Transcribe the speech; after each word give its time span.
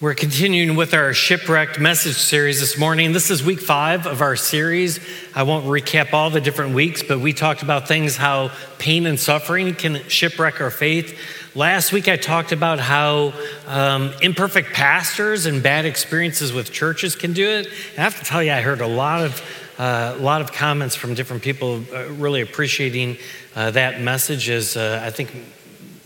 We're 0.00 0.14
continuing 0.14 0.76
with 0.76 0.94
our 0.94 1.12
shipwrecked 1.12 1.78
message 1.78 2.16
series 2.16 2.58
this 2.58 2.78
morning. 2.78 3.12
This 3.12 3.30
is 3.30 3.44
week 3.44 3.60
five 3.60 4.06
of 4.06 4.22
our 4.22 4.34
series. 4.34 4.98
I 5.34 5.42
won't 5.42 5.66
recap 5.66 6.14
all 6.14 6.30
the 6.30 6.40
different 6.40 6.74
weeks, 6.74 7.02
but 7.02 7.20
we 7.20 7.34
talked 7.34 7.62
about 7.62 7.86
things 7.86 8.16
how 8.16 8.50
pain 8.78 9.04
and 9.04 9.20
suffering 9.20 9.74
can 9.74 9.96
shipwreck 10.08 10.58
our 10.62 10.70
faith. 10.70 11.18
Last 11.54 11.92
week, 11.92 12.08
I 12.08 12.16
talked 12.16 12.50
about 12.50 12.80
how 12.80 13.34
um, 13.66 14.14
imperfect 14.22 14.72
pastors 14.72 15.44
and 15.44 15.62
bad 15.62 15.84
experiences 15.84 16.50
with 16.50 16.72
churches 16.72 17.14
can 17.14 17.34
do 17.34 17.46
it. 17.46 17.66
I 17.98 18.00
have 18.00 18.18
to 18.18 18.24
tell 18.24 18.42
you, 18.42 18.52
I 18.52 18.62
heard 18.62 18.80
a 18.80 18.88
lot 18.88 19.22
of 19.22 19.42
uh, 19.78 20.14
a 20.16 20.22
lot 20.22 20.40
of 20.40 20.52
comments 20.52 20.96
from 20.96 21.12
different 21.12 21.42
people 21.42 21.84
uh, 21.92 22.06
really 22.12 22.40
appreciating 22.40 23.18
uh, 23.54 23.70
that 23.72 24.00
message. 24.00 24.48
As 24.48 24.78
uh, 24.78 25.02
I 25.04 25.10
think 25.10 25.30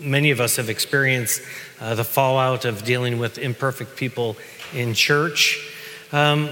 many 0.05 0.31
of 0.31 0.39
us 0.39 0.55
have 0.57 0.69
experienced 0.69 1.41
uh, 1.79 1.95
the 1.95 2.03
fallout 2.03 2.65
of 2.65 2.83
dealing 2.83 3.19
with 3.19 3.37
imperfect 3.37 3.97
people 3.97 4.37
in 4.73 4.93
church. 4.93 5.71
Um, 6.11 6.49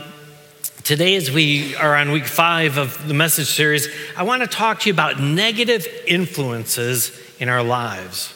today, 0.83 1.15
as 1.15 1.31
we 1.31 1.75
are 1.75 1.95
on 1.95 2.11
week 2.11 2.25
five 2.25 2.77
of 2.77 3.07
the 3.07 3.13
message 3.13 3.47
series, 3.47 3.87
I 4.17 4.23
want 4.23 4.41
to 4.41 4.47
talk 4.47 4.81
to 4.81 4.89
you 4.89 4.93
about 4.93 5.19
negative 5.19 5.87
influences 6.07 7.17
in 7.39 7.49
our 7.49 7.63
lives. 7.63 8.33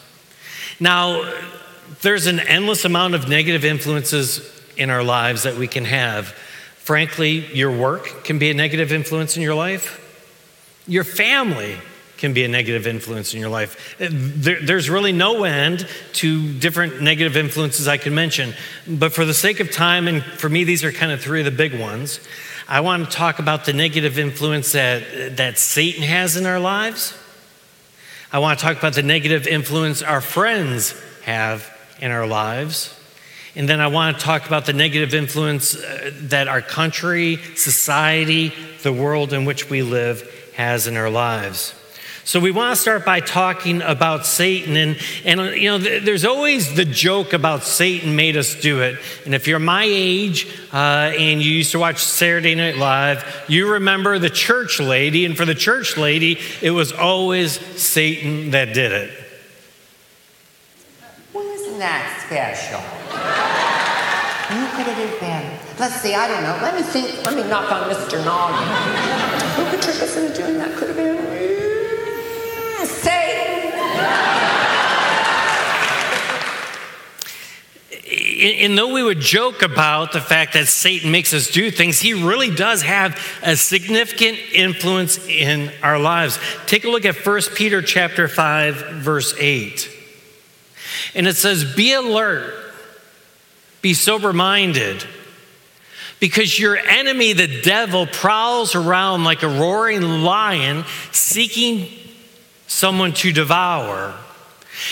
Now, 0.80 1.34
there's 2.02 2.27
an 2.27 2.39
endless 2.39 2.86
amount 2.86 3.16
of 3.16 3.27
negative 3.27 3.66
influences 3.66 4.53
in 4.77 4.89
our 4.89 5.03
lives 5.03 5.44
that 5.44 5.58
we 5.58 5.67
can 5.67 5.86
have. 5.86 6.27
Frankly, 6.77 7.53
your 7.53 7.75
work 7.75 8.23
can 8.23 8.39
be 8.39 8.49
a 8.49 8.53
negative 8.53 8.91
influence 8.91 9.36
in 9.36 9.44
your 9.44 9.55
life. 9.55 10.03
Your 10.88 11.03
family 11.03 11.77
can 12.17 12.34
be 12.34 12.44
a 12.44 12.48
negative 12.48 12.88
influence 12.88 13.34
in 13.34 13.39
your 13.39 13.49
life. 13.49 13.95
There, 13.99 14.59
there's 14.62 14.89
really 14.89 15.12
no 15.12 15.44
end 15.44 15.88
to 16.13 16.53
different 16.59 17.02
negative 17.02 17.38
influences 17.38 17.88
I 17.88 17.98
can 17.98 18.16
mention. 18.16 18.53
But 18.88 19.13
for 19.13 19.25
the 19.25 19.34
sake 19.34 19.59
of 19.59 19.71
time, 19.71 20.08
and 20.08 20.23
for 20.23 20.49
me, 20.49 20.63
these 20.63 20.84
are 20.84 20.91
kind 20.91 21.11
of 21.11 21.22
three 21.22 21.39
of 21.39 21.45
the 21.45 21.52
big 21.52 21.80
ones, 21.80 22.19
I 22.67 22.81
want 22.81 23.05
to 23.05 23.16
talk 23.16 23.39
about 23.39 23.66
the 23.66 23.73
negative 23.73 24.19
influence 24.19 24.73
that, 24.73 25.38
that 25.38 25.58
Satan 25.58 26.03
has 26.03 26.36
in 26.36 26.45
our 26.45 26.59
lives. 26.59 27.17
I 28.31 28.39
want 28.39 28.59
to 28.59 28.66
talk 28.66 28.77
about 28.77 28.94
the 28.94 29.03
negative 29.03 29.47
influence 29.47 30.02
our 30.02 30.20
friends 30.20 30.94
have 31.23 31.73
in 32.02 32.11
our 32.11 32.27
lives. 32.27 32.94
And 33.55 33.70
then 33.70 33.80
I 33.80 33.88
want 33.88 34.20
to 34.20 34.23
talk 34.23 34.45
about 34.45 34.66
the 34.66 34.73
negative 34.73 35.14
influence 35.14 35.75
uh, 35.75 36.11
that 36.23 36.47
our 36.47 36.61
country, 36.61 37.38
society, 37.55 38.53
the 38.83 38.94
world 38.94 39.33
in 39.33 39.45
which 39.45 39.70
we 39.70 39.81
live 39.81 40.52
has 40.55 40.88
in 40.88 40.97
our 40.97 41.09
lives. 41.09 41.73
So 42.28 42.42
we 42.42 42.52
want 42.52 42.75
to 42.75 42.81
start 42.81 43.06
by 43.06 43.22
talking 43.22 43.81
about 43.81 44.25
Satan. 44.25 44.75
And, 44.75 44.97
and 45.23 45.39
you 45.56 45.70
know, 45.70 45.78
there's 45.78 46.25
always 46.25 46.75
the 46.75 46.83
joke 46.83 47.31
about 47.31 47.64
Satan 47.64 48.17
made 48.17 48.36
us 48.36 48.53
do 48.59 48.81
it. 48.81 49.00
And 49.23 49.33
if 49.33 49.47
you're 49.47 49.59
my 49.59 49.86
age 49.88 50.45
uh, 50.73 51.14
and 51.17 51.42
you 51.42 51.50
used 51.50 51.72
to 51.72 51.80
watch 51.80 52.03
Saturday 52.03 52.53
Night 52.53 52.75
Live, 52.75 53.45
you 53.48 53.72
remember 53.72 54.20
the 54.20 54.30
church 54.30 54.81
lady. 54.81 55.23
And 55.23 55.38
for 55.38 55.45
the 55.45 55.55
church 55.55 55.95
lady, 55.95 56.38
it 56.61 56.72
was 56.72 56.92
always 56.92 57.61
Satan 57.81 58.52
that 58.52 58.73
did 58.73 58.92
it. 58.92 59.25
Well, 61.31 61.48
isn't 61.48 61.80
that 61.80 62.25
special? 62.28 62.81
Who 64.52 64.67
could 64.75 64.92
it 64.92 64.98
have 64.98 65.20
been? 65.22 65.80
Let's 65.80 66.02
see, 66.02 66.14
I 66.14 66.28
don't 66.28 66.44
know. 66.44 66.59
Let 66.61 66.75
me 66.75 66.81
think. 66.81 67.25
Let 67.25 67.38
me 67.38 67.50
knock 67.50 67.72
on 67.72 67.89
Mr. 67.89 68.22
Noggin. 68.25 68.67
Who 69.55 69.72
could 69.72 69.81
trick 69.81 70.02
us 70.02 70.17
into 70.17 70.36
doing 70.36 70.58
that? 70.58 70.75
Could 70.75 70.89
have 70.89 70.98
been 70.98 71.28
Satan. 72.88 73.73
And 78.39 78.77
though 78.77 78.93
we 78.93 79.03
would 79.03 79.19
joke 79.19 79.61
about 79.61 80.11
the 80.11 80.21
fact 80.21 80.53
that 80.53 80.67
Satan 80.67 81.11
makes 81.11 81.33
us 81.33 81.49
do 81.49 81.71
things, 81.71 81.99
he 81.99 82.13
really 82.13 82.52
does 82.52 82.81
have 82.83 83.19
a 83.41 83.55
significant 83.55 84.38
influence 84.53 85.17
in 85.27 85.71
our 85.81 85.99
lives. 85.99 86.39
Take 86.65 86.86
a 86.86 86.89
look 86.89 87.05
at 87.05 87.15
1 87.15 87.55
Peter 87.55 87.81
chapter 87.81 88.27
5 88.27 88.76
verse 88.76 89.33
8. 89.39 89.89
And 91.15 91.27
it 91.27 91.36
says, 91.36 91.64
"Be 91.64 91.93
alert. 91.93 92.53
Be 93.81 93.93
sober-minded." 93.93 95.03
Because 96.20 96.58
your 96.58 96.77
enemy, 96.77 97.33
the 97.33 97.61
devil, 97.61 98.08
prowls 98.08 98.73
around 98.73 99.23
like 99.23 99.43
a 99.43 99.47
roaring 99.47 100.23
lion 100.23 100.86
seeking 101.11 101.92
someone 102.67 103.14
to 103.14 103.31
devour. 103.31 104.14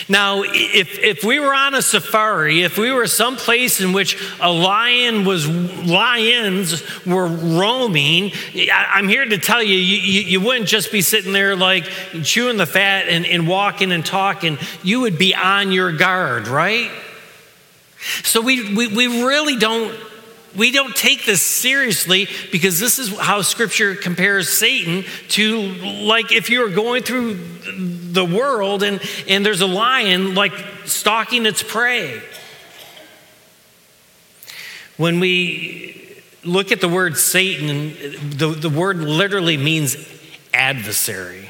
Now, 0.10 0.44
if, 0.44 1.00
if 1.00 1.24
we 1.24 1.40
were 1.40 1.54
on 1.54 1.74
a 1.74 1.82
safari, 1.82 2.64
if 2.64 2.78
we 2.78 2.92
were 2.92 3.08
someplace 3.08 3.82
in 3.82 3.94
which 3.94 4.22
a 4.40 4.52
lion 4.52 5.26
was, 5.26 5.48
lions 5.48 6.84
were 7.06 7.28
roaming, 7.28 8.32
I'm 8.72 9.08
here 9.08 9.26
to 9.26 9.38
tell 9.38 9.62
you, 9.62 9.76
you, 9.76 10.22
you 10.22 10.42
wouldn't 10.42 10.68
just 10.68 10.92
be 10.92 11.02
sitting 11.02 11.34
there 11.34 11.56
like 11.56 11.86
chewing 12.24 12.58
the 12.58 12.66
fat 12.66 13.08
and, 13.08 13.26
and 13.26 13.48
walking 13.48 13.92
and 13.92 14.06
talking. 14.06 14.58
You 14.84 15.02
would 15.02 15.18
be 15.18 15.36
on 15.36 15.72
your 15.72 15.92
guard, 15.92 16.48
right? 16.48 16.92
So 18.24 18.42
we, 18.42 18.76
we, 18.76 18.88
we 18.88 19.24
really 19.24 19.58
don't 19.58 19.96
we 20.56 20.72
don't 20.72 20.96
take 20.96 21.26
this 21.26 21.42
seriously 21.42 22.28
because 22.52 22.80
this 22.80 23.00
is 23.00 23.18
how 23.18 23.42
scripture 23.42 23.96
compares 23.96 24.50
Satan 24.50 25.04
to 25.30 25.62
like 25.62 26.32
if 26.32 26.50
you 26.50 26.62
were 26.62 26.70
going 26.70 27.04
through 27.04 27.36
the 27.36 28.26
world 28.26 28.84
and, 28.84 29.02
and 29.28 29.46
there's 29.46 29.62
a 29.62 29.68
lion 29.68 30.36
like 30.36 30.54
stalking 30.86 31.46
its 31.46 31.62
prey. 31.62 32.22
When 34.98 35.20
we 35.20 36.22
look 36.44 36.72
at 36.72 36.80
the 36.80 36.88
word 36.88 37.18
Satan, 37.18 37.90
the, 38.38 38.48
the 38.48 38.70
word 38.70 38.98
literally 38.98 39.58
means 39.58 39.98
adversary. 40.54 41.45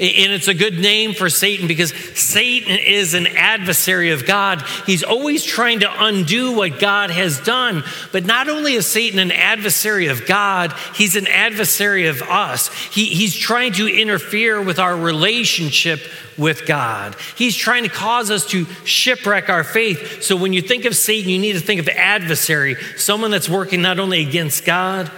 And 0.00 0.32
it's 0.32 0.48
a 0.48 0.54
good 0.54 0.78
name 0.78 1.14
for 1.14 1.28
Satan 1.28 1.68
because 1.68 1.94
Satan 2.18 2.78
is 2.78 3.14
an 3.14 3.26
adversary 3.26 4.10
of 4.10 4.26
God. 4.26 4.62
He's 4.86 5.04
always 5.04 5.44
trying 5.44 5.80
to 5.80 6.04
undo 6.04 6.56
what 6.56 6.80
God 6.80 7.10
has 7.10 7.40
done. 7.40 7.84
But 8.10 8.24
not 8.24 8.48
only 8.48 8.74
is 8.74 8.86
Satan 8.86 9.20
an 9.20 9.30
adversary 9.30 10.08
of 10.08 10.26
God, 10.26 10.72
he's 10.94 11.14
an 11.14 11.28
adversary 11.28 12.06
of 12.08 12.22
us. 12.22 12.72
He, 12.92 13.06
he's 13.06 13.34
trying 13.34 13.72
to 13.74 13.86
interfere 13.86 14.60
with 14.60 14.78
our 14.78 14.96
relationship 14.96 16.00
with 16.36 16.66
God. 16.66 17.14
He's 17.36 17.56
trying 17.56 17.84
to 17.84 17.88
cause 17.88 18.30
us 18.30 18.46
to 18.48 18.64
shipwreck 18.84 19.48
our 19.48 19.62
faith. 19.62 20.22
So 20.22 20.36
when 20.36 20.52
you 20.52 20.60
think 20.60 20.84
of 20.84 20.96
Satan, 20.96 21.30
you 21.30 21.38
need 21.38 21.52
to 21.52 21.60
think 21.60 21.80
of 21.80 21.88
adversary, 21.88 22.76
someone 22.96 23.30
that's 23.30 23.48
working 23.48 23.82
not 23.82 24.00
only 24.00 24.26
against 24.26 24.64
God, 24.64 25.10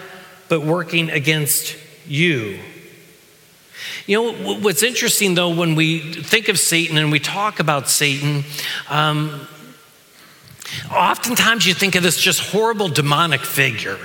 but 0.49 0.63
working 0.63 1.11
against 1.11 1.77
you. 2.07 2.61
You 4.07 4.33
know, 4.33 4.59
what's 4.59 4.85
interesting 4.85 5.35
though, 5.35 5.51
when 5.51 5.75
we 5.75 5.99
think 5.99 6.49
of 6.49 6.59
Satan 6.61 6.97
and 6.97 7.11
we 7.11 7.19
talk 7.19 7.59
about 7.59 7.89
Satan, 7.89 8.45
um, 8.89 9.49
oftentimes 10.93 11.67
you 11.67 11.75
think 11.75 11.97
of 11.97 12.05
this 12.05 12.17
just 12.17 12.53
horrible 12.53 12.89
demonic 12.89 13.41
figure. 13.41 13.99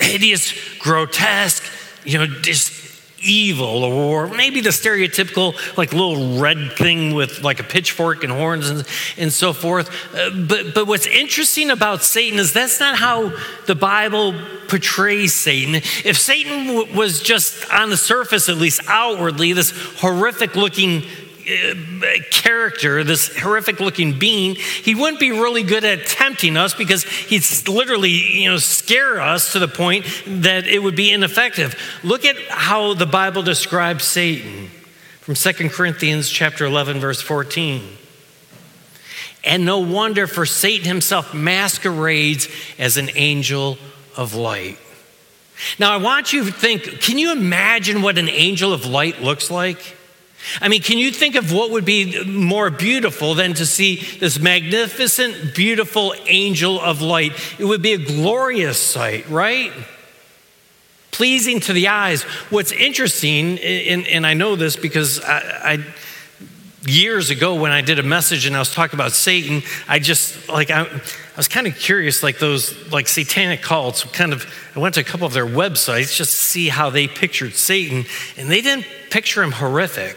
Hideous, 0.00 0.52
grotesque, 0.78 1.62
you 2.04 2.18
know, 2.18 2.26
just 2.26 2.83
evil 3.24 3.84
or 3.84 4.28
maybe 4.28 4.60
the 4.60 4.70
stereotypical 4.70 5.54
like 5.76 5.92
little 5.92 6.38
red 6.38 6.72
thing 6.72 7.14
with 7.14 7.42
like 7.42 7.60
a 7.60 7.64
pitchfork 7.64 8.22
and 8.22 8.32
horns 8.32 8.68
and, 8.68 8.86
and 9.16 9.32
so 9.32 9.52
forth. 9.52 9.88
Uh, 10.14 10.30
but 10.30 10.74
but 10.74 10.86
what's 10.86 11.06
interesting 11.06 11.70
about 11.70 12.02
satan 12.02 12.38
is 12.38 12.52
that's 12.52 12.80
not 12.80 12.96
how 12.96 13.32
the 13.66 13.74
bible 13.74 14.34
portrays 14.68 15.32
satan. 15.32 15.76
If 15.76 16.18
satan 16.18 16.66
w- 16.66 16.96
was 16.96 17.22
just 17.22 17.70
on 17.72 17.90
the 17.90 17.96
surface 17.96 18.48
at 18.48 18.56
least 18.56 18.80
outwardly 18.86 19.52
this 19.52 19.70
horrific 19.98 20.54
looking 20.54 21.04
Uh, 21.46 21.74
uh, 21.74 22.22
character, 22.30 23.04
this 23.04 23.36
horrific 23.38 23.78
looking 23.78 24.18
being, 24.18 24.54
he 24.54 24.94
wouldn't 24.94 25.20
be 25.20 25.30
really 25.30 25.62
good 25.62 25.84
at 25.84 26.06
tempting 26.06 26.56
us 26.56 26.72
because 26.72 27.04
he'd 27.04 27.44
literally, 27.68 28.10
you 28.10 28.50
know, 28.50 28.56
scare 28.56 29.20
us 29.20 29.52
to 29.52 29.58
the 29.58 29.68
point 29.68 30.06
that 30.26 30.66
it 30.66 30.82
would 30.82 30.96
be 30.96 31.12
ineffective. 31.12 31.78
Look 32.02 32.24
at 32.24 32.36
how 32.48 32.94
the 32.94 33.06
Bible 33.06 33.42
describes 33.42 34.04
Satan 34.04 34.70
from 35.20 35.34
2 35.34 35.68
Corinthians 35.68 36.30
chapter 36.30 36.64
11 36.64 37.00
verse 37.00 37.20
14. 37.20 37.82
And 39.44 39.66
no 39.66 39.80
wonder 39.80 40.26
for 40.26 40.46
Satan 40.46 40.86
himself 40.86 41.34
masquerades 41.34 42.48
as 42.78 42.96
an 42.96 43.10
angel 43.14 43.76
of 44.16 44.34
light. 44.34 44.78
Now 45.78 45.92
I 45.92 45.98
want 45.98 46.32
you 46.32 46.44
to 46.44 46.52
think, 46.52 47.00
can 47.02 47.18
you 47.18 47.32
imagine 47.32 48.00
what 48.00 48.16
an 48.18 48.28
angel 48.28 48.72
of 48.72 48.86
light 48.86 49.22
looks 49.22 49.50
like? 49.50 49.96
I 50.60 50.68
mean, 50.68 50.82
can 50.82 50.98
you 50.98 51.10
think 51.10 51.34
of 51.34 51.52
what 51.52 51.70
would 51.70 51.84
be 51.84 52.24
more 52.24 52.70
beautiful 52.70 53.34
than 53.34 53.54
to 53.54 53.66
see 53.66 53.96
this 54.18 54.38
magnificent, 54.38 55.54
beautiful 55.54 56.14
angel 56.26 56.80
of 56.80 57.00
light? 57.00 57.32
It 57.58 57.64
would 57.64 57.82
be 57.82 57.92
a 57.92 57.98
glorious 57.98 58.78
sight, 58.78 59.28
right? 59.28 59.72
Pleasing 61.10 61.60
to 61.60 61.72
the 61.72 61.88
eyes. 61.88 62.22
What's 62.50 62.72
interesting, 62.72 63.58
and, 63.58 64.26
I 64.26 64.34
know 64.34 64.56
this 64.56 64.76
because 64.76 65.20
I 65.24 65.84
years 66.86 67.30
ago 67.30 67.54
when 67.54 67.72
I 67.72 67.80
did 67.80 67.98
a 67.98 68.02
message 68.02 68.46
and 68.46 68.54
I 68.54 68.58
was 68.58 68.72
talking 68.72 68.96
about 68.96 69.12
Satan, 69.12 69.62
I 69.88 69.98
just 69.98 70.48
like 70.48 70.70
I, 70.70 70.86
I 71.34 71.36
was 71.36 71.48
kind 71.48 71.66
of 71.66 71.76
curious, 71.76 72.22
like 72.22 72.38
those 72.38 72.92
like 72.92 73.08
satanic 73.08 73.60
cults. 73.60 74.04
Kind 74.04 74.32
of, 74.32 74.46
I 74.76 74.78
went 74.78 74.94
to 74.94 75.00
a 75.00 75.04
couple 75.04 75.26
of 75.26 75.32
their 75.32 75.46
websites 75.46 76.14
just 76.14 76.30
to 76.30 76.36
see 76.36 76.68
how 76.68 76.90
they 76.90 77.08
pictured 77.08 77.54
Satan, 77.54 78.04
and 78.36 78.48
they 78.48 78.60
didn't 78.60 78.86
picture 79.10 79.42
him 79.42 79.50
horrific. 79.50 80.16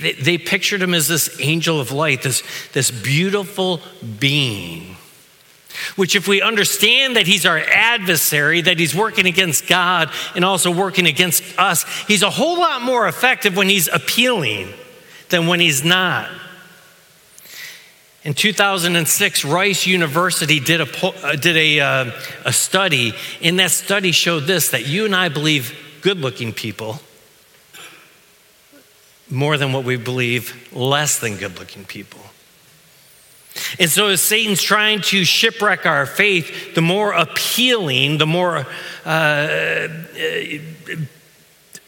They, 0.00 0.12
they 0.14 0.36
pictured 0.36 0.82
him 0.82 0.92
as 0.92 1.06
this 1.06 1.40
angel 1.40 1.78
of 1.78 1.92
light, 1.92 2.22
this 2.22 2.42
this 2.72 2.90
beautiful 2.90 3.80
being. 4.18 4.96
Which, 5.94 6.16
if 6.16 6.26
we 6.26 6.42
understand 6.42 7.14
that 7.14 7.28
he's 7.28 7.46
our 7.46 7.58
adversary, 7.58 8.60
that 8.62 8.80
he's 8.80 8.96
working 8.96 9.26
against 9.26 9.68
God 9.68 10.10
and 10.34 10.44
also 10.44 10.72
working 10.72 11.06
against 11.06 11.44
us, 11.56 11.84
he's 12.08 12.22
a 12.22 12.30
whole 12.30 12.58
lot 12.58 12.82
more 12.82 13.06
effective 13.06 13.56
when 13.56 13.68
he's 13.68 13.86
appealing 13.86 14.72
than 15.28 15.46
when 15.46 15.60
he's 15.60 15.84
not. 15.84 16.28
In 18.28 18.34
2006, 18.34 19.46
Rice 19.46 19.86
University 19.86 20.60
did 20.60 20.82
a, 20.82 21.06
uh, 21.06 21.34
did 21.34 21.56
a, 21.56 21.80
uh, 21.80 22.10
a 22.44 22.52
study, 22.52 23.14
and 23.40 23.58
that 23.58 23.70
study 23.70 24.12
showed 24.12 24.40
this 24.40 24.68
that 24.68 24.86
you 24.86 25.06
and 25.06 25.16
I 25.16 25.30
believe 25.30 25.74
good 26.02 26.18
looking 26.18 26.52
people 26.52 27.00
more 29.30 29.56
than 29.56 29.72
what 29.72 29.84
we 29.84 29.96
believe 29.96 30.68
less 30.74 31.18
than 31.20 31.38
good 31.38 31.58
looking 31.58 31.86
people. 31.86 32.20
And 33.78 33.88
so, 33.88 34.08
as 34.08 34.20
Satan's 34.20 34.60
trying 34.60 35.00
to 35.04 35.24
shipwreck 35.24 35.86
our 35.86 36.04
faith, 36.04 36.74
the 36.74 36.82
more 36.82 37.12
appealing, 37.12 38.18
the 38.18 38.26
more 38.26 38.66
uh, 39.06 39.88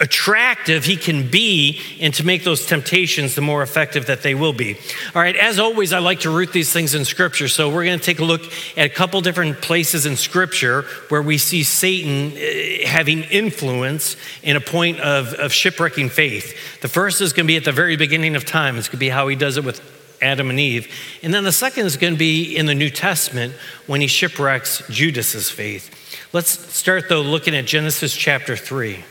attractive 0.00 0.84
he 0.84 0.96
can 0.96 1.28
be 1.30 1.78
and 2.00 2.14
to 2.14 2.24
make 2.24 2.42
those 2.42 2.64
temptations 2.64 3.34
the 3.34 3.40
more 3.42 3.62
effective 3.62 4.06
that 4.06 4.22
they 4.22 4.34
will 4.34 4.54
be. 4.54 4.76
All 5.14 5.22
right, 5.22 5.36
as 5.36 5.58
always, 5.58 5.92
I 5.92 5.98
like 5.98 6.20
to 6.20 6.30
root 6.30 6.52
these 6.52 6.72
things 6.72 6.94
in 6.94 7.04
Scripture. 7.04 7.48
So 7.48 7.68
we're 7.68 7.84
going 7.84 7.98
to 7.98 8.04
take 8.04 8.18
a 8.18 8.24
look 8.24 8.42
at 8.76 8.86
a 8.86 8.88
couple 8.88 9.20
different 9.20 9.60
places 9.60 10.06
in 10.06 10.16
Scripture 10.16 10.82
where 11.08 11.20
we 11.20 11.36
see 11.36 11.62
Satan 11.62 12.32
uh, 12.32 12.88
having 12.88 13.24
influence 13.24 14.16
in 14.42 14.56
a 14.56 14.60
point 14.60 15.00
of, 15.00 15.34
of 15.34 15.52
shipwrecking 15.52 16.08
faith. 16.08 16.80
The 16.80 16.88
first 16.88 17.20
is 17.20 17.34
going 17.34 17.46
to 17.46 17.48
be 17.48 17.56
at 17.56 17.64
the 17.64 17.72
very 17.72 17.96
beginning 17.96 18.36
of 18.36 18.44
time, 18.46 18.76
it's 18.78 18.88
going 18.88 18.96
to 18.96 19.00
be 19.00 19.10
how 19.10 19.28
he 19.28 19.36
does 19.36 19.58
it 19.58 19.64
with 19.64 19.80
Adam 20.22 20.50
and 20.50 20.60
Eve. 20.60 20.92
And 21.22 21.32
then 21.32 21.44
the 21.44 21.52
second 21.52 21.86
is 21.86 21.96
going 21.96 22.14
to 22.14 22.18
be 22.18 22.56
in 22.56 22.66
the 22.66 22.74
New 22.74 22.90
Testament 22.90 23.54
when 23.86 24.00
he 24.00 24.06
shipwrecks 24.06 24.82
Judas's 24.88 25.50
faith. 25.50 25.96
Let's 26.32 26.50
start 26.74 27.08
though 27.08 27.22
looking 27.22 27.54
at 27.54 27.66
Genesis 27.66 28.14
chapter 28.14 28.56
3. 28.56 29.04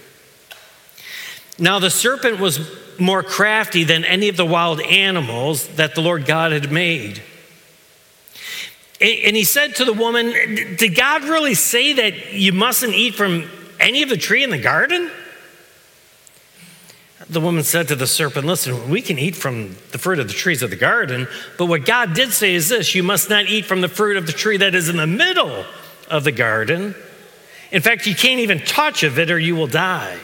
Now, 1.59 1.79
the 1.79 1.89
serpent 1.89 2.39
was 2.39 2.59
more 2.99 3.23
crafty 3.23 3.83
than 3.83 4.05
any 4.05 4.29
of 4.29 4.37
the 4.37 4.45
wild 4.45 4.81
animals 4.81 5.67
that 5.75 5.95
the 5.95 6.01
Lord 6.01 6.25
God 6.25 6.51
had 6.51 6.71
made. 6.71 7.21
And 9.01 9.35
he 9.35 9.45
said 9.45 9.75
to 9.75 9.85
the 9.85 9.93
woman, 9.93 10.31
Did 10.75 10.95
God 10.95 11.23
really 11.23 11.53
say 11.53 11.93
that 11.93 12.33
you 12.33 12.51
mustn't 12.51 12.93
eat 12.93 13.15
from 13.15 13.49
any 13.79 14.03
of 14.03 14.09
the 14.09 14.17
tree 14.17 14.43
in 14.43 14.49
the 14.49 14.57
garden? 14.57 15.09
The 17.29 17.39
woman 17.39 17.63
said 17.63 17.87
to 17.89 17.95
the 17.95 18.07
serpent, 18.07 18.45
Listen, 18.45 18.89
we 18.89 19.01
can 19.01 19.17
eat 19.17 19.35
from 19.35 19.75
the 19.91 19.97
fruit 19.97 20.19
of 20.19 20.27
the 20.27 20.33
trees 20.33 20.61
of 20.63 20.69
the 20.69 20.75
garden, 20.75 21.27
but 21.57 21.67
what 21.67 21.85
God 21.85 22.13
did 22.13 22.33
say 22.33 22.55
is 22.55 22.69
this 22.69 22.93
you 22.93 23.03
must 23.03 23.29
not 23.29 23.45
eat 23.45 23.65
from 23.65 23.81
the 23.81 23.87
fruit 23.87 24.17
of 24.17 24.25
the 24.25 24.33
tree 24.33 24.57
that 24.57 24.75
is 24.75 24.89
in 24.89 24.97
the 24.97 25.07
middle 25.07 25.65
of 26.09 26.25
the 26.25 26.31
garden. 26.31 26.95
In 27.71 27.81
fact, 27.81 28.05
you 28.05 28.15
can't 28.15 28.39
even 28.39 28.59
touch 28.59 29.03
of 29.03 29.17
it 29.19 29.31
or 29.31 29.39
you 29.39 29.55
will 29.55 29.67
die. 29.67 30.17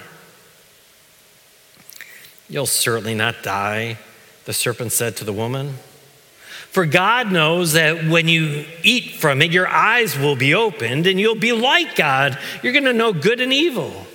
You'll 2.49 2.65
certainly 2.65 3.15
not 3.15 3.43
die, 3.43 3.97
the 4.45 4.53
serpent 4.53 4.91
said 4.91 5.17
to 5.17 5.23
the 5.23 5.33
woman. 5.33 5.75
For 6.75 6.85
God 6.85 7.31
knows 7.31 7.73
that 7.73 8.05
when 8.05 8.27
you 8.27 8.65
eat 8.83 9.15
from 9.15 9.41
it, 9.41 9.51
your 9.51 9.67
eyes 9.67 10.17
will 10.19 10.35
be 10.35 10.53
opened 10.53 11.07
and 11.07 11.19
you'll 11.19 11.35
be 11.35 11.53
like 11.53 11.95
God. 11.95 12.37
You're 12.61 12.73
going 12.73 12.83
to 12.85 12.93
know 12.93 13.13
good 13.13 13.39
and 13.39 13.53
evil. 13.53 14.05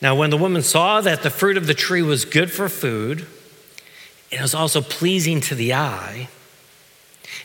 Now, 0.00 0.14
when 0.14 0.30
the 0.30 0.38
woman 0.38 0.62
saw 0.62 1.00
that 1.00 1.22
the 1.22 1.30
fruit 1.30 1.56
of 1.56 1.66
the 1.66 1.74
tree 1.74 2.02
was 2.02 2.24
good 2.24 2.50
for 2.50 2.68
food, 2.68 3.26
and 4.30 4.40
it 4.40 4.42
was 4.42 4.54
also 4.54 4.80
pleasing 4.80 5.40
to 5.42 5.54
the 5.54 5.74
eye, 5.74 6.28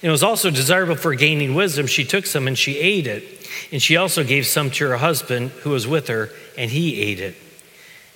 and 0.02 0.08
it 0.08 0.12
was 0.12 0.24
also 0.24 0.50
desirable 0.50 0.96
for 0.96 1.14
gaining 1.16 1.56
wisdom, 1.56 1.86
she 1.86 2.06
took 2.06 2.26
some 2.26 2.48
and 2.48 2.58
she 2.58 2.78
ate 2.78 3.08
it. 3.08 3.24
And 3.72 3.82
she 3.82 3.98
also 3.98 4.24
gave 4.24 4.46
some 4.48 4.72
to 4.72 4.88
her 4.88 4.98
husband 4.98 5.52
who 5.62 5.72
was 5.72 5.88
with 5.88 6.08
her, 6.08 6.30
and 6.58 6.72
he 6.72 7.02
ate 7.02 7.20
it. 7.20 7.36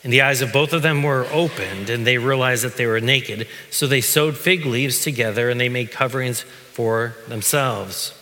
And 0.03 0.11
the 0.11 0.21
eyes 0.21 0.41
of 0.41 0.51
both 0.51 0.73
of 0.73 0.81
them 0.81 1.01
were 1.01 1.25
opened, 1.31 1.89
and 1.89 2.05
they 2.05 2.17
realized 2.17 2.65
that 2.65 2.75
they 2.75 2.85
were 2.85 2.99
naked. 2.99 3.47
So 3.71 3.87
they 3.87 4.01
sewed 4.01 4.35
fig 4.35 4.65
leaves 4.65 5.01
together 5.01 5.49
and 5.49 5.59
they 5.59 5.69
made 5.69 5.91
coverings 5.91 6.41
for 6.41 7.15
themselves. 7.27 8.13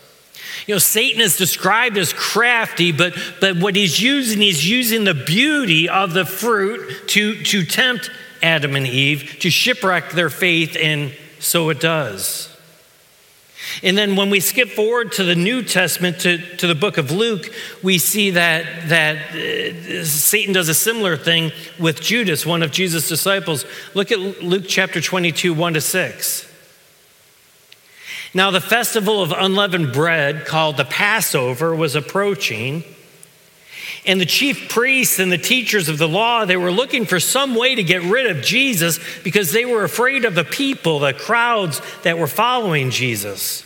You 0.68 0.76
know, 0.76 0.80
Satan 0.80 1.22
is 1.22 1.38
described 1.38 1.98
as 1.98 2.14
crafty, 2.14 2.92
but, 2.92 3.16
but 3.40 3.58
what 3.58 3.76
he's 3.76 4.02
using, 4.02 4.42
he's 4.42 4.70
using 4.70 5.06
the 5.06 5.14
beauty 5.14 5.90
of 5.90 6.14
the 6.14 6.26
fruit 6.26 7.08
to, 7.10 7.42
to 7.44 7.64
tempt 7.64 8.12
Adam 8.44 8.76
and 8.76 8.86
Eve, 8.86 9.38
to 9.40 9.50
shipwreck 9.50 10.12
their 10.12 10.30
faith, 10.30 10.76
and 10.80 11.14
so 11.40 11.70
it 11.70 11.80
does. 11.80 12.51
And 13.84 13.98
then 13.98 14.16
when 14.16 14.30
we 14.30 14.40
skip 14.40 14.70
forward 14.70 15.12
to 15.14 15.24
the 15.24 15.36
New 15.36 15.64
Testament, 15.64 16.20
to, 16.22 16.38
to 16.58 16.68
the 16.68 16.76
book 16.76 16.98
of 16.98 17.12
Luke, 17.12 17.54
we 17.82 17.98
see 17.98 18.32
that, 18.32 18.90
that 18.90 19.32
uh, 19.32 20.06
Satan 20.06 20.54
does 20.54 20.70
a 20.70 20.74
similar 20.74 21.18
thing 21.18 21.52
with 21.80 22.02
Judas, 22.02 22.46
one 22.46 22.64
of 22.64 22.72
Jesus' 22.72 23.08
disciples. 23.08 23.66
Look 23.94 24.12
at 24.12 24.20
Luke 24.20 24.66
chapter 24.68 25.02
22, 25.02 25.54
1 25.54 25.74
to 25.74 25.82
6. 25.82 26.48
Now, 28.34 28.50
the 28.50 28.62
festival 28.62 29.22
of 29.22 29.34
unleavened 29.34 29.92
bread, 29.92 30.46
called 30.46 30.78
the 30.78 30.86
Passover, 30.86 31.76
was 31.76 31.96
approaching. 31.96 32.84
And 34.06 34.20
the 34.20 34.26
chief 34.26 34.68
priests 34.68 35.20
and 35.20 35.32
the 35.32 35.38
teachers 35.38 35.88
of 35.88 36.00
the 36.00 36.08
law, 36.08 36.46
they 36.46 36.58
were 36.58 36.72
looking 36.72 37.06
for 37.06 37.20
some 37.20 37.54
way 37.54 37.76
to 37.76 37.84
get 37.84 38.02
rid 38.02 38.26
of 38.26 38.44
Jesus 38.44 39.00
because 39.24 39.52
they 39.52 39.64
were 39.64 39.84
afraid 39.84 40.26
of 40.26 40.34
the 40.34 40.44
people, 40.44 41.00
the 41.00 41.14
crowds 41.14 41.82
that 42.02 42.18
were 42.18 42.26
following 42.26 42.90
Jesus. 42.90 43.64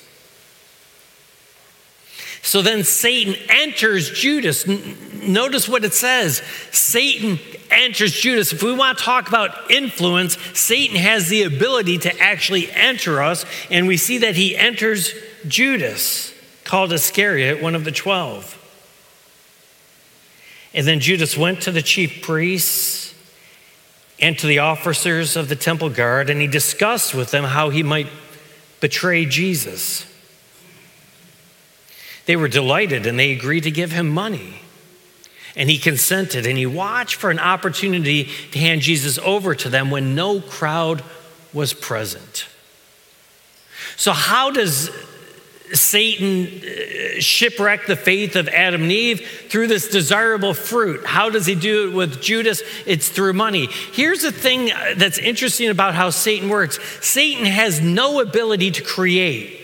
So 2.42 2.62
then 2.62 2.84
Satan 2.84 3.36
enters 3.50 4.12
Judas. 4.12 4.68
Notice 4.68 5.68
what 5.68 5.84
it 5.84 5.94
says 5.94 6.44
Satan 6.72 7.40
enters 7.72 8.12
Judas. 8.12 8.54
If 8.54 8.62
we 8.62 8.74
want 8.74 8.98
to 8.98 9.04
talk 9.04 9.28
about 9.28 9.72
influence, 9.72 10.38
Satan 10.54 10.98
has 10.98 11.30
the 11.30 11.44
ability 11.44 11.98
to 12.00 12.20
actually 12.20 12.70
enter 12.72 13.24
us, 13.24 13.46
and 13.72 13.88
we 13.88 13.98
see 13.98 14.20
that 14.20 14.36
he 14.36 14.56
enters 14.56 15.14
Judas, 15.48 16.34
called 16.66 16.94
Iscariot, 16.94 17.64
one 17.64 17.74
of 17.74 17.84
the 17.86 17.92
twelve. 17.92 18.62
And 20.76 20.86
then 20.86 21.00
Judas 21.00 21.38
went 21.38 21.62
to 21.62 21.72
the 21.72 21.82
chief 21.82 22.22
priests 22.22 23.16
and 24.20 24.38
to 24.38 24.46
the 24.46 24.60
officers 24.60 25.38
of 25.38 25.48
the 25.48 25.56
temple 25.56 25.90
guard, 25.90 26.30
and 26.30 26.42
he 26.42 26.48
discussed 26.48 27.16
with 27.16 27.32
them 27.32 27.46
how 27.46 27.70
he 27.70 27.82
might 27.82 28.08
betray 28.82 29.26
Jesus. 29.26 30.06
They 32.26 32.36
were 32.36 32.50
delighted 32.50 33.08
and 33.08 33.18
they 33.18 33.32
agreed 33.32 33.64
to 33.64 33.72
give 33.72 33.92
him 33.92 34.10
money. 34.10 34.62
And 35.56 35.70
he 35.70 35.78
consented 35.78 36.46
and 36.46 36.58
he 36.58 36.66
watched 36.66 37.16
for 37.16 37.32
an 37.32 37.40
opportunity 37.40 38.30
to 38.52 38.60
hand 38.60 38.82
Jesus 38.82 39.18
over 39.20 39.56
to 39.56 39.70
them 39.70 39.90
when 39.90 40.14
no 40.14 40.42
crowd 40.42 41.04
was 41.54 41.74
present. 41.74 42.48
So, 43.96 44.12
how 44.12 44.52
does 44.52 44.90
Satan 45.74 46.62
uh, 46.64 47.20
shipwrecked 47.20 47.88
the 47.88 47.96
faith 47.96 48.36
of 48.36 48.48
Adam 48.50 48.84
and 48.84 48.92
Eve 48.92 49.28
through 49.50 49.68
this 49.68 49.90
desirable 49.90 50.54
fruit. 50.54 51.06
How 51.06 51.30
does 51.30 51.46
he 51.46 51.56
do 51.56 51.90
it 51.90 51.96
with 51.96 52.22
Judas? 52.22 52.62
It's 52.86 53.10
through 53.10 53.34
money. 53.34 53.68
Here's 53.92 54.22
the 54.22 54.32
thing 54.32 54.72
that's 54.98 55.18
interesting 55.18 55.70
about 55.70 55.96
how 55.96 56.10
Satan 56.10 56.50
works 56.50 56.80
Satan 57.06 57.46
has 57.46 57.82
no 57.82 58.20
ability 58.20 58.72
to 58.72 58.84
create. 58.84 59.55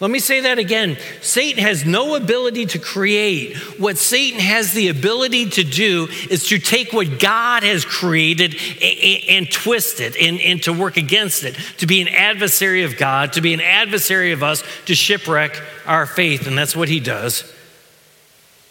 Let 0.00 0.10
me 0.10 0.18
say 0.18 0.40
that 0.40 0.58
again. 0.58 0.98
Satan 1.20 1.62
has 1.62 1.84
no 1.84 2.16
ability 2.16 2.66
to 2.66 2.78
create. 2.78 3.56
What 3.78 3.96
Satan 3.96 4.40
has 4.40 4.72
the 4.72 4.88
ability 4.88 5.50
to 5.50 5.64
do 5.64 6.08
is 6.30 6.48
to 6.48 6.58
take 6.58 6.92
what 6.92 7.20
God 7.20 7.62
has 7.62 7.84
created 7.84 8.56
and, 8.82 9.50
twist 9.50 10.00
it 10.00 10.16
and, 10.16 10.40
and 10.40 10.62
to 10.64 10.72
work 10.72 10.96
against 10.96 11.44
it, 11.44 11.54
to 11.78 11.86
be 11.86 12.02
an 12.02 12.08
adversary 12.08 12.82
of 12.82 12.96
God, 12.96 13.34
to 13.34 13.40
be 13.40 13.54
an 13.54 13.60
adversary 13.60 14.32
of 14.32 14.42
us, 14.42 14.64
to 14.86 14.94
shipwreck 14.96 15.62
our 15.86 16.06
faith. 16.06 16.48
And 16.48 16.58
that's 16.58 16.74
what 16.74 16.88
he 16.88 16.98
does 16.98 17.50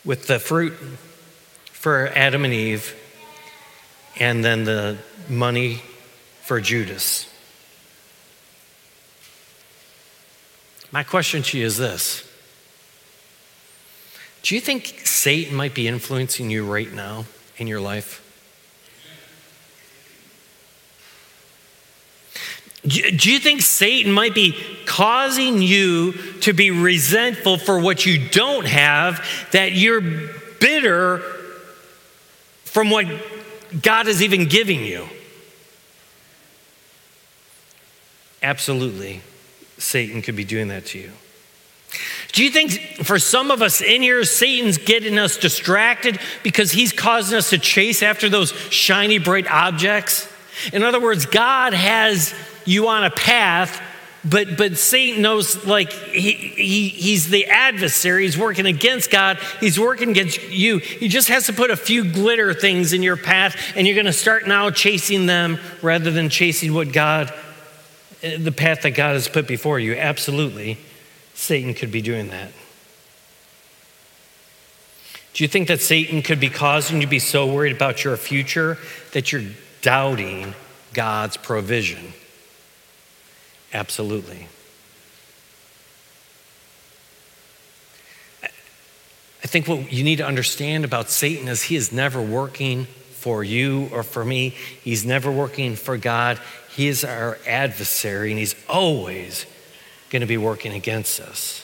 with 0.03 0.27
the 0.27 0.39
fruit 0.39 0.73
for 1.65 2.09
Adam 2.09 2.43
and 2.43 2.53
Eve 2.53 2.95
and 4.19 4.43
then 4.43 4.65
the 4.65 4.97
money 5.29 5.81
for 6.41 6.59
Judas. 6.59 7.32
My 10.93 11.01
question 11.01 11.41
to 11.41 11.57
you 11.57 11.65
is 11.65 11.75
this 11.77 12.23
Do 14.43 14.53
you 14.53 14.61
think 14.61 15.01
Satan 15.05 15.55
might 15.55 15.73
be 15.73 15.87
influencing 15.87 16.51
you 16.51 16.71
right 16.71 16.93
now 16.93 17.25
in 17.57 17.65
your 17.65 17.81
life? 17.81 18.19
Do 22.85 23.31
you 23.31 23.39
think 23.39 23.61
Satan 23.61 24.11
might 24.11 24.35
be 24.35 24.55
causing 24.85 25.61
you 25.61 26.11
to 26.41 26.53
be 26.53 26.69
resentful 26.69 27.57
for 27.57 27.79
what 27.79 28.05
you 28.05 28.29
don't 28.29 28.67
have, 28.67 29.25
that 29.51 29.71
you're 29.71 30.01
bitter 30.59 31.19
from 32.65 32.89
what 32.89 33.07
God 33.81 34.07
is 34.07 34.21
even 34.21 34.47
giving 34.47 34.83
you? 34.83 35.07
Absolutely, 38.43 39.21
Satan 39.83 40.21
could 40.21 40.35
be 40.35 40.45
doing 40.45 40.69
that 40.69 40.85
to 40.87 40.99
you. 40.99 41.11
Do 42.31 42.43
you 42.43 42.49
think 42.49 42.71
for 43.03 43.19
some 43.19 43.51
of 43.51 43.61
us 43.61 43.81
in 43.81 44.01
here, 44.01 44.23
Satan's 44.23 44.79
getting 44.79 45.19
us 45.19 45.37
distracted 45.37 46.19
because 46.41 46.71
he's 46.71 46.91
causing 46.91 47.37
us 47.37 47.51
to 47.51 47.59
chase 47.59 48.01
after 48.01 48.29
those 48.29 48.51
shiny, 48.71 49.19
bright 49.19 49.45
objects? 49.47 50.27
In 50.71 50.81
other 50.81 50.99
words, 50.99 51.25
God 51.27 51.73
has 51.73 52.33
you 52.65 52.87
on 52.87 53.03
a 53.03 53.11
path, 53.11 53.81
but 54.23 54.57
but 54.57 54.77
Satan 54.77 55.21
knows 55.21 55.65
like 55.65 55.91
he, 55.91 56.31
he 56.31 56.89
he's 56.89 57.29
the 57.29 57.45
adversary. 57.47 58.23
He's 58.23 58.37
working 58.37 58.65
against 58.65 59.11
God. 59.11 59.37
He's 59.59 59.79
working 59.79 60.09
against 60.09 60.49
you. 60.49 60.77
He 60.77 61.09
just 61.09 61.27
has 61.27 61.45
to 61.47 61.53
put 61.53 61.69
a 61.69 61.75
few 61.75 62.09
glitter 62.09 62.53
things 62.53 62.93
in 62.93 63.03
your 63.03 63.17
path, 63.17 63.55
and 63.75 63.85
you're 63.85 63.95
going 63.95 64.05
to 64.05 64.13
start 64.13 64.47
now 64.47 64.71
chasing 64.71 65.25
them 65.25 65.59
rather 65.81 66.09
than 66.09 66.29
chasing 66.29 66.73
what 66.73 66.93
God, 66.93 67.33
the 68.23 68.53
path 68.53 68.83
that 68.83 68.91
God 68.91 69.13
has 69.13 69.27
put 69.27 69.47
before 69.47 69.79
you. 69.79 69.95
Absolutely, 69.95 70.77
Satan 71.33 71.73
could 71.73 71.91
be 71.91 72.01
doing 72.01 72.29
that. 72.29 72.51
Do 75.33 75.43
you 75.43 75.47
think 75.47 75.67
that 75.67 75.81
Satan 75.81 76.21
could 76.21 76.39
be 76.39 76.49
causing 76.49 76.97
you 76.97 77.07
to 77.07 77.09
be 77.09 77.19
so 77.19 77.51
worried 77.51 77.75
about 77.75 78.03
your 78.03 78.15
future 78.17 78.77
that 79.11 79.31
you're 79.31 79.43
doubting 79.81 80.53
God's 80.93 81.37
provision? 81.37 82.13
Absolutely. 83.73 84.47
I 88.43 89.47
think 89.47 89.67
what 89.67 89.91
you 89.91 90.03
need 90.03 90.17
to 90.17 90.25
understand 90.25 90.85
about 90.85 91.09
Satan 91.09 91.47
is 91.47 91.63
he 91.63 91.75
is 91.75 91.91
never 91.91 92.21
working 92.21 92.85
for 93.11 93.43
you 93.43 93.89
or 93.91 94.03
for 94.03 94.23
me. 94.23 94.49
He's 94.49 95.05
never 95.05 95.31
working 95.31 95.75
for 95.75 95.97
God. 95.97 96.39
He 96.75 96.87
is 96.87 97.03
our 97.03 97.37
adversary, 97.47 98.31
and 98.31 98.39
he's 98.39 98.55
always 98.67 99.45
going 100.09 100.21
to 100.21 100.27
be 100.27 100.37
working 100.37 100.73
against 100.73 101.19
us. 101.19 101.63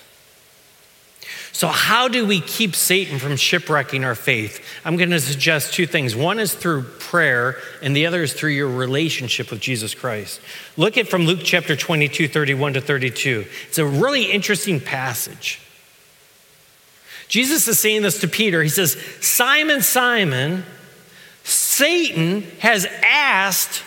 So, 1.52 1.68
how 1.68 2.08
do 2.08 2.26
we 2.26 2.42
keep 2.42 2.76
Satan 2.76 3.18
from 3.18 3.36
shipwrecking 3.36 4.06
our 4.06 4.16
faith? 4.16 4.64
I'm 4.86 4.98
going 4.98 5.10
to 5.10 5.20
suggest 5.20 5.74
two 5.74 5.88
things. 5.88 6.16
One 6.16 6.40
is 6.40 6.54
through 6.54 6.84
prayer, 6.84 7.58
and 7.82 7.96
the 7.96 8.06
other 8.06 8.22
is 8.22 8.34
through 8.34 8.52
your 8.52 8.70
relationship 8.70 9.50
with 9.50 9.60
Jesus 9.60 9.96
Christ. 9.96 10.42
Look 10.78 10.96
at 10.98 11.08
from 11.08 11.26
Luke 11.26 11.42
chapter 11.44 11.76
22, 11.76 12.28
31 12.28 12.74
to 12.74 12.82
32. 12.82 13.46
It's 13.68 13.78
a 13.80 13.86
really 13.86 14.32
interesting 14.32 14.80
passage. 14.80 15.60
Jesus 17.28 17.68
is 17.68 17.80
saying 17.80 18.04
this 18.04 18.22
to 18.22 18.28
Peter. 18.28 18.62
He 18.64 18.70
says, 18.70 18.94
Simon, 19.22 19.82
Simon, 19.82 20.64
Satan 21.44 22.44
has 22.60 22.86
asked 23.04 23.84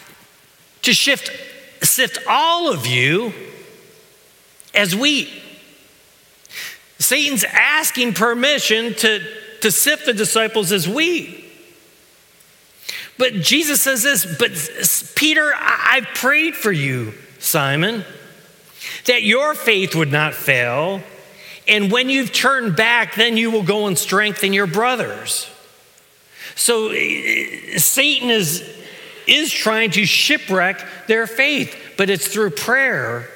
to 0.83 0.93
shift, 0.93 1.31
sift 1.85 2.19
all 2.29 2.73
of 2.73 2.87
you 2.87 3.33
as 4.75 4.95
wheat. 4.95 5.29
Satan's 6.99 7.45
asking 7.45 8.15
permission 8.15 8.95
to, 8.95 9.21
to 9.61 9.71
sift 9.71 10.07
the 10.07 10.15
disciples 10.15 10.73
as 10.73 10.89
wheat. 10.89 11.45
But 13.19 13.35
Jesus 13.35 13.83
says 13.83 14.03
this, 14.03 14.25
but 14.39 14.53
Peter, 15.15 15.53
I've 15.57 16.07
prayed 16.15 16.57
for 16.57 16.73
you, 16.73 17.15
Simon, 17.39 18.05
that 19.07 19.23
your 19.23 19.55
faith 19.55 19.95
would 19.95 20.11
not 20.11 20.35
fail. 20.35 21.03
And 21.69 21.93
when 21.93 22.09
you've 22.09 22.33
turned 22.33 22.75
back, 22.77 23.15
then 23.15 23.37
you 23.37 23.51
will 23.51 23.63
go 23.63 23.87
and 23.87 23.97
strengthen 23.97 24.53
your 24.53 24.67
brothers. 24.67 25.49
So 26.55 26.89
eh, 26.89 27.79
Satan 27.79 28.31
is, 28.31 28.63
is 29.27 29.53
trying 29.53 29.91
to 29.93 30.05
shipwreck 30.05 30.87
their 31.07 31.27
faith, 31.27 31.77
but 31.97 32.11
it's 32.11 32.27
through 32.27 32.51
prayer 32.51 33.29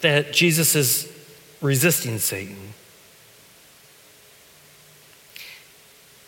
that 0.00 0.32
Jesus 0.32 0.74
is 0.74 1.12
resisting 1.60 2.18
Satan. 2.18 2.74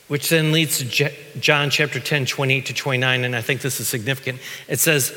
Which 0.09 0.31
then 0.31 0.53
leads 0.53 0.79
to 0.79 1.13
John 1.39 1.69
chapter 1.69 2.01
10, 2.01 2.27
28 2.27 2.67
to 2.67 2.75
29, 2.75 3.25
and 3.25 3.37
I 3.37 3.43
think 3.43 3.61
this 3.61 3.79
is 3.79 3.89
significant. 3.89 4.41
It 4.67 4.81
says, 4.81 5.13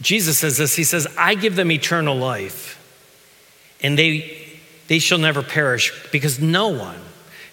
Jesus 0.00 0.38
says 0.38 0.56
this 0.56 0.76
He 0.76 0.84
says, 0.84 1.06
I 1.18 1.34
give 1.34 1.56
them 1.56 1.70
eternal 1.70 2.16
life, 2.16 2.80
and 3.82 3.98
they, 3.98 4.58
they 4.88 5.00
shall 5.00 5.18
never 5.18 5.42
perish, 5.42 5.92
because 6.12 6.40
no 6.40 6.68
one, 6.68 7.00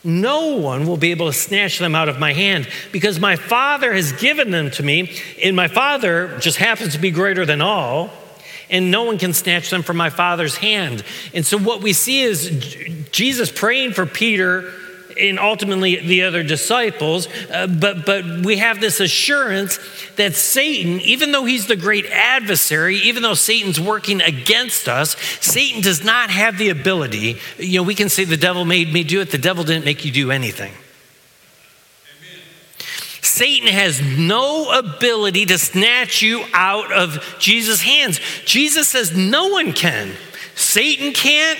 no 0.03 0.55
one 0.55 0.85
will 0.85 0.97
be 0.97 1.11
able 1.11 1.27
to 1.27 1.33
snatch 1.33 1.79
them 1.79 1.95
out 1.95 2.09
of 2.09 2.19
my 2.19 2.33
hand 2.33 2.67
because 2.91 3.19
my 3.19 3.35
Father 3.35 3.93
has 3.93 4.11
given 4.13 4.51
them 4.51 4.69
to 4.71 4.83
me, 4.83 5.17
and 5.41 5.55
my 5.55 5.67
Father 5.67 6.37
just 6.39 6.57
happens 6.57 6.93
to 6.93 6.99
be 6.99 7.11
greater 7.11 7.45
than 7.45 7.61
all 7.61 8.11
and 8.69 8.89
no 8.89 9.03
one 9.03 9.19
can 9.19 9.33
snatch 9.33 9.69
them 9.69 9.83
from 9.83 9.97
my 9.97 10.09
Father's 10.09 10.55
hand. 10.57 11.03
And 11.33 11.45
so, 11.45 11.57
what 11.57 11.81
we 11.81 11.93
see 11.93 12.21
is 12.21 12.49
Jesus 13.11 13.51
praying 13.51 13.91
for 13.91 14.05
Peter 14.05 14.73
and 15.19 15.39
ultimately 15.39 15.97
the 15.97 16.23
other 16.23 16.43
disciples. 16.43 17.27
Uh, 17.51 17.67
but, 17.67 18.05
but 18.05 18.25
we 18.45 18.57
have 18.57 18.79
this 18.79 18.99
assurance 18.99 19.79
that 20.15 20.35
Satan, 20.35 20.99
even 21.01 21.31
though 21.31 21.45
he's 21.45 21.67
the 21.67 21.75
great 21.75 22.05
adversary, 22.05 22.97
even 22.97 23.23
though 23.23 23.33
Satan's 23.33 23.79
working 23.79 24.21
against 24.21 24.87
us, 24.87 25.15
Satan 25.41 25.81
does 25.81 26.03
not 26.03 26.29
have 26.29 26.57
the 26.57 26.69
ability. 26.69 27.37
You 27.57 27.79
know, 27.79 27.83
we 27.83 27.95
can 27.95 28.09
say 28.09 28.23
the 28.23 28.37
devil 28.37 28.65
made 28.65 28.91
me 28.91 29.03
do 29.03 29.21
it, 29.21 29.31
the 29.31 29.37
devil 29.37 29.63
didn't 29.63 29.85
make 29.85 30.05
you 30.05 30.11
do 30.11 30.31
anything. 30.31 30.73
Satan 33.21 33.67
has 33.69 33.99
no 33.99 34.77
ability 34.77 35.47
to 35.47 35.57
snatch 35.57 36.21
you 36.21 36.43
out 36.53 36.91
of 36.91 37.35
Jesus' 37.39 37.81
hands. 37.81 38.19
Jesus 38.45 38.89
says 38.89 39.17
no 39.17 39.47
one 39.47 39.73
can. 39.73 40.11
Satan 40.55 41.13
can't. 41.13 41.59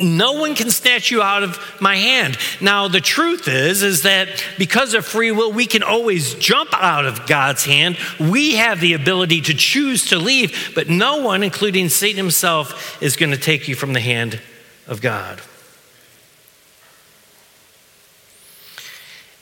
No 0.00 0.32
one 0.32 0.54
can 0.54 0.70
snatch 0.70 1.10
you 1.10 1.22
out 1.22 1.42
of 1.42 1.58
my 1.80 1.96
hand. 1.96 2.36
Now 2.60 2.88
the 2.88 3.00
truth 3.00 3.48
is 3.48 3.82
is 3.82 4.02
that 4.02 4.28
because 4.58 4.94
of 4.94 5.06
free 5.06 5.30
will 5.30 5.52
we 5.52 5.66
can 5.66 5.82
always 5.82 6.34
jump 6.34 6.70
out 6.74 7.06
of 7.06 7.26
God's 7.26 7.64
hand. 7.64 7.98
We 8.20 8.56
have 8.56 8.80
the 8.80 8.92
ability 8.92 9.40
to 9.42 9.54
choose 9.54 10.06
to 10.10 10.18
leave, 10.18 10.72
but 10.74 10.88
no 10.88 11.18
one 11.18 11.42
including 11.42 11.88
Satan 11.88 12.16
himself 12.18 13.02
is 13.02 13.16
going 13.16 13.32
to 13.32 13.38
take 13.38 13.68
you 13.68 13.74
from 13.74 13.92
the 13.92 14.00
hand 14.00 14.40
of 14.86 15.00
God. 15.00 15.40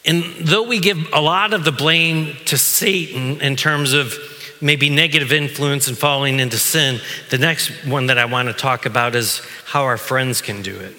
And 0.05 0.25
though 0.41 0.63
we 0.63 0.81
give 0.81 1.13
a 1.13 1.21
lot 1.21 1.53
of 1.53 1.65
the 1.65 1.73
blame 1.73 2.35
to 2.47 2.57
Satan 2.57 3.41
in 3.41 3.57
terms 3.57 3.93
of 3.93 4.15
maybe 4.61 4.91
negative 4.91 5.33
influence 5.33 5.89
and 5.89 5.97
falling 5.97 6.41
into 6.41 6.59
sin, 6.59 7.01
the 7.31 7.39
next 7.39 7.69
one 7.87 8.07
that 8.07 8.19
I 8.19 8.25
want 8.27 8.49
to 8.49 8.55
talk 8.55 8.87
about 8.87 9.15
is 9.15 9.43
how 9.67 9.85
our 9.85 9.97
friends 9.97 10.43
can 10.43 10.63
do 10.63 10.79
it. 10.79 10.97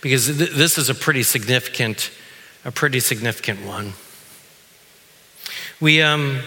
Because 0.00 0.26
th- 0.26 0.50
this 0.50 0.78
is 0.78 0.88
a 0.88 0.94
pretty 0.94 1.22
significant, 1.22 2.10
a 2.64 2.72
pretty 2.72 3.00
significant 3.00 3.64
one. 3.66 3.92
We, 5.80 6.02
um, 6.02 6.40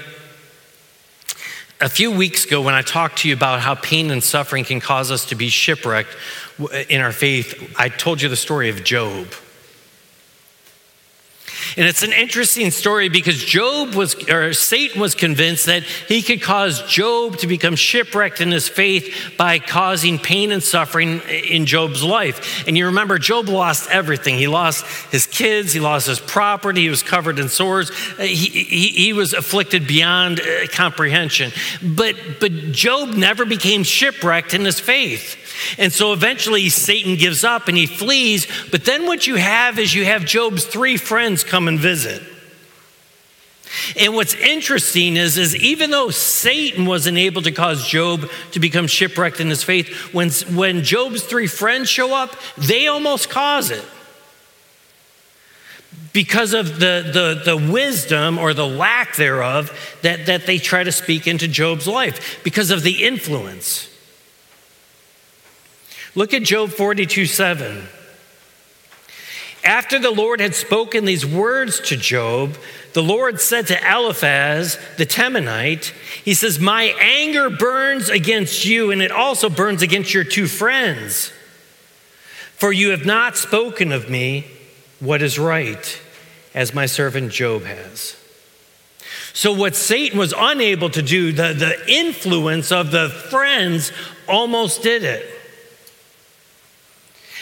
a 1.81 1.89
few 1.89 2.11
weeks 2.11 2.45
ago, 2.45 2.61
when 2.61 2.73
I 2.73 2.81
talked 2.81 3.19
to 3.19 3.27
you 3.27 3.33
about 3.33 3.59
how 3.59 3.75
pain 3.75 4.09
and 4.09 4.23
suffering 4.23 4.63
can 4.63 4.79
cause 4.79 5.11
us 5.11 5.25
to 5.25 5.35
be 5.35 5.49
shipwrecked 5.49 6.15
in 6.89 7.01
our 7.01 7.11
faith, 7.11 7.75
I 7.77 7.89
told 7.89 8.21
you 8.21 8.29
the 8.29 8.35
story 8.35 8.69
of 8.69 8.83
Job. 8.83 9.27
And 11.77 11.87
it's 11.87 12.03
an 12.03 12.13
interesting 12.13 12.71
story 12.71 13.09
because 13.09 13.43
Job 13.43 13.95
was, 13.95 14.15
or 14.29 14.53
Satan 14.53 15.01
was 15.01 15.15
convinced 15.15 15.65
that 15.65 15.83
he 15.83 16.21
could 16.21 16.41
cause 16.41 16.81
Job 16.83 17.37
to 17.37 17.47
become 17.47 17.75
shipwrecked 17.75 18.41
in 18.41 18.51
his 18.51 18.69
faith 18.69 19.33
by 19.37 19.59
causing 19.59 20.19
pain 20.19 20.51
and 20.51 20.61
suffering 20.61 21.21
in 21.21 21.65
Job's 21.65 22.03
life. 22.03 22.67
And 22.67 22.77
you 22.77 22.87
remember, 22.87 23.17
Job 23.17 23.49
lost 23.49 23.89
everything. 23.89 24.37
He 24.37 24.47
lost 24.47 24.85
his 25.11 25.27
kids, 25.27 25.73
he 25.73 25.79
lost 25.79 26.07
his 26.07 26.19
property, 26.19 26.81
he 26.81 26.89
was 26.89 27.03
covered 27.03 27.39
in 27.39 27.49
sores, 27.49 27.91
uh, 27.91 28.23
he, 28.23 28.47
he, 28.47 28.87
he 28.89 29.13
was 29.13 29.33
afflicted 29.33 29.87
beyond 29.87 30.39
uh, 30.39 30.67
comprehension. 30.71 31.51
But, 31.81 32.15
but 32.39 32.51
Job 32.71 33.09
never 33.09 33.45
became 33.45 33.83
shipwrecked 33.83 34.53
in 34.53 34.65
his 34.65 34.79
faith. 34.79 35.42
And 35.77 35.91
so 35.91 36.13
eventually 36.13 36.69
Satan 36.69 37.15
gives 37.15 37.43
up 37.43 37.67
and 37.67 37.77
he 37.77 37.85
flees. 37.85 38.47
But 38.71 38.85
then 38.85 39.05
what 39.05 39.27
you 39.27 39.35
have 39.35 39.79
is 39.79 39.93
you 39.93 40.05
have 40.05 40.25
Job's 40.25 40.65
three 40.65 40.97
friends 40.97 41.43
come 41.43 41.67
and 41.67 41.79
visit. 41.79 42.21
And 43.99 44.13
what's 44.13 44.35
interesting 44.35 45.17
is, 45.17 45.37
is 45.37 45.55
even 45.55 45.89
though 45.89 46.11
Satan 46.11 46.85
wasn't 46.85 47.17
able 47.17 47.41
to 47.41 47.51
cause 47.51 47.87
Job 47.87 48.29
to 48.51 48.59
become 48.59 48.85
shipwrecked 48.85 49.39
in 49.39 49.49
his 49.49 49.63
faith, 49.63 50.13
when, 50.13 50.29
when 50.55 50.83
Job's 50.83 51.23
three 51.23 51.47
friends 51.47 51.89
show 51.89 52.15
up, 52.15 52.35
they 52.57 52.87
almost 52.87 53.29
cause 53.29 53.71
it. 53.71 53.83
because 56.13 56.53
of 56.53 56.79
the, 56.79 57.09
the, 57.11 57.57
the 57.57 57.71
wisdom 57.71 58.37
or 58.37 58.53
the 58.53 58.67
lack 58.67 59.15
thereof 59.15 59.71
that, 60.03 60.27
that 60.27 60.45
they 60.45 60.59
try 60.59 60.83
to 60.83 60.91
speak 60.91 61.27
into 61.27 61.47
Job's 61.47 61.87
life, 61.87 62.39
because 62.43 62.71
of 62.71 62.83
the 62.83 63.03
influence. 63.03 63.89
Look 66.15 66.33
at 66.33 66.43
Job 66.43 66.69
42 66.69 67.25
7. 67.25 67.83
After 69.63 69.97
the 69.97 70.11
Lord 70.11 70.41
had 70.41 70.55
spoken 70.55 71.05
these 71.05 71.25
words 71.25 71.79
to 71.81 71.95
Job, 71.95 72.57
the 72.91 73.01
Lord 73.01 73.39
said 73.39 73.67
to 73.67 73.79
Eliphaz 73.81 74.77
the 74.97 75.05
Temanite, 75.05 75.93
He 76.23 76.33
says, 76.33 76.59
My 76.59 76.93
anger 76.99 77.49
burns 77.49 78.09
against 78.09 78.65
you, 78.65 78.91
and 78.91 79.01
it 79.01 79.11
also 79.11 79.49
burns 79.49 79.81
against 79.81 80.13
your 80.13 80.25
two 80.25 80.47
friends. 80.47 81.31
For 82.55 82.73
you 82.73 82.89
have 82.89 83.05
not 83.05 83.37
spoken 83.37 83.91
of 83.91 84.09
me 84.09 84.47
what 84.99 85.21
is 85.21 85.39
right, 85.39 86.01
as 86.53 86.73
my 86.73 86.85
servant 86.85 87.31
Job 87.31 87.63
has. 87.63 88.17
So, 89.33 89.51
what 89.51 89.75
Satan 89.75 90.19
was 90.19 90.33
unable 90.37 90.89
to 90.91 91.01
do, 91.01 91.31
the, 91.31 91.53
the 91.53 91.91
influence 91.91 92.71
of 92.71 92.91
the 92.91 93.09
friends 93.09 93.91
almost 94.27 94.83
did 94.83 95.03
it. 95.03 95.32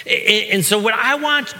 And 0.08 0.66
so, 0.66 0.80
what 0.80 0.94
I 0.94 1.16
want 1.16 1.54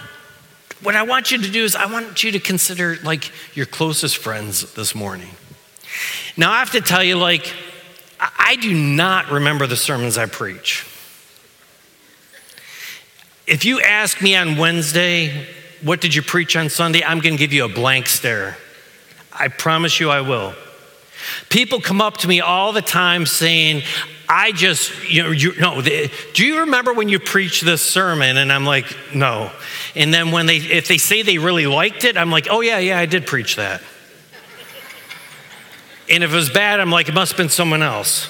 what 0.82 0.96
I 0.96 1.04
want 1.04 1.30
you 1.30 1.38
to 1.40 1.50
do 1.50 1.62
is 1.64 1.76
I 1.76 1.86
want 1.86 2.24
you 2.24 2.32
to 2.32 2.40
consider 2.40 2.96
like 3.04 3.30
your 3.54 3.66
closest 3.66 4.18
friends 4.18 4.74
this 4.74 4.94
morning. 4.94 5.30
Now, 6.36 6.50
I 6.50 6.58
have 6.58 6.72
to 6.72 6.80
tell 6.80 7.04
you, 7.04 7.16
like, 7.16 7.54
I 8.18 8.56
do 8.56 8.74
not 8.74 9.30
remember 9.30 9.66
the 9.66 9.76
sermons 9.76 10.18
I 10.18 10.26
preach. 10.26 10.86
If 13.46 13.64
you 13.64 13.80
ask 13.80 14.22
me 14.22 14.34
on 14.34 14.56
Wednesday, 14.56 15.46
what 15.82 16.00
did 16.00 16.14
you 16.14 16.22
preach 16.22 16.56
on 16.56 16.68
Sunday? 16.68 17.04
I'm 17.04 17.20
going 17.20 17.34
to 17.34 17.38
give 17.38 17.52
you 17.52 17.64
a 17.64 17.68
blank 17.68 18.06
stare. 18.06 18.56
I 19.32 19.48
promise 19.48 20.00
you 20.00 20.10
I 20.10 20.20
will. 20.20 20.54
People 21.48 21.80
come 21.80 22.00
up 22.00 22.16
to 22.18 22.28
me 22.28 22.40
all 22.40 22.72
the 22.72 22.82
time 22.82 23.26
saying, 23.26 23.82
I 24.28 24.52
just, 24.52 25.10
you 25.10 25.22
know, 25.22 25.30
you, 25.30 25.54
no, 25.58 25.82
do 25.82 26.46
you 26.46 26.60
remember 26.60 26.92
when 26.92 27.08
you 27.08 27.18
preached 27.18 27.64
this 27.64 27.82
sermon? 27.82 28.36
And 28.36 28.52
I'm 28.52 28.64
like, 28.64 28.86
no. 29.14 29.50
And 29.94 30.12
then 30.12 30.30
when 30.30 30.46
they, 30.46 30.56
if 30.56 30.88
they 30.88 30.98
say 30.98 31.22
they 31.22 31.38
really 31.38 31.66
liked 31.66 32.04
it, 32.04 32.16
I'm 32.16 32.30
like, 32.30 32.46
oh, 32.50 32.60
yeah, 32.60 32.78
yeah, 32.78 32.98
I 32.98 33.06
did 33.06 33.26
preach 33.26 33.56
that. 33.56 33.82
and 36.08 36.24
if 36.24 36.32
it 36.32 36.36
was 36.36 36.50
bad, 36.50 36.80
I'm 36.80 36.90
like, 36.90 37.08
it 37.08 37.14
must 37.14 37.32
have 37.32 37.36
been 37.36 37.48
someone 37.48 37.82
else. 37.82 38.28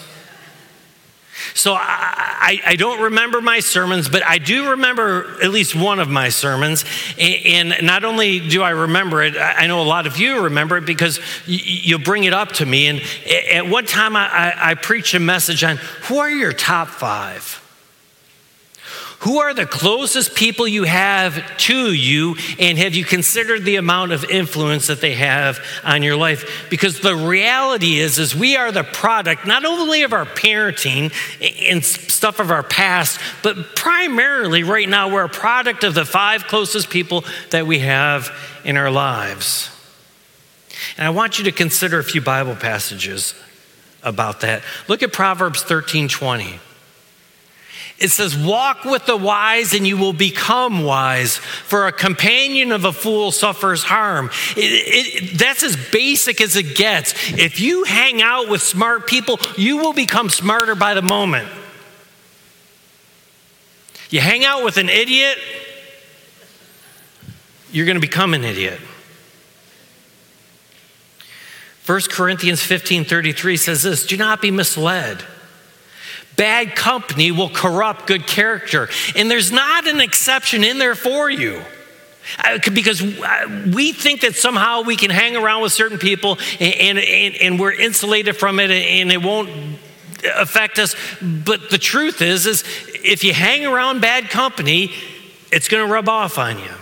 So 1.55 1.75
I, 1.75 1.79
I, 1.81 2.61
I, 2.73 2.77
don't 2.77 3.01
remember 3.01 3.41
my 3.41 3.61
sermons, 3.61 4.09
but 4.09 4.23
I 4.25 4.39
do 4.39 4.71
remember 4.71 5.43
at 5.43 5.51
least 5.51 5.75
one 5.75 5.99
of 5.99 6.09
my 6.09 6.29
sermons. 6.29 6.85
And, 7.19 7.75
not 7.83 8.05
only 8.05 8.39
do 8.41 8.63
I 8.63 8.71
remember 8.71 9.23
it, 9.23 9.37
I 9.37 9.67
know 9.67 9.81
a 9.81 9.85
lot 9.85 10.07
of 10.07 10.19
you 10.19 10.45
remember 10.45 10.77
it 10.77 10.85
because 10.85 11.21
you, 11.47 11.59
you 11.59 11.99
bring 11.99 12.25
it 12.25 12.35
up 12.35 12.53
to 12.53 12.67
me. 12.67 12.89
And 12.89 13.03
at 13.51 13.67
one 13.67 13.87
time, 13.87 14.15
I, 14.15 14.53
I 14.57 14.75
preached 14.75 15.15
a 15.15 15.21
message 15.21 15.65
on 15.65 15.79
who 16.03 16.19
are 16.19 16.31
your 16.31 16.53
top 16.53 16.89
five? 16.89 17.62
Who 19.23 19.39
are 19.39 19.55
the 19.55 19.67
closest 19.67 20.35
people 20.35 20.67
you 20.67 20.83
have 20.83 21.57
to 21.59 21.93
you, 21.93 22.35
and 22.59 22.77
have 22.77 22.97
you 22.97 23.05
considered 23.05 23.65
the 23.65 23.77
amount 23.77 24.11
of 24.11 24.25
influence 24.25 24.89
that 24.89 25.01
they 25.01 25.15
have 25.15 25.61
on 25.85 26.03
your 26.03 26.17
life? 26.17 26.67
Because 26.69 26.99
the 26.99 27.15
reality 27.15 28.01
is, 28.01 28.19
is 28.19 28.35
we 28.35 28.57
are 28.57 28.73
the 28.73 28.83
product 28.83 29.47
not 29.47 29.65
only 29.65 30.03
of 30.03 30.13
our 30.13 30.25
parenting 30.25 31.13
and 31.71 31.85
stuff 31.85 32.41
of 32.41 32.51
our 32.51 32.65
past, 32.65 33.21
but 33.45 33.77
primarily 33.77 34.65
right 34.65 34.89
now 34.89 35.09
we're 35.09 35.25
a 35.25 35.29
product 35.29 35.85
of 35.85 35.95
the 35.95 36.05
five 36.05 36.49
closest 36.49 36.91
people 36.91 37.25
that 37.51 37.65
we 37.65 37.79
have 37.79 38.29
in 38.65 38.77
our 38.77 38.91
lives. 38.91 39.71
And 40.97 41.07
I 41.07 41.11
want 41.11 41.39
you 41.39 41.45
to 41.45 41.53
consider 41.53 42.01
a 42.01 42.05
few 42.05 42.21
Bible 42.21 42.57
passages 42.57 43.37
about 44.03 44.41
that. 44.41 44.65
Look 44.89 45.05
at 45.05 45.13
Proverbs 45.13 45.63
13 45.63 46.09
20. 46.09 46.59
It 48.03 48.11
says, 48.11 48.37
Walk 48.37 48.85
with 48.85 49.07
the 49.07 49.17
wise 49.17 49.75
and 49.75 49.87
you 49.87 49.97
will 49.97 50.13
become 50.13 50.83
wise, 50.83 51.37
for 51.37 51.87
a 51.87 51.93
companion 51.93 52.73
of 52.73 52.85
a 52.85 52.93
fool 52.93 53.31
suffers 53.31 53.85
harm. 53.85 54.29
It, 54.57 54.59
it, 54.59 55.39
that's 55.39 55.63
as 55.63 55.77
basic 55.93 56.41
as 56.41 56.57
it 56.57 56.75
gets. 56.75 57.15
If 57.39 57.61
you 57.61 57.85
hang 57.85 58.21
out 58.21 58.49
with 58.49 58.61
smart 58.61 59.07
people, 59.07 59.39
you 59.57 59.77
will 59.77 59.93
become 59.93 60.31
smarter 60.31 60.75
by 60.75 60.95
the 60.95 61.03
moment. 61.03 61.49
You 64.11 64.21
hang 64.21 64.45
out 64.45 64.65
with 64.65 64.79
an 64.79 64.89
idiot, 64.89 65.39
you're 67.71 67.87
going 67.87 67.95
to 67.95 68.01
become 68.01 68.35
an 68.35 68.43
idiot. 68.43 68.81
1 71.87 72.01
Corinthians 72.11 72.61
15 72.61 73.05
33 73.05 73.57
says 73.57 73.83
this 73.85 74.07
Do 74.07 74.17
not 74.17 74.43
be 74.43 74.51
misled. 74.51 75.25
Bad 76.43 76.75
company 76.75 77.31
will 77.31 77.49
corrupt 77.49 78.09
good 78.09 78.27
character. 78.27 78.89
And 79.15 79.31
there's 79.31 79.53
not 79.53 79.87
an 79.87 80.01
exception 80.01 80.65
in 80.65 80.79
there 80.79 80.97
for 80.97 81.31
you. 81.31 81.63
Uh, 82.43 82.59
because 82.75 83.01
uh, 83.01 83.71
we 83.73 83.93
think 83.93 84.23
that 84.23 84.35
somehow 84.35 84.83
we 84.83 84.97
can 84.97 85.09
hang 85.09 85.37
around 85.37 85.63
with 85.63 85.71
certain 85.71 85.99
people 85.99 86.41
and, 86.59 86.99
and, 86.99 87.37
and 87.37 87.61
we're 87.61 87.71
insulated 87.71 88.37
from 88.37 88.59
it 88.59 88.73
and 88.73 89.13
it 89.13 89.23
won't 89.23 89.51
affect 90.35 90.81
us. 90.81 90.97
But 91.23 91.71
the 91.71 91.79
truth 91.79 92.21
is, 92.21 92.45
is 92.45 92.65
if 93.05 93.23
you 93.23 93.33
hang 93.33 93.65
around 93.65 94.01
bad 94.01 94.29
company, 94.29 94.91
it's 95.53 95.69
going 95.69 95.87
to 95.87 95.93
rub 95.93 96.09
off 96.09 96.39
on 96.39 96.59
you. 96.59 96.75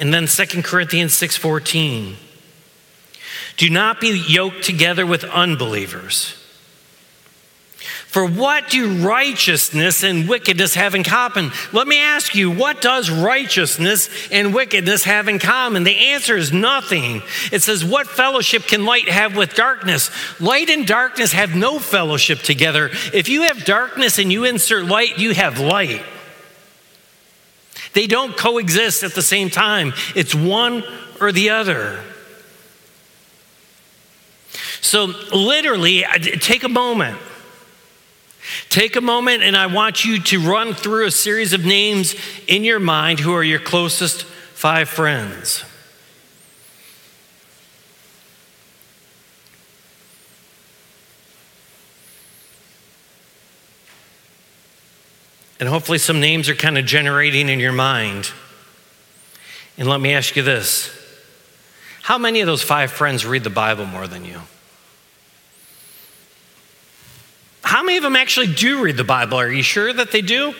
And 0.00 0.12
then 0.12 0.26
2 0.26 0.64
Corinthians 0.64 1.12
6:14. 1.12 2.16
Do 3.56 3.70
not 3.70 4.00
be 4.00 4.18
yoked 4.18 4.64
together 4.64 5.06
with 5.06 5.22
unbelievers. 5.22 6.43
For 8.14 8.24
what 8.24 8.70
do 8.70 9.04
righteousness 9.04 10.04
and 10.04 10.28
wickedness 10.28 10.74
have 10.76 10.94
in 10.94 11.02
common? 11.02 11.50
Let 11.72 11.88
me 11.88 11.98
ask 11.98 12.32
you, 12.36 12.48
what 12.48 12.80
does 12.80 13.10
righteousness 13.10 14.08
and 14.30 14.54
wickedness 14.54 15.02
have 15.02 15.26
in 15.26 15.40
common? 15.40 15.82
The 15.82 15.96
answer 16.12 16.36
is 16.36 16.52
nothing. 16.52 17.22
It 17.50 17.62
says, 17.62 17.84
What 17.84 18.06
fellowship 18.06 18.68
can 18.68 18.84
light 18.84 19.08
have 19.08 19.34
with 19.34 19.56
darkness? 19.56 20.12
Light 20.40 20.70
and 20.70 20.86
darkness 20.86 21.32
have 21.32 21.56
no 21.56 21.80
fellowship 21.80 22.38
together. 22.38 22.90
If 23.12 23.28
you 23.28 23.42
have 23.42 23.64
darkness 23.64 24.20
and 24.20 24.32
you 24.32 24.44
insert 24.44 24.84
light, 24.84 25.18
you 25.18 25.34
have 25.34 25.58
light. 25.58 26.04
They 27.94 28.06
don't 28.06 28.36
coexist 28.36 29.02
at 29.02 29.16
the 29.16 29.22
same 29.22 29.50
time, 29.50 29.92
it's 30.14 30.36
one 30.36 30.84
or 31.20 31.32
the 31.32 31.50
other. 31.50 31.98
So, 34.80 35.06
literally, 35.32 36.04
uh, 36.04 36.12
take 36.18 36.62
a 36.62 36.68
moment. 36.68 37.18
Take 38.68 38.96
a 38.96 39.00
moment 39.00 39.42
and 39.42 39.56
I 39.56 39.66
want 39.66 40.04
you 40.04 40.20
to 40.20 40.40
run 40.40 40.74
through 40.74 41.06
a 41.06 41.10
series 41.10 41.52
of 41.52 41.64
names 41.64 42.14
in 42.46 42.64
your 42.64 42.80
mind 42.80 43.20
who 43.20 43.32
are 43.34 43.44
your 43.44 43.60
closest 43.60 44.24
five 44.24 44.88
friends. 44.88 45.64
And 55.60 55.68
hopefully, 55.68 55.98
some 55.98 56.20
names 56.20 56.48
are 56.48 56.54
kind 56.54 56.76
of 56.76 56.84
generating 56.84 57.48
in 57.48 57.58
your 57.60 57.72
mind. 57.72 58.30
And 59.78 59.88
let 59.88 60.00
me 60.00 60.12
ask 60.12 60.36
you 60.36 60.42
this 60.42 60.90
How 62.02 62.18
many 62.18 62.40
of 62.40 62.46
those 62.46 62.62
five 62.62 62.90
friends 62.90 63.24
read 63.24 63.44
the 63.44 63.50
Bible 63.50 63.86
more 63.86 64.06
than 64.06 64.24
you? 64.24 64.40
How 67.64 67.82
many 67.82 67.96
of 67.96 68.02
them 68.02 68.14
actually 68.14 68.48
do 68.48 68.82
read 68.82 68.96
the 68.96 69.04
Bible? 69.04 69.38
Are 69.38 69.50
you 69.50 69.62
sure 69.62 69.92
that 69.92 70.12
they 70.12 70.20
do? 70.20 70.54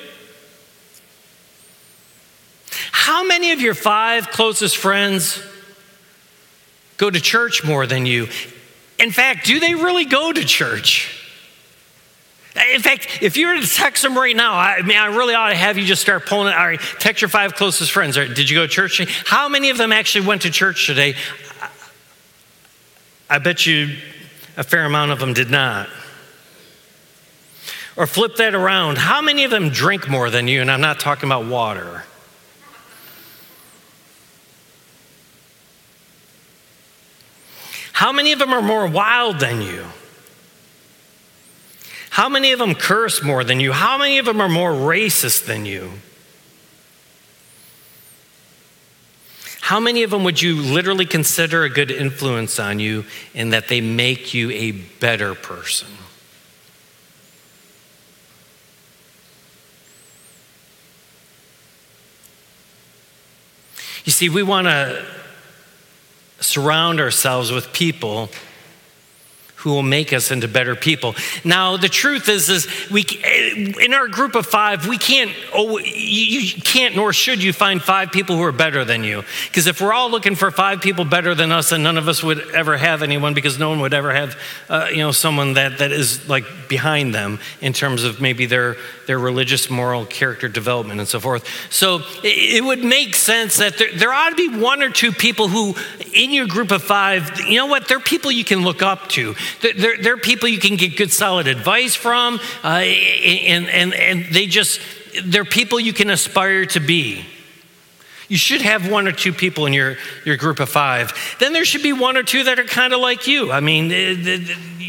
How 2.91 3.25
many 3.25 3.53
of 3.53 3.61
your 3.61 3.75
five 3.75 4.31
closest 4.31 4.79
friends 4.79 5.41
go 6.97 7.11
to 7.11 7.21
church 7.21 7.63
more 7.63 7.87
than 7.87 8.07
you? 8.07 8.29
In 8.99 9.11
fact, 9.11 9.47
do 9.47 9.61
they 9.61 9.75
really 9.75 10.07
go 10.07 10.33
to 10.33 10.45
church? 10.45 11.21
In 12.73 12.81
fact, 12.81 13.19
if 13.21 13.37
you 13.37 13.49
were 13.49 13.61
to 13.61 13.67
text 13.67 14.03
them 14.03 14.17
right 14.17 14.35
now, 14.35 14.55
I 14.55 14.81
mean, 14.81 14.97
I 14.97 15.07
really 15.07 15.35
ought 15.35 15.51
to 15.51 15.57
have 15.57 15.77
you 15.77 15.85
just 15.85 16.01
start 16.01 16.25
pulling 16.25 16.49
it. 16.49 16.57
All 16.57 16.67
right, 16.67 16.81
text 17.01 17.21
your 17.21 17.29
five 17.29 17.55
closest 17.55 17.93
friends. 17.93 18.17
Right, 18.17 18.33
did 18.33 18.49
you 18.49 18.57
go 18.57 18.63
to 18.63 18.73
church? 18.73 19.03
How 19.27 19.49
many 19.49 19.71
of 19.71 19.77
them 19.77 19.93
actually 19.93 20.27
went 20.27 20.43
to 20.43 20.51
church 20.51 20.87
today? 20.87 21.17
I 23.29 23.39
bet 23.39 23.67
you 23.67 23.97
a 24.57 24.63
fair 24.63 24.85
amount 24.85 25.11
of 25.11 25.19
them 25.19 25.35
did 25.35 25.51
not. 25.51 25.89
Or 27.97 28.07
flip 28.07 28.37
that 28.37 28.55
around. 28.55 28.99
How 28.99 29.23
many 29.23 29.45
of 29.45 29.51
them 29.51 29.69
drink 29.69 30.09
more 30.09 30.29
than 30.29 30.49
you? 30.49 30.61
And 30.61 30.71
I'm 30.71 30.81
not 30.81 30.99
talking 30.99 31.29
about 31.29 31.47
water. 31.47 32.05
How 37.93 38.11
many 38.11 38.33
of 38.33 38.41
them 38.41 38.53
are 38.53 38.61
more 38.61 38.87
wild 38.87 39.39
than 39.39 39.63
you? 39.63 39.85
How 42.11 42.29
many 42.29 42.53
of 42.53 42.59
them 42.59 42.75
curse 42.75 43.23
more 43.23 43.45
than 43.45 43.61
you? 43.61 43.73
How 43.73 43.97
many 43.97 44.19
of 44.19 44.27
them 44.27 44.41
are 44.41 44.49
more 44.49 44.73
racist 44.73 45.47
than 45.47 45.65
you? 45.65 45.93
How 49.61 49.81
many 49.81 50.03
of 50.03 50.11
them 50.11 50.25
would 50.25 50.43
you 50.43 50.57
literally 50.57 51.07
consider 51.07 51.65
a 51.65 51.71
good 51.71 51.91
influence 51.91 52.59
on 52.59 52.81
you 52.81 53.05
in 53.33 53.51
that 53.51 53.69
they 53.69 53.81
make 53.81 54.35
you 54.35 54.51
a 54.51 54.73
better 54.73 55.35
person? 55.35 55.89
You 64.05 64.13
see, 64.13 64.29
we 64.29 64.43
want 64.43 64.67
to 64.67 65.05
surround 66.41 67.01
ourselves 67.01 67.51
with 67.51 67.73
people 67.73 68.29
who 69.65 69.71
will 69.71 69.83
make 69.83 70.13
us 70.13 70.31
into 70.31 70.47
better 70.47 70.77
people. 70.77 71.15
Now, 71.43 71.79
the 71.79 71.89
truth 71.89 72.29
is, 72.29 72.51
is 72.51 72.69
we 72.91 73.03
in 73.81 73.95
our 73.95 74.09
group 74.09 74.35
of 74.35 74.45
five, 74.47 74.87
we 74.87 74.99
can't. 74.99 75.33
Oh, 75.55 75.79
you 75.79 76.61
can't 76.61 76.95
nor 76.95 77.15
should 77.15 77.43
you 77.43 77.55
find 77.55 77.83
five 77.83 78.13
people 78.13 78.37
who 78.37 78.43
are 78.43 78.53
better 78.53 78.85
than 78.85 79.05
you. 79.05 79.25
Because 79.49 79.67
if 79.67 79.81
we're 79.81 79.95
all 79.95 80.11
looking 80.11 80.37
for 80.37 80.51
five 80.51 80.83
people 80.83 81.07
better 81.07 81.35
than 81.35 81.51
us, 81.51 81.71
then 81.71 81.83
none 81.83 81.97
of 81.97 82.09
us 82.09 82.23
would 82.23 82.51
ever 82.51 82.77
have 82.77 83.03
anyone, 83.03 83.33
because 83.33 83.59
no 83.59 83.71
one 83.71 83.81
would 83.81 83.95
ever 83.95 84.13
have, 84.13 84.39
uh, 84.69 84.89
you 84.91 84.99
know, 84.99 85.13
someone 85.13 85.55
that 85.55 85.79
that 85.79 85.93
is 85.93 86.29
like 86.29 86.45
behind 86.69 87.15
them 87.15 87.39
in 87.63 87.73
terms 87.73 88.05
of 88.05 88.21
maybe 88.21 88.45
their 88.45 88.77
their 89.07 89.19
religious, 89.19 89.71
moral, 89.71 90.05
character 90.05 90.49
development, 90.49 91.01
and 91.01 91.09
so 91.09 91.21
forth. 91.21 91.49
So 91.71 92.01
it, 92.23 92.57
it 92.57 92.65
would 92.65 92.85
make 92.85 93.15
sense 93.15 93.57
that 93.57 93.79
there, 93.79 93.93
there 93.95 94.13
ought 94.13 94.31
to 94.31 94.37
be 94.37 94.59
one 94.59 94.83
or 94.83 94.91
two 94.91 95.13
people 95.13 95.49
who, 95.49 95.75
in 96.13 96.33
your 96.33 96.47
group 96.47 96.71
of 96.71 96.83
five, 96.83 97.41
you 97.41 97.57
know 97.57 97.67
what? 97.67 97.89
They're 97.89 97.99
people 97.99 98.31
you 98.31 98.45
can 98.45 98.63
look 98.63 98.83
up 98.83 99.09
to. 99.11 99.35
They're, 99.61 99.97
they're 99.97 100.17
people 100.17 100.49
you 100.49 100.59
can 100.59 100.77
get 100.77 100.97
good, 100.97 101.13
solid 101.13 101.47
advice 101.47 101.95
from, 101.95 102.41
uh, 102.63 102.69
and, 102.69 103.69
and, 103.69 103.95
and 103.95 104.25
they 104.27 104.47
just, 104.47 104.81
they're 105.25 105.45
people 105.45 105.81
you 105.81 105.93
can 105.93 106.11
aspire 106.11 106.67
to 106.67 106.81
be. 106.81 107.25
You 108.29 108.37
should 108.37 108.63
have 108.63 108.91
one 108.91 109.07
or 109.07 109.13
two 109.13 109.33
people 109.33 109.67
in 109.67 109.73
your, 109.73 109.97
your 110.25 110.37
group 110.37 110.61
of 110.61 110.69
five. 110.69 111.13
Then 111.41 111.53
there 111.53 111.65
should 111.65 111.83
be 111.83 111.93
one 111.93 112.17
or 112.17 112.23
two 112.23 112.45
that 112.45 112.59
are 112.59 112.65
kind 112.65 112.93
of 112.93 113.01
like 113.01 113.27
you. 113.27 113.53
I 113.53 113.61
mean, 113.61 113.91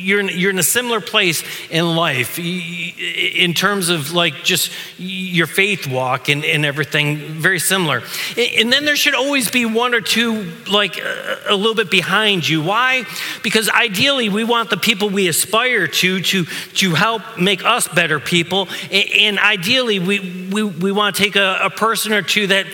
you're 0.06 0.20
in, 0.20 0.30
you're 0.30 0.52
in 0.52 0.60
a 0.60 0.64
similar 0.64 1.02
place 1.02 1.44
in 1.70 1.96
life 1.96 2.38
in 2.38 3.54
terms 3.54 3.90
of 3.90 4.14
like 4.14 4.44
just 4.44 4.72
your 4.98 5.48
faith 5.48 5.88
walk 5.88 6.30
and, 6.30 6.46
and 6.46 6.64
everything, 6.64 7.18
very 7.18 7.60
similar. 7.60 8.04
And 8.38 8.72
then 8.72 8.86
there 8.86 8.96
should 8.96 9.16
always 9.16 9.50
be 9.50 9.66
one 9.66 9.96
or 9.96 10.02
two 10.02 10.52
like 10.70 11.00
a 11.48 11.56
little 11.56 11.76
bit 11.76 11.90
behind 11.90 12.48
you. 12.48 12.62
Why? 12.62 13.06
Because 13.42 13.68
ideally 13.68 14.30
we 14.30 14.44
want 14.44 14.70
the 14.70 14.78
people 14.78 15.10
we 15.10 15.28
aspire 15.28 15.88
to 15.88 16.22
to, 16.22 16.46
to 16.46 16.94
help 16.94 17.40
make 17.40 17.66
us 17.66 17.88
better 17.88 18.20
people. 18.20 18.68
And 18.92 19.40
ideally 19.40 20.00
we, 20.00 20.50
we, 20.52 20.64
we 20.64 20.92
want 20.92 21.16
to 21.16 21.24
take 21.24 21.36
a, 21.36 21.60
a 21.64 21.70
person 21.70 22.14
or 22.14 22.22
two 22.22 22.48
that 22.48 22.68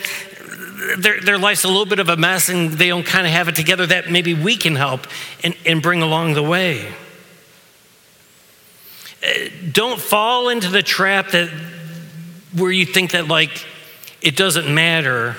their, 0.98 1.20
their 1.20 1.38
life's 1.38 1.64
a 1.64 1.68
little 1.68 1.86
bit 1.86 1.98
of 1.98 2.08
a 2.08 2.16
mess 2.16 2.48
and 2.48 2.72
they 2.72 2.88
don't 2.88 3.06
kind 3.06 3.26
of 3.26 3.32
have 3.32 3.48
it 3.48 3.54
together 3.54 3.86
that 3.86 4.10
maybe 4.10 4.34
we 4.34 4.56
can 4.56 4.76
help 4.76 5.06
and, 5.42 5.56
and 5.66 5.82
bring 5.82 6.02
along 6.02 6.34
the 6.34 6.42
way. 6.42 6.92
Uh, 9.22 9.48
don't 9.70 10.00
fall 10.00 10.48
into 10.48 10.68
the 10.68 10.82
trap 10.82 11.30
that 11.30 11.48
where 12.54 12.70
you 12.70 12.84
think 12.84 13.12
that 13.12 13.28
like 13.28 13.64
it 14.20 14.36
doesn't 14.36 14.72
matter 14.72 15.36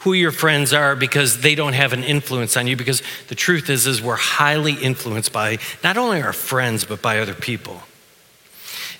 who 0.00 0.12
your 0.12 0.32
friends 0.32 0.72
are 0.72 0.96
because 0.96 1.40
they 1.40 1.54
don't 1.54 1.74
have 1.74 1.92
an 1.92 2.02
influence 2.02 2.56
on 2.56 2.66
you 2.66 2.76
because 2.76 3.02
the 3.28 3.34
truth 3.34 3.70
is 3.70 3.86
is 3.86 4.02
we're 4.02 4.16
highly 4.16 4.74
influenced 4.74 5.32
by 5.32 5.58
not 5.82 5.96
only 5.96 6.20
our 6.20 6.32
friends 6.32 6.84
but 6.84 7.00
by 7.00 7.18
other 7.18 7.34
people 7.34 7.82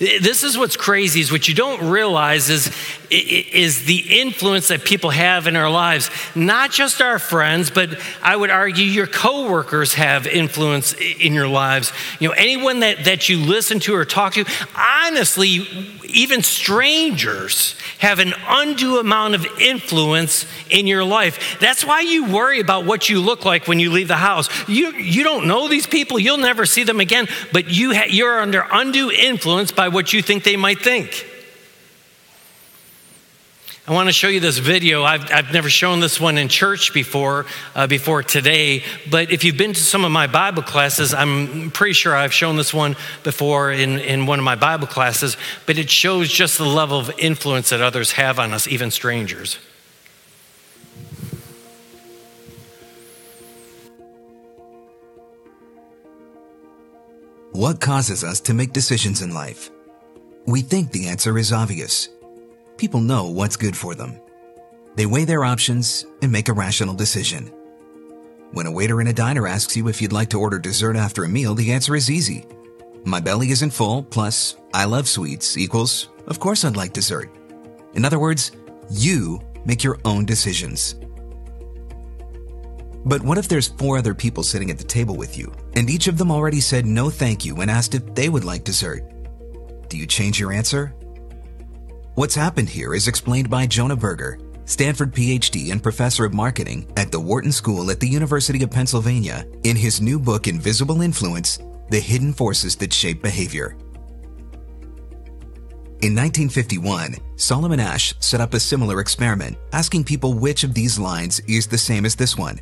this 0.02 0.42
is 0.42 0.58
what's 0.58 0.76
crazy 0.76 1.20
is 1.20 1.30
what 1.30 1.46
you 1.46 1.54
don't 1.54 1.88
realize 1.88 2.50
is, 2.50 2.74
is 3.08 3.84
the 3.84 4.20
influence 4.20 4.66
that 4.68 4.84
people 4.84 5.10
have 5.10 5.46
in 5.46 5.54
our 5.54 5.70
lives. 5.70 6.10
Not 6.34 6.72
just 6.72 7.00
our 7.00 7.20
friends, 7.20 7.70
but 7.70 8.00
I 8.20 8.34
would 8.34 8.50
argue 8.50 8.84
your 8.84 9.06
coworkers 9.06 9.94
have 9.94 10.26
influence 10.26 10.92
in 10.94 11.34
your 11.34 11.46
lives. 11.46 11.92
You 12.18 12.28
know, 12.28 12.34
anyone 12.34 12.80
that, 12.80 13.04
that 13.04 13.28
you 13.28 13.38
listen 13.38 13.78
to 13.80 13.94
or 13.94 14.04
talk 14.04 14.34
to, 14.34 14.44
honestly, 14.74 15.68
even 16.12 16.42
strangers 16.42 17.76
have 17.98 18.18
an 18.18 18.34
undue 18.46 18.98
amount 18.98 19.34
of 19.34 19.46
influence 19.60 20.46
in 20.70 20.86
your 20.86 21.04
life. 21.04 21.58
That's 21.60 21.84
why 21.84 22.00
you 22.00 22.26
worry 22.26 22.60
about 22.60 22.84
what 22.84 23.08
you 23.08 23.20
look 23.20 23.44
like 23.44 23.68
when 23.68 23.78
you 23.78 23.90
leave 23.90 24.08
the 24.08 24.16
house. 24.16 24.48
You, 24.68 24.92
you 24.92 25.24
don't 25.24 25.46
know 25.46 25.68
these 25.68 25.86
people, 25.86 26.18
you'll 26.18 26.38
never 26.38 26.66
see 26.66 26.84
them 26.84 27.00
again, 27.00 27.28
but 27.52 27.70
you 27.70 27.94
ha- 27.94 28.06
you're 28.08 28.40
under 28.40 28.66
undue 28.70 29.10
influence 29.10 29.72
by 29.72 29.88
what 29.88 30.12
you 30.12 30.22
think 30.22 30.44
they 30.44 30.56
might 30.56 30.80
think. 30.80 31.26
I 33.84 33.90
want 33.92 34.08
to 34.08 34.12
show 34.12 34.28
you 34.28 34.38
this 34.38 34.58
video. 34.58 35.02
I've, 35.02 35.28
I've 35.32 35.52
never 35.52 35.68
shown 35.68 35.98
this 35.98 36.20
one 36.20 36.38
in 36.38 36.46
church 36.46 36.94
before, 36.94 37.46
uh, 37.74 37.88
before 37.88 38.22
today, 38.22 38.84
but 39.10 39.32
if 39.32 39.42
you've 39.42 39.56
been 39.56 39.72
to 39.72 39.80
some 39.80 40.04
of 40.04 40.12
my 40.12 40.28
Bible 40.28 40.62
classes, 40.62 41.12
I'm 41.12 41.72
pretty 41.72 41.94
sure 41.94 42.14
I've 42.14 42.32
shown 42.32 42.56
this 42.56 42.72
one 42.72 42.94
before 43.24 43.72
in, 43.72 43.98
in 43.98 44.26
one 44.26 44.38
of 44.38 44.44
my 44.44 44.54
Bible 44.54 44.86
classes, 44.86 45.36
but 45.66 45.78
it 45.78 45.90
shows 45.90 46.30
just 46.30 46.58
the 46.58 46.64
level 46.64 46.96
of 46.96 47.10
influence 47.18 47.70
that 47.70 47.80
others 47.80 48.12
have 48.12 48.38
on 48.38 48.52
us, 48.52 48.68
even 48.68 48.92
strangers. 48.92 49.58
What 57.50 57.80
causes 57.80 58.22
us 58.22 58.38
to 58.42 58.54
make 58.54 58.72
decisions 58.72 59.22
in 59.22 59.34
life? 59.34 59.70
We 60.46 60.60
think 60.60 60.92
the 60.92 61.08
answer 61.08 61.36
is 61.36 61.52
obvious. 61.52 62.08
People 62.82 63.00
know 63.00 63.28
what's 63.28 63.54
good 63.54 63.76
for 63.76 63.94
them. 63.94 64.20
They 64.96 65.06
weigh 65.06 65.24
their 65.24 65.44
options 65.44 66.04
and 66.20 66.32
make 66.32 66.48
a 66.48 66.52
rational 66.52 66.94
decision. 66.94 67.46
When 68.50 68.66
a 68.66 68.72
waiter 68.72 69.00
in 69.00 69.06
a 69.06 69.12
diner 69.12 69.46
asks 69.46 69.76
you 69.76 69.86
if 69.86 70.02
you'd 70.02 70.12
like 70.12 70.30
to 70.30 70.40
order 70.40 70.58
dessert 70.58 70.96
after 70.96 71.22
a 71.22 71.28
meal, 71.28 71.54
the 71.54 71.70
answer 71.70 71.94
is 71.94 72.10
easy. 72.10 72.44
My 73.04 73.20
belly 73.20 73.52
isn't 73.52 73.70
full, 73.70 74.02
plus 74.02 74.56
I 74.74 74.86
love 74.86 75.06
sweets 75.06 75.56
equals, 75.56 76.08
of 76.26 76.40
course 76.40 76.64
I'd 76.64 76.74
like 76.74 76.92
dessert. 76.92 77.30
In 77.94 78.04
other 78.04 78.18
words, 78.18 78.50
you 78.90 79.40
make 79.64 79.84
your 79.84 80.00
own 80.04 80.24
decisions. 80.24 80.96
But 83.04 83.22
what 83.22 83.38
if 83.38 83.46
there's 83.46 83.68
four 83.68 83.96
other 83.96 84.12
people 84.12 84.42
sitting 84.42 84.72
at 84.72 84.78
the 84.78 84.82
table 84.82 85.14
with 85.14 85.38
you, 85.38 85.52
and 85.76 85.88
each 85.88 86.08
of 86.08 86.18
them 86.18 86.32
already 86.32 86.60
said 86.60 86.84
no 86.84 87.10
thank 87.10 87.44
you 87.44 87.60
and 87.60 87.70
asked 87.70 87.94
if 87.94 88.12
they 88.16 88.28
would 88.28 88.44
like 88.44 88.64
dessert? 88.64 89.08
Do 89.86 89.96
you 89.96 90.04
change 90.04 90.40
your 90.40 90.52
answer? 90.52 90.92
What's 92.14 92.34
happened 92.34 92.68
here 92.68 92.94
is 92.94 93.08
explained 93.08 93.48
by 93.48 93.66
Jonah 93.66 93.96
Berger, 93.96 94.38
Stanford 94.66 95.14
PhD 95.14 95.72
and 95.72 95.82
professor 95.82 96.26
of 96.26 96.34
marketing 96.34 96.86
at 96.98 97.10
the 97.10 97.18
Wharton 97.18 97.50
School 97.50 97.90
at 97.90 98.00
the 98.00 98.08
University 98.08 98.62
of 98.62 98.70
Pennsylvania, 98.70 99.46
in 99.64 99.76
his 99.76 100.02
new 100.02 100.18
book 100.18 100.46
Invisible 100.46 101.00
Influence 101.00 101.58
The 101.88 101.98
Hidden 101.98 102.34
Forces 102.34 102.76
That 102.76 102.92
Shape 102.92 103.22
Behavior. 103.22 103.78
In 106.02 106.14
1951, 106.14 107.16
Solomon 107.36 107.80
Asch 107.80 108.12
set 108.20 108.42
up 108.42 108.52
a 108.52 108.60
similar 108.60 109.00
experiment, 109.00 109.56
asking 109.72 110.04
people 110.04 110.34
which 110.34 110.64
of 110.64 110.74
these 110.74 110.98
lines 110.98 111.40
is 111.48 111.66
the 111.66 111.78
same 111.78 112.04
as 112.04 112.14
this 112.14 112.36
one 112.36 112.60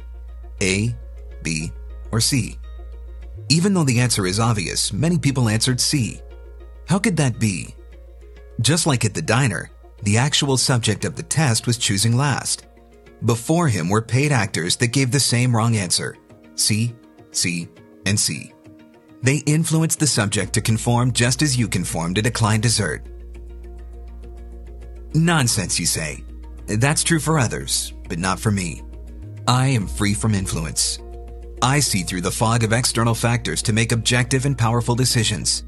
A, 0.63 0.95
B, 1.43 1.73
or 2.13 2.21
C. 2.21 2.57
Even 3.49 3.75
though 3.75 3.83
the 3.83 3.99
answer 3.99 4.29
is 4.29 4.39
obvious, 4.39 4.93
many 4.93 5.19
people 5.19 5.49
answered 5.49 5.81
C. 5.81 6.21
How 6.87 7.01
could 7.01 7.17
that 7.17 7.41
be? 7.41 7.75
Just 8.61 8.87
like 8.87 9.05
at 9.05 9.15
the 9.15 9.23
diner, 9.23 9.71
the 10.03 10.19
actual 10.19 10.57
subject 10.57 11.05
of 11.05 11.17
the 11.17 11.23
test 11.23 11.67
was 11.67 11.79
choosing 11.79 12.17
last. 12.17 12.67
Before 13.25 13.69
him 13.69 13.89
were 13.89 14.03
paid 14.03 14.33
actors 14.33 14.77
that 14.77 14.89
gave 14.89 15.11
the 15.11 15.21
same 15.21 15.55
wrong 15.55 15.77
answer 15.77 16.17
C, 16.57 16.95
C, 17.31 17.69
and 18.07 18.19
C. 18.19 18.53
They 19.23 19.39
influenced 19.47 19.99
the 19.99 20.07
subject 20.07 20.53
to 20.55 20.61
conform 20.61 21.13
just 21.13 21.43
as 21.43 21.57
you 21.57 21.69
conform 21.69 22.15
to 22.15 22.23
decline 22.23 22.61
dessert. 22.61 23.03
Nonsense, 25.15 25.79
you 25.81 25.87
say. 25.87 26.25
That's 26.67 27.03
true 27.03 27.21
for 27.21 27.39
others, 27.39 27.95
but 28.09 28.19
not 28.19 28.39
for 28.39 28.51
me. 28.51 28.83
I 29.49 29.69
am 29.69 29.87
free 29.87 30.15
from 30.15 30.35
influence. 30.35 31.01
I 31.63 31.81
see 31.81 32.03
through 32.03 32.23
the 32.23 32.31
fog 32.31 32.63
of 32.63 32.73
external 32.73 33.15
factors 33.15 33.63
to 33.63 33.73
make 33.73 33.93
objective 33.93 34.45
and 34.47 34.57
powerful 34.57 34.95
decisions. 34.95 35.65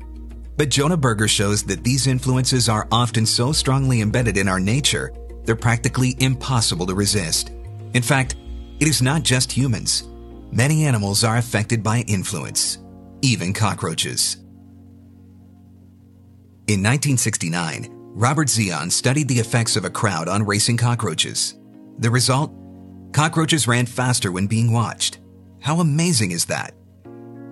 But 0.56 0.68
Jonah 0.68 0.96
Berger 0.96 1.28
shows 1.28 1.62
that 1.64 1.82
these 1.82 2.06
influences 2.06 2.68
are 2.68 2.88
often 2.92 3.26
so 3.26 3.52
strongly 3.52 4.00
embedded 4.00 4.36
in 4.36 4.48
our 4.48 4.60
nature, 4.60 5.12
they're 5.44 5.56
practically 5.56 6.14
impossible 6.18 6.86
to 6.86 6.94
resist. 6.94 7.50
In 7.94 8.02
fact, 8.02 8.36
it 8.78 8.88
is 8.88 9.02
not 9.02 9.22
just 9.22 9.50
humans. 9.50 10.08
Many 10.50 10.84
animals 10.84 11.24
are 11.24 11.38
affected 11.38 11.82
by 11.82 12.04
influence, 12.08 12.78
even 13.22 13.52
cockroaches. 13.52 14.36
In 16.68 16.80
1969, 16.80 17.88
Robert 18.14 18.48
Zajonc 18.48 18.92
studied 18.92 19.28
the 19.28 19.38
effects 19.38 19.76
of 19.76 19.84
a 19.84 19.90
crowd 19.90 20.28
on 20.28 20.44
racing 20.44 20.76
cockroaches. 20.76 21.54
The 21.98 22.10
result? 22.10 22.52
Cockroaches 23.12 23.66
ran 23.66 23.86
faster 23.86 24.30
when 24.30 24.46
being 24.46 24.72
watched. 24.72 25.18
How 25.60 25.80
amazing 25.80 26.32
is 26.32 26.44
that? 26.46 26.74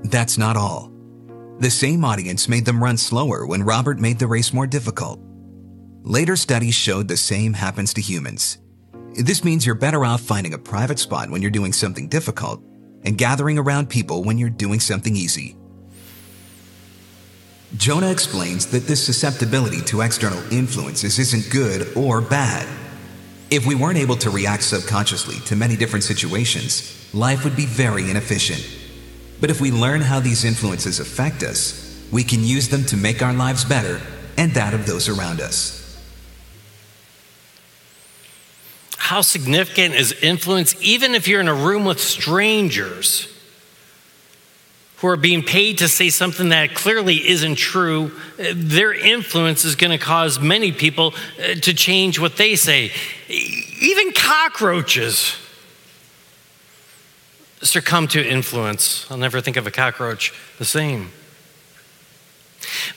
That's 0.04 0.36
not 0.36 0.56
all. 0.56 0.89
The 1.61 1.70
same 1.70 2.07
audience 2.07 2.49
made 2.49 2.64
them 2.64 2.83
run 2.83 2.96
slower 2.96 3.46
when 3.46 3.62
Robert 3.62 3.99
made 3.99 4.18
the 4.18 4.27
race 4.27 4.55
more 4.55 4.66
difficult. 4.66 5.20
Later 6.01 6.35
studies 6.35 6.75
showed 6.75 7.07
the 7.07 7.18
same 7.18 7.53
happens 7.53 7.92
to 7.92 8.01
humans. 8.01 8.57
This 9.12 9.44
means 9.44 9.66
you're 9.66 9.75
better 9.75 10.03
off 10.03 10.23
finding 10.23 10.55
a 10.55 10.59
private 10.59 10.99
spot 10.99 11.29
when 11.29 11.42
you're 11.42 11.51
doing 11.51 11.75
something 11.75 12.09
difficult 12.09 12.62
and 13.05 13.18
gathering 13.18 13.59
around 13.59 13.90
people 13.90 14.25
when 14.25 14.38
you're 14.38 14.49
doing 14.49 14.81
something 14.81 15.14
easy. 15.14 15.55
Jonah 17.77 18.11
explains 18.11 18.64
that 18.68 18.87
this 18.87 19.05
susceptibility 19.05 19.83
to 19.83 20.01
external 20.01 20.40
influences 20.51 21.18
isn't 21.18 21.53
good 21.53 21.94
or 21.94 22.23
bad. 22.23 22.66
If 23.51 23.66
we 23.66 23.75
weren't 23.75 23.99
able 23.99 24.16
to 24.16 24.31
react 24.31 24.62
subconsciously 24.62 25.37
to 25.44 25.57
many 25.57 25.77
different 25.77 26.05
situations, 26.05 27.12
life 27.12 27.44
would 27.44 27.55
be 27.55 27.66
very 27.66 28.11
inefficient. 28.11 28.79
But 29.40 29.50
if 29.50 29.61
we 29.61 29.70
learn 29.70 30.03
how 30.03 30.20
these 30.20 30.44
influences 30.44 31.00
affect 31.00 31.42
us, 31.42 31.87
we 32.12 32.24
can 32.24 32.44
use 32.44 32.68
them 32.68 32.85
to 32.87 32.96
make 32.96 33.22
our 33.22 33.33
lives 33.33 33.64
better 33.64 34.00
and 34.37 34.53
that 34.53 34.74
of 34.74 34.87
those 34.87 35.09
around 35.09 35.40
us. 35.40 35.76
How 38.96 39.22
significant 39.22 39.94
is 39.94 40.12
influence, 40.12 40.74
even 40.81 41.14
if 41.14 41.26
you're 41.26 41.40
in 41.40 41.48
a 41.48 41.55
room 41.55 41.85
with 41.85 42.00
strangers? 42.00 43.26
who 45.00 45.07
are 45.07 45.16
being 45.16 45.42
paid 45.42 45.79
to 45.79 45.88
say 45.88 46.11
something 46.11 46.50
that 46.50 46.74
clearly 46.74 47.26
isn't 47.26 47.55
true, 47.55 48.12
their 48.37 48.92
influence 48.92 49.64
is 49.64 49.74
going 49.74 49.90
to 49.90 49.98
cause 49.98 50.38
many 50.38 50.72
people 50.72 51.14
uh, 51.38 51.55
to 51.55 51.72
change 51.72 52.18
what 52.18 52.37
they 52.37 52.55
say. 52.55 52.92
Even 53.26 54.12
cockroaches 54.12 55.35
succumb 57.62 58.09
to 58.09 58.27
influence. 58.27 59.11
I'll 59.11 59.16
never 59.16 59.40
think 59.40 59.57
of 59.57 59.66
a 59.66 59.70
cockroach 59.70 60.33
the 60.59 60.64
same. 60.64 61.12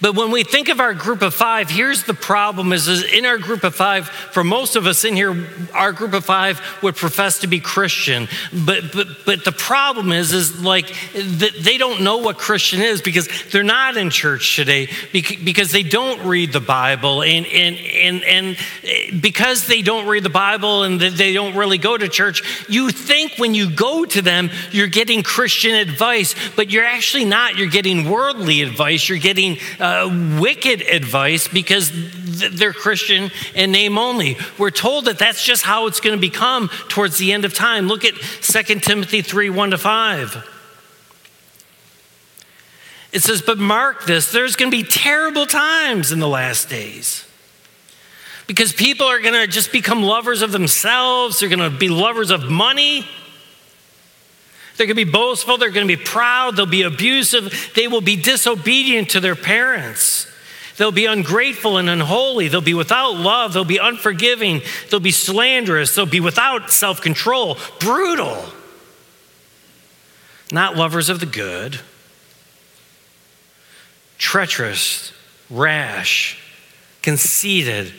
But 0.02 0.16
when 0.16 0.32
we 0.32 0.44
think 0.44 0.70
of 0.70 0.80
our 0.80 0.94
group 0.94 1.22
of 1.22 1.34
five, 1.34 1.70
here's 1.70 2.04
the 2.04 2.14
problem 2.14 2.74
is, 2.74 2.88
is, 2.88 3.04
in 3.04 3.26
our 3.26 3.38
group 3.38 3.64
of 3.64 3.76
five, 3.76 4.08
for 4.08 4.44
most 4.44 4.76
of 4.76 4.86
us 4.86 5.04
in 5.04 5.16
here, 5.16 5.48
our 5.74 5.92
group 5.92 6.14
of 6.14 6.26
five 6.26 6.62
would 6.82 6.96
profess 6.96 7.40
to 7.40 7.48
be 7.48 7.60
Christian. 7.60 8.28
But 8.66 8.92
but 8.94 9.08
but 9.26 9.46
the 9.46 9.52
problem 9.52 10.12
is, 10.12 10.34
is 10.34 10.62
like 10.62 10.94
they 11.14 11.78
don't 11.78 12.02
know 12.02 12.18
what 12.18 12.38
Christian 12.38 12.82
is 12.82 13.02
because 13.02 13.28
they're 13.52 13.64
not 13.64 13.98
in 13.98 14.10
church 14.10 14.56
today, 14.56 14.90
because 15.12 15.72
they 15.72 15.84
don't 15.84 16.24
read 16.26 16.54
the 16.54 16.60
Bible. 16.60 17.24
And 17.24 17.46
and 17.46 17.78
and 17.78 18.24
and 18.24 18.58
eh, 18.84 19.18
because 19.20 19.68
they 19.68 19.82
don't 19.82 20.08
read 20.08 20.24
the 20.24 20.30
Bible 20.30 20.84
and 20.84 21.00
they 21.00 21.34
don't 21.34 21.56
really 21.56 21.78
go 21.78 21.98
to 21.98 22.08
church, 22.08 22.42
you 22.70 22.90
think 22.90 23.34
when 23.38 23.54
you 23.54 23.70
go 23.70 24.06
to 24.06 24.22
them, 24.22 24.50
you're 24.72 24.88
getting 24.88 25.24
Christian 25.24 25.76
advice, 25.76 26.36
but 26.56 26.72
you're 26.72 26.86
actually 26.86 27.26
not. 27.26 27.58
You're 27.58 27.68
getting 27.70 28.10
worldly 28.10 28.62
advice. 28.62 29.08
You're 29.08 29.18
getting 29.18 29.58
uh, 29.80 30.38
wicked 30.40 30.82
advice 30.82 31.48
because 31.48 31.92
they're 32.52 32.74
Christian 32.74 33.32
in 33.56 33.72
name 33.72 33.98
only. 33.98 34.38
We're 34.58 34.72
told 34.72 35.06
that 35.06 35.20
that's 35.20 35.44
just 35.44 35.64
how 35.64 35.88
it's 35.88 36.00
going 36.00 36.16
to 36.16 36.22
become 36.22 36.70
towards 36.90 37.18
the 37.18 37.34
end 37.34 37.46
of 37.46 37.54
time. 37.54 37.88
Look 37.88 38.06
at 38.06 38.16
2 38.16 38.80
Timothy 38.80 39.22
3 39.22 39.50
1 39.50 39.72
to 39.72 39.78
5. 39.78 40.50
It 43.14 43.22
says, 43.22 43.42
But 43.42 43.60
mark 43.60 44.06
this, 44.06 44.32
there's 44.32 44.56
going 44.56 44.72
to 44.72 44.78
be 44.78 44.84
terrible 44.84 45.46
times 45.46 46.12
in 46.12 46.20
the 46.20 46.28
last 46.28 46.70
days. 46.70 47.26
Because 48.48 48.74
people 48.74 49.06
are 49.06 49.22
going 49.22 49.36
to 49.36 49.48
just 49.48 49.72
become 49.72 50.04
lovers 50.04 50.42
of 50.42 50.52
themselves, 50.52 51.40
they're 51.40 51.50
going 51.50 51.72
to 51.72 51.76
be 51.76 51.90
lovers 51.90 52.30
of 52.30 52.50
money. 52.50 53.08
They're 54.76 54.88
going 54.88 54.98
to 54.98 55.06
be 55.06 55.12
boastful. 55.12 55.58
They're 55.58 55.70
going 55.70 55.88
to 55.88 55.98
be 55.98 56.04
proud. 56.04 56.56
They'll 56.56 56.66
be 56.66 56.82
abusive. 56.82 57.72
They 57.76 57.88
will 57.88 58.02
be 58.02 58.16
disobedient 58.16 59.12
to 59.12 59.20
their 59.20 59.36
parents. 59.36 60.28
They'll 60.78 60.92
be 60.92 61.06
ungrateful 61.06 61.78
and 61.78 61.90
unholy. 61.90 62.48
They'll 62.48 62.62
be 62.62 62.74
without 62.74 63.16
love. 63.16 63.54
They'll 63.54 63.66
be 63.66 63.78
unforgiving. 63.78 64.62
They'll 64.90 65.00
be 65.00 65.12
slanderous. 65.12 65.94
They'll 65.94 66.06
be 66.06 66.20
without 66.20 66.72
self 66.72 67.02
control, 67.02 67.58
brutal, 67.80 68.44
not 70.52 70.76
lovers 70.76 71.10
of 71.10 71.20
the 71.20 71.28
good, 71.28 71.80
treacherous, 74.18 75.14
rash, 75.50 76.40
conceited, 77.04 77.94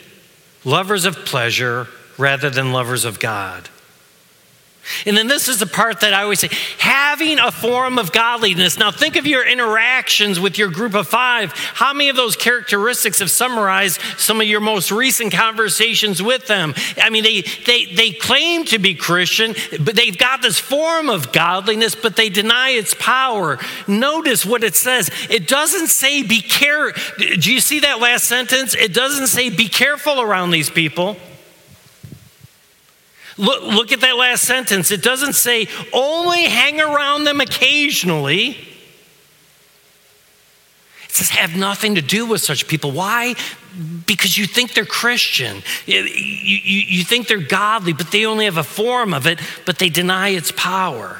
lovers 0.65 1.05
of 1.05 1.15
pleasure 1.25 1.87
rather 2.17 2.49
than 2.49 2.73
lovers 2.73 3.05
of 3.05 3.19
God. 3.19 3.69
And 5.05 5.15
then 5.17 5.27
this 5.27 5.47
is 5.47 5.59
the 5.59 5.65
part 5.65 6.01
that 6.01 6.13
I 6.13 6.23
always 6.23 6.39
say 6.39 6.49
having 6.77 7.39
a 7.39 7.51
form 7.51 7.97
of 7.97 8.11
godliness. 8.11 8.77
Now, 8.77 8.91
think 8.91 9.15
of 9.15 9.25
your 9.25 9.45
interactions 9.45 10.39
with 10.39 10.57
your 10.57 10.69
group 10.69 10.93
of 10.93 11.07
five. 11.07 11.51
How 11.53 11.93
many 11.93 12.09
of 12.09 12.15
those 12.15 12.35
characteristics 12.35 13.19
have 13.19 13.31
summarized 13.31 13.99
some 14.17 14.41
of 14.41 14.47
your 14.47 14.61
most 14.61 14.91
recent 14.91 15.33
conversations 15.33 16.21
with 16.21 16.47
them? 16.47 16.73
I 16.97 17.09
mean, 17.09 17.23
they, 17.23 17.41
they, 17.41 17.85
they 17.85 18.11
claim 18.11 18.65
to 18.65 18.79
be 18.79 18.95
Christian, 18.95 19.55
but 19.79 19.95
they've 19.95 20.17
got 20.17 20.41
this 20.41 20.59
form 20.59 21.09
of 21.09 21.31
godliness, 21.31 21.95
but 21.95 22.15
they 22.15 22.29
deny 22.29 22.71
its 22.71 22.93
power. 22.93 23.59
Notice 23.87 24.45
what 24.45 24.63
it 24.63 24.75
says. 24.75 25.09
It 25.29 25.47
doesn't 25.47 25.87
say 25.87 26.23
be 26.23 26.41
careful. 26.41 27.01
Do 27.17 27.51
you 27.51 27.59
see 27.59 27.81
that 27.81 27.99
last 27.99 28.25
sentence? 28.25 28.73
It 28.75 28.93
doesn't 28.93 29.27
say 29.27 29.49
be 29.49 29.67
careful 29.67 30.21
around 30.21 30.51
these 30.51 30.69
people. 30.69 31.17
Look, 33.37 33.63
look 33.63 33.91
at 33.91 34.01
that 34.01 34.15
last 34.15 34.43
sentence. 34.43 34.91
It 34.91 35.03
doesn't 35.03 35.33
say 35.33 35.67
only 35.91 36.43
hang 36.43 36.79
around 36.79 37.25
them 37.25 37.41
occasionally. 37.41 38.51
It 41.03 41.11
says 41.11 41.29
have 41.29 41.55
nothing 41.55 41.95
to 41.95 42.01
do 42.01 42.25
with 42.25 42.41
such 42.41 42.67
people. 42.67 42.91
Why? 42.91 43.35
Because 44.05 44.37
you 44.37 44.45
think 44.45 44.73
they're 44.73 44.85
Christian. 44.85 45.63
You, 45.85 46.01
you, 46.01 46.79
you 46.87 47.03
think 47.03 47.27
they're 47.27 47.37
godly, 47.37 47.91
but 47.91 48.11
they 48.11 48.25
only 48.25 48.45
have 48.45 48.57
a 48.57 48.63
form 48.63 49.13
of 49.13 49.27
it, 49.27 49.39
but 49.65 49.79
they 49.79 49.89
deny 49.89 50.29
its 50.29 50.51
power. 50.53 51.17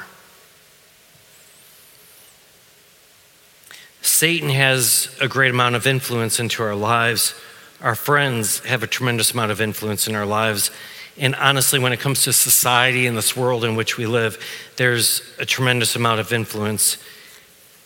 Satan 4.01 4.49
has 4.49 5.13
a 5.19 5.27
great 5.27 5.51
amount 5.51 5.75
of 5.75 5.85
influence 5.85 6.39
into 6.39 6.63
our 6.63 6.75
lives. 6.75 7.33
Our 7.81 7.95
friends 7.95 8.59
have 8.59 8.83
a 8.83 8.87
tremendous 8.87 9.33
amount 9.33 9.51
of 9.51 9.59
influence 9.59 10.07
in 10.07 10.15
our 10.15 10.25
lives. 10.25 10.71
And 11.17 11.35
honestly, 11.35 11.79
when 11.79 11.93
it 11.93 11.99
comes 11.99 12.23
to 12.23 12.33
society 12.33 13.07
and 13.07 13.17
this 13.17 13.35
world 13.37 13.63
in 13.63 13.75
which 13.75 13.97
we 13.97 14.05
live, 14.05 14.37
there's 14.75 15.21
a 15.39 15.45
tremendous 15.45 15.95
amount 15.95 16.19
of 16.19 16.33
influence 16.33 16.97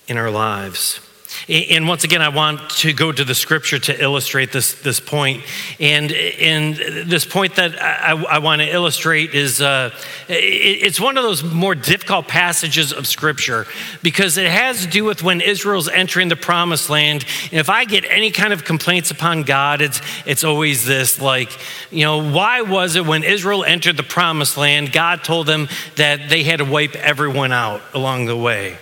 in 0.07 0.17
our 0.17 0.31
lives. 0.31 0.99
And 1.47 1.87
once 1.87 2.03
again, 2.03 2.21
I 2.21 2.29
want 2.29 2.69
to 2.69 2.93
go 2.93 3.11
to 3.11 3.23
the 3.23 3.35
scripture 3.35 3.79
to 3.79 4.03
illustrate 4.03 4.51
this, 4.51 4.73
this 4.73 4.99
point. 4.99 5.43
And, 5.79 6.11
and 6.11 6.75
this 6.75 7.25
point 7.25 7.55
that 7.55 7.81
I, 7.81 8.11
I 8.11 8.39
want 8.39 8.61
to 8.61 8.67
illustrate 8.67 9.33
is 9.33 9.61
uh, 9.61 9.91
it's 10.27 10.99
one 10.99 11.17
of 11.17 11.23
those 11.23 11.43
more 11.43 11.75
difficult 11.75 12.27
passages 12.27 12.93
of 12.93 13.07
scripture 13.07 13.65
because 14.03 14.37
it 14.37 14.49
has 14.49 14.83
to 14.83 14.87
do 14.87 15.03
with 15.03 15.23
when 15.23 15.41
Israel's 15.41 15.87
entering 15.87 16.29
the 16.29 16.35
promised 16.35 16.89
land. 16.89 17.25
And 17.51 17.59
if 17.59 17.69
I 17.69 17.85
get 17.85 18.05
any 18.05 18.31
kind 18.31 18.53
of 18.53 18.63
complaints 18.63 19.11
upon 19.11 19.43
God, 19.43 19.81
it's, 19.81 20.01
it's 20.25 20.43
always 20.43 20.85
this 20.85 21.21
like, 21.21 21.51
you 21.91 22.05
know, 22.05 22.31
why 22.31 22.61
was 22.61 22.95
it 22.95 23.05
when 23.05 23.23
Israel 23.23 23.63
entered 23.63 23.97
the 23.97 24.03
promised 24.03 24.57
land, 24.57 24.91
God 24.91 25.23
told 25.23 25.47
them 25.47 25.67
that 25.95 26.29
they 26.29 26.43
had 26.43 26.57
to 26.57 26.65
wipe 26.65 26.95
everyone 26.95 27.51
out 27.51 27.81
along 27.93 28.25
the 28.25 28.37
way? 28.37 28.77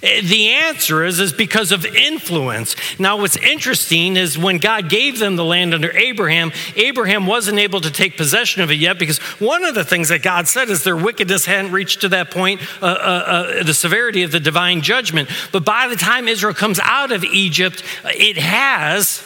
The 0.00 0.50
answer 0.50 1.04
is, 1.04 1.18
is 1.18 1.32
because 1.32 1.72
of 1.72 1.84
influence. 1.84 2.76
Now, 2.98 3.16
what's 3.18 3.36
interesting 3.36 4.16
is 4.16 4.38
when 4.38 4.58
God 4.58 4.88
gave 4.88 5.18
them 5.18 5.36
the 5.36 5.44
land 5.44 5.74
under 5.74 5.90
Abraham, 5.96 6.52
Abraham 6.76 7.26
wasn't 7.26 7.58
able 7.58 7.80
to 7.80 7.90
take 7.90 8.16
possession 8.16 8.62
of 8.62 8.70
it 8.70 8.76
yet 8.76 8.98
because 8.98 9.18
one 9.40 9.64
of 9.64 9.74
the 9.74 9.84
things 9.84 10.10
that 10.10 10.22
God 10.22 10.46
said 10.46 10.68
is 10.70 10.84
their 10.84 10.96
wickedness 10.96 11.46
hadn't 11.46 11.72
reached 11.72 12.02
to 12.02 12.08
that 12.10 12.30
point, 12.30 12.60
uh, 12.80 12.86
uh, 12.86 12.88
uh, 12.88 13.62
the 13.64 13.74
severity 13.74 14.22
of 14.22 14.30
the 14.30 14.40
divine 14.40 14.82
judgment. 14.82 15.28
But 15.52 15.64
by 15.64 15.88
the 15.88 15.96
time 15.96 16.28
Israel 16.28 16.54
comes 16.54 16.78
out 16.78 17.10
of 17.10 17.24
Egypt, 17.24 17.82
it 18.04 18.36
has. 18.36 19.24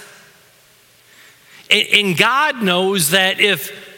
And 1.70 2.16
God 2.16 2.62
knows 2.62 3.11
that 3.11 3.40
if 3.40 3.91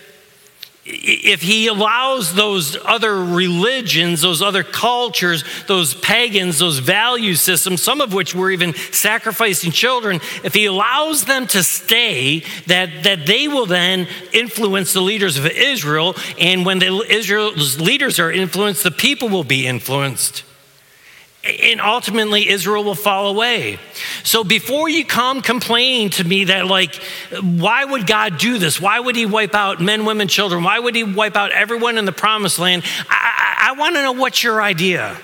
if 0.87 1.41
he 1.41 1.67
allows 1.67 2.35
those 2.35 2.77
other 2.85 3.25
religions, 3.25 4.21
those 4.21 4.43
other 4.43 4.63
cultures, 4.63 5.43
those 5.67 5.95
pagans, 5.95 6.59
those 6.59 6.79
value 6.79 7.35
systems, 7.35 7.83
some 7.83 8.01
of 8.01 8.13
which 8.13 8.35
were 8.35 8.51
even 8.51 8.75
sacrificing 8.75 9.71
children, 9.71 10.21
if 10.43 10.53
he 10.53 10.67
allows 10.67 11.25
them 11.25 11.47
to 11.49 11.63
stay, 11.63 12.41
that, 12.67 13.05
that 13.05 13.25
they 13.25 13.49
will 13.49 13.67
then 13.67 14.07
influence 14.33 14.93
the 14.93 15.01
leaders 15.01 15.39
of 15.39 15.47
Israel. 15.47 16.15
And 16.39 16.67
when 16.67 16.81
the 16.81 17.05
Israel's 17.09 17.81
leaders 17.81 18.21
are 18.21 18.31
influenced, 18.31 18.83
the 18.83 18.91
people 18.91 19.29
will 19.31 19.45
be 19.45 19.67
influenced 19.67 20.45
and 21.45 21.81
ultimately 21.81 22.49
Israel 22.49 22.85
will 22.85 22.95
fall 22.95 23.29
away. 23.29 23.79
So 24.23 24.45
before 24.45 24.89
you 24.89 25.05
come 25.05 25.43
complaining 25.43 26.11
to 26.11 26.25
me 26.25 26.45
that, 26.45 26.67
like, 26.67 26.95
why 27.41 27.85
would 27.85 28.07
God 28.07 28.39
do 28.39 28.59
this? 28.59 28.81
Why 28.81 28.99
would 28.99 29.17
He 29.17 29.27
wipe 29.27 29.55
out 29.55 29.81
men, 29.81 30.05
women, 30.05 30.29
children? 30.29 30.63
Why 30.63 30.79
would 30.79 30.95
He 30.95 31.05
wipe 31.05 31.37
out 31.37 31.53
everyone 31.53 31.99
in 31.99 32.05
the 32.05 32.13
promised 32.13 32.59
land? 32.59 32.85
I, 33.09 33.59
I, 33.61 33.69
I 33.71 33.73
want 33.73 33.97
to 33.97 34.03
know 34.03 34.13
what's 34.13 34.43
your 34.43 34.63
idea. 34.63 35.17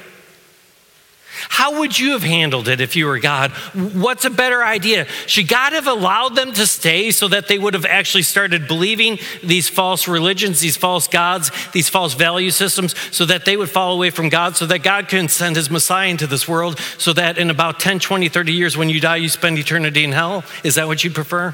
How 1.53 1.81
would 1.81 1.99
you 1.99 2.13
have 2.13 2.23
handled 2.23 2.69
it 2.69 2.81
if 2.81 2.95
you 2.95 3.07
were 3.07 3.19
God? 3.19 3.51
What's 3.75 4.25
a 4.25 4.31
better 4.31 4.63
idea? 4.63 5.07
Should 5.27 5.49
God 5.49 5.73
have 5.73 5.89
allowed 5.89 6.37
them 6.37 6.53
to 6.53 6.65
stay 6.65 7.11
so 7.11 7.27
that 7.27 7.49
they 7.49 7.59
would 7.59 7.75
have 7.75 7.85
actually 7.85 8.23
started 8.23 8.69
believing 8.69 9.19
these 9.43 9.69
false 9.69 10.07
religions, 10.07 10.61
these 10.61 10.77
false 10.77 11.09
gods, 11.09 11.51
these 11.73 11.89
false 11.89 12.15
value 12.15 12.53
systems, 12.53 12.95
so 13.11 13.25
that 13.25 13.47
they 13.47 13.57
would 13.57 13.69
fall 13.69 13.93
away 13.93 14.11
from 14.11 14.29
God, 14.29 14.57
so 14.57 14.65
that 14.67 14.85
God 14.85 15.09
can 15.09 15.27
send 15.27 15.57
his 15.57 15.71
Messiah 15.71 16.09
into 16.09 16.29
this 16.29 16.47
world, 16.47 16.79
so 16.99 17.13
that 17.15 17.37
in 17.37 17.51
about 17.51 17.81
10, 17.81 17.99
20, 17.99 18.29
30 18.29 18.53
years 18.53 18.77
when 18.77 18.89
you 18.89 19.01
die, 19.01 19.17
you 19.17 19.29
spend 19.29 19.59
eternity 19.59 20.05
in 20.05 20.13
hell? 20.13 20.45
Is 20.63 20.77
that 20.77 20.87
what 20.87 21.03
you'd 21.03 21.17
prefer? 21.17 21.53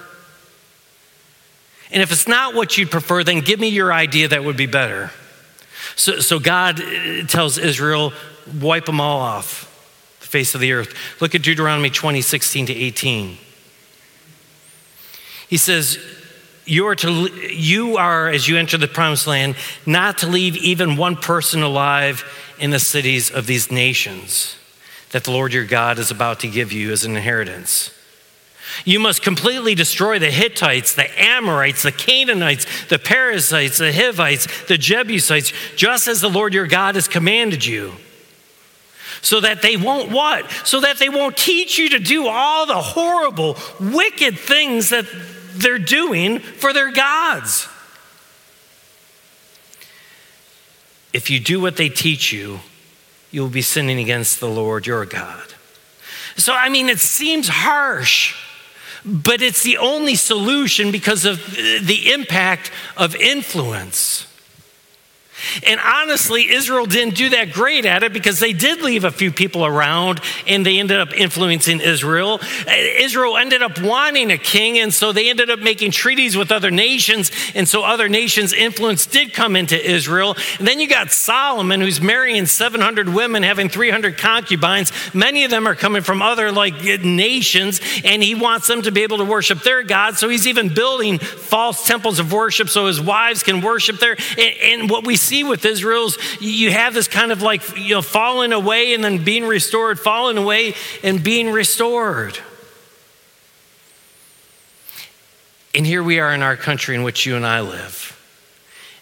And 1.91 2.03
if 2.03 2.13
it's 2.13 2.29
not 2.29 2.55
what 2.55 2.77
you'd 2.77 2.91
prefer, 2.91 3.25
then 3.25 3.41
give 3.41 3.59
me 3.59 3.69
your 3.69 3.95
idea 3.95 4.29
that 4.29 4.45
would 4.45 4.59
be 4.59 4.67
better. 4.67 5.11
So, 5.97 6.21
so 6.21 6.39
God 6.39 6.83
uh, 6.83 7.27
tells 7.27 7.57
Israel, 7.57 8.13
wipe 8.61 8.85
them 8.85 9.01
all 9.01 9.21
off 9.21 9.66
the 10.27 10.31
face 10.31 10.55
of 10.55 10.61
the 10.61 10.73
earth. 10.73 10.95
Look 11.21 11.35
at 11.35 11.43
Deuteronomy 11.43 11.91
20, 11.91 12.21
16 12.21 12.67
to 12.67 12.75
18. 12.75 13.39
He 15.49 15.57
says, 15.57 15.99
you 16.65 16.87
are, 16.89 16.97
to, 16.97 17.31
you 17.53 17.97
are, 17.97 18.29
as 18.29 18.49
you 18.49 18.57
enter 18.57 18.77
the 18.77 18.89
promised 18.89 19.29
land, 19.29 19.55
not 19.87 20.19
to 20.19 20.27
leave 20.27 20.57
even 20.57 20.97
one 20.97 21.15
person 21.15 21.63
alive 21.63 22.25
in 22.59 22.71
the 22.71 22.81
cities 22.81 23.31
of 23.31 23.47
these 23.47 23.71
nations 23.71 24.57
that 25.13 25.23
the 25.23 25.31
Lord 25.31 25.53
your 25.53 25.65
God 25.65 26.01
is 26.01 26.11
about 26.11 26.41
to 26.41 26.49
give 26.49 26.73
you 26.73 26.91
as 26.91 27.05
an 27.05 27.17
inheritance. 27.17 27.93
You 28.85 28.99
must 28.99 29.23
completely 29.23 29.77
destroy 29.77 30.19
the 30.19 30.31
Hittites, 30.31 30.95
the 30.95 31.09
Amorites, 31.23 31.85
the 31.85 31.93
Canaanites, 31.93 32.67
the 32.87 32.99
Perizzites, 32.99 33.79
the 33.79 33.93
Hivites, 33.93 34.67
the 34.67 34.77
Jebusites, 34.77 35.53
just 35.77 36.09
as 36.09 36.21
the 36.21 36.29
Lord 36.29 36.53
your 36.53 36.67
God 36.67 36.97
has 36.97 37.07
commanded 37.07 37.65
you. 37.65 37.95
So 39.23 39.41
that 39.41 39.63
they 39.63 39.77
won't 39.77 40.11
what? 40.11 40.51
So 40.65 40.81
that 40.81 40.99
they 40.99 41.09
won't 41.09 41.37
teach 41.37 41.79
you 41.79 41.91
to 41.91 41.99
do 41.99 42.27
all 42.29 42.67
the 42.67 42.81
horrible, 42.81 43.57
wicked 43.81 44.39
things 44.39 44.91
that 44.91 45.07
they're 45.55 45.79
doing 45.79 46.39
for 46.39 46.73
their 46.73 46.93
gods. 46.93 47.69
If 51.13 51.31
you 51.31 51.41
do 51.41 51.61
what 51.61 51.77
they 51.77 51.89
teach 51.89 52.33
you, 52.33 52.61
you 53.31 53.43
will 53.43 53.49
be 53.49 53.63
sinning 53.63 53.99
against 53.99 54.39
the 54.39 54.49
Lord 54.49 54.87
your 54.87 55.07
God. 55.07 55.55
So, 56.37 56.53
I 56.53 56.69
mean, 56.69 56.89
it 56.89 56.99
seems 56.99 57.49
harsh 57.49 58.35
but 59.07 59.41
it's 59.41 59.63
the 59.63 59.79
only 59.79 60.17
solution 60.17 60.91
because 60.91 61.25
of 61.25 61.39
the 61.55 62.13
impact 62.13 62.73
of 62.97 63.15
influence. 63.15 64.26
And 65.67 65.81
honestly, 65.81 66.51
Israel 66.51 66.87
didn't 66.87 67.15
do 67.15 67.31
that 67.31 67.53
great 67.53 67.87
at 67.87 68.03
it 68.03 68.13
because 68.13 68.41
they 68.41 68.53
did 68.53 68.83
leave 68.83 69.05
a 69.05 69.11
few 69.11 69.31
people 69.31 69.65
around 69.65 70.21
and 70.47 70.65
they 70.65 70.79
ended 70.79 70.99
up 70.99 71.15
influencing 71.15 71.81
Israel. 71.81 72.41
Israel 72.69 73.37
ended 73.37 73.63
up 73.63 73.81
wanting 73.81 74.31
a 74.31 74.39
king, 74.39 74.79
and 74.79 74.93
so 74.93 75.13
they 75.13 75.31
ended 75.31 75.51
up 75.51 75.61
making 75.61 75.91
treaties 75.91 76.37
with 76.37 76.53
other 76.53 76.71
nations. 76.71 77.31
And 77.55 77.69
so 77.69 77.83
other 77.83 78.09
nations' 78.09 78.53
influence 78.53 79.07
did 79.07 79.33
come 79.33 79.57
into 79.57 79.79
Israel. 79.79 80.37
And 80.59 80.67
then 80.67 80.81
you 80.81 80.89
got 80.89 81.13
Solomon, 81.13 81.81
who's 81.81 82.01
marrying 82.01 82.47
700 82.47 83.09
women, 83.09 83.43
having 83.43 83.69
300 83.69 84.19
concubines. 84.19 84.93
Many 85.15 85.45
of 85.45 85.51
them 85.51 85.67
are 85.67 85.75
coming 85.75 86.03
from 86.03 86.23
other 86.23 86.53
like 86.53 86.83
nations, 87.03 87.81
and 88.05 88.23
he 88.23 88.35
wants 88.35 88.67
them 88.67 88.83
to 88.83 88.93
be 88.93 89.03
able 89.03 89.19
to 89.19 89.25
worship 89.25 89.63
their 89.63 89.83
God. 89.83 90.17
So 90.17 90.29
he's 90.29 90.47
even 90.47 90.73
building 90.73 91.19
false 91.19 91.87
temples 91.87 92.19
of 92.19 92.33
worship 92.33 92.69
so 92.69 92.87
his 92.87 93.01
wives 93.01 93.43
can 93.43 93.61
worship 93.61 93.99
there. 93.99 94.17
And, 94.39 94.81
and 94.81 94.91
what 94.91 95.07
we 95.07 95.17
see 95.27 95.45
with 95.45 95.65
Israel's, 95.65 96.17
you 96.41 96.71
have 96.71 96.95
this 96.95 97.09
kind 97.09 97.33
of 97.33 97.43
like, 97.43 97.77
you 97.77 97.95
know, 97.95 98.03
falling 98.03 98.53
away 98.53 98.95
and 98.95 99.03
then 99.03 99.25
being 99.25 99.45
restored, 99.45 99.99
falling 99.99 100.39
away 100.39 100.75
and 101.03 101.23
being 101.23 101.51
restored. 101.51 102.39
And 105.75 105.87
here 105.87 106.03
we 106.03 106.21
are 106.21 106.33
in 106.33 106.43
our 106.43 106.57
country 106.57 106.95
in 106.95 107.03
which 107.03 107.27
you 107.27 107.37
and 107.37 107.45
I 107.45 107.61
live, 107.61 108.19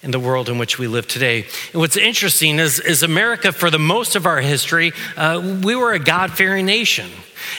in 0.02 0.10
the 0.10 0.18
world 0.18 0.48
in 0.48 0.58
which 0.58 0.76
we 0.76 0.88
live 0.88 1.06
today. 1.06 1.46
And 1.72 1.80
what's 1.80 1.96
interesting 1.96 2.58
is, 2.58 2.80
is 2.80 3.04
America, 3.04 3.52
for 3.52 3.70
the 3.70 3.78
most 3.78 4.16
of 4.16 4.26
our 4.26 4.40
history, 4.40 4.92
uh, 5.16 5.60
we 5.62 5.76
were 5.76 5.92
a 5.92 6.00
God 6.00 6.32
fearing 6.32 6.66
nation. 6.66 7.10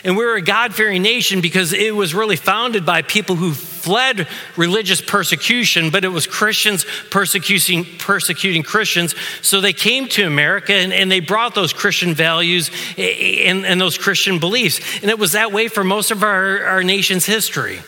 And 0.04 0.17
we 0.17 0.26
were 0.26 0.36
a 0.36 0.41
God 0.41 0.74
fearing 0.74 1.02
nation 1.02 1.41
because 1.41 1.74
it 1.74 1.95
was 1.95 2.13
really 2.13 2.36
founded 2.36 2.86
by 2.86 3.02
people 3.02 3.36
who 3.36 3.54
fled 3.54 4.28
religious 4.58 5.00
persecution, 5.02 5.91
but 5.91 6.04
it 6.04 6.10
was 6.10 6.26
Christians 6.26 6.86
persecuting, 7.12 7.86
persecuting 8.00 8.63
Christians. 8.63 9.15
So 9.41 9.62
they 9.62 9.74
came 9.74 10.08
to 10.10 10.26
America 10.26 10.74
and, 10.74 10.91
and 10.91 11.12
they 11.12 11.19
brought 11.19 11.56
those 11.56 11.74
Christian 11.74 12.13
values 12.13 12.71
and, 12.98 13.65
and 13.65 13.80
those 13.80 13.98
Christian 13.98 14.39
beliefs. 14.39 14.80
And 15.02 15.12
it 15.12 15.19
was 15.19 15.34
that 15.34 15.52
way 15.52 15.67
for 15.67 15.84
most 15.84 16.12
of 16.12 16.24
our, 16.24 16.63
our 16.65 16.84
nation's 16.84 17.26
history. 17.26 17.80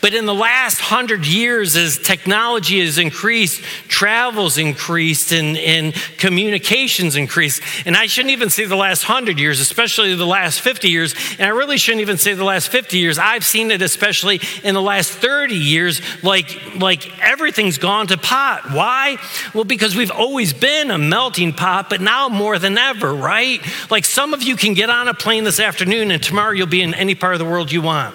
But 0.00 0.14
in 0.14 0.26
the 0.26 0.34
last 0.34 0.78
hundred 0.78 1.26
years, 1.26 1.76
as 1.76 1.98
technology 1.98 2.84
has 2.84 2.98
increased, 2.98 3.62
travel's 3.88 4.58
increased, 4.58 5.32
and, 5.32 5.56
and 5.56 5.94
communications 6.18 7.16
increased, 7.16 7.62
and 7.86 7.96
I 7.96 8.06
shouldn't 8.06 8.32
even 8.32 8.50
say 8.50 8.64
the 8.64 8.76
last 8.76 9.04
hundred 9.04 9.38
years, 9.38 9.60
especially 9.60 10.14
the 10.14 10.26
last 10.26 10.60
50 10.60 10.88
years, 10.88 11.14
and 11.38 11.42
I 11.42 11.50
really 11.50 11.78
shouldn't 11.78 12.02
even 12.02 12.18
say 12.18 12.34
the 12.34 12.44
last 12.44 12.68
50 12.68 12.98
years. 12.98 13.18
I've 13.18 13.44
seen 13.44 13.70
it 13.70 13.82
especially 13.82 14.40
in 14.62 14.74
the 14.74 14.82
last 14.82 15.12
30 15.12 15.54
years, 15.54 16.00
like, 16.22 16.76
like 16.76 17.18
everything's 17.20 17.78
gone 17.78 18.06
to 18.08 18.18
pot. 18.18 18.70
Why? 18.72 19.18
Well, 19.54 19.64
because 19.64 19.94
we've 19.96 20.10
always 20.10 20.52
been 20.52 20.90
a 20.90 20.98
melting 20.98 21.52
pot, 21.52 21.88
but 21.90 22.00
now 22.00 22.28
more 22.28 22.58
than 22.58 22.78
ever, 22.78 23.14
right? 23.14 23.60
Like 23.90 24.04
some 24.04 24.34
of 24.34 24.42
you 24.42 24.56
can 24.56 24.74
get 24.74 24.90
on 24.90 25.08
a 25.08 25.14
plane 25.14 25.44
this 25.44 25.60
afternoon, 25.60 26.10
and 26.10 26.22
tomorrow 26.22 26.52
you'll 26.52 26.66
be 26.66 26.82
in 26.82 26.94
any 26.94 27.14
part 27.14 27.34
of 27.34 27.38
the 27.38 27.44
world 27.44 27.70
you 27.72 27.82
want. 27.82 28.14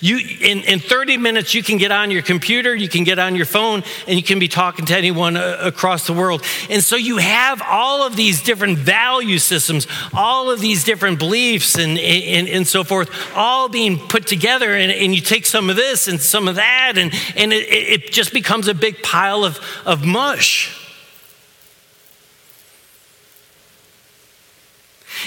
You, 0.00 0.18
in, 0.18 0.60
in 0.60 0.80
30 0.80 1.16
minutes, 1.16 1.54
you 1.54 1.62
can 1.62 1.76
get 1.76 1.90
on 1.90 2.10
your 2.10 2.22
computer, 2.22 2.74
you 2.74 2.88
can 2.88 3.04
get 3.04 3.18
on 3.18 3.34
your 3.34 3.46
phone, 3.46 3.82
and 4.06 4.16
you 4.16 4.22
can 4.22 4.38
be 4.38 4.48
talking 4.48 4.86
to 4.86 4.96
anyone 4.96 5.36
uh, 5.36 5.58
across 5.60 6.06
the 6.06 6.12
world. 6.12 6.44
And 6.70 6.82
so 6.82 6.96
you 6.96 7.18
have 7.18 7.62
all 7.62 8.06
of 8.06 8.16
these 8.16 8.42
different 8.42 8.78
value 8.78 9.38
systems, 9.38 9.86
all 10.14 10.50
of 10.50 10.60
these 10.60 10.84
different 10.84 11.18
beliefs, 11.18 11.76
and, 11.76 11.98
and, 11.98 12.48
and 12.48 12.66
so 12.66 12.84
forth, 12.84 13.10
all 13.34 13.68
being 13.68 13.98
put 13.98 14.26
together. 14.26 14.74
And, 14.74 14.92
and 14.92 15.14
you 15.14 15.20
take 15.20 15.46
some 15.46 15.70
of 15.70 15.76
this 15.76 16.08
and 16.08 16.20
some 16.20 16.48
of 16.48 16.56
that, 16.56 16.94
and, 16.96 17.12
and 17.36 17.52
it, 17.52 17.68
it 17.68 18.12
just 18.12 18.32
becomes 18.32 18.68
a 18.68 18.74
big 18.74 19.02
pile 19.02 19.44
of, 19.44 19.58
of 19.84 20.04
mush. 20.04 20.74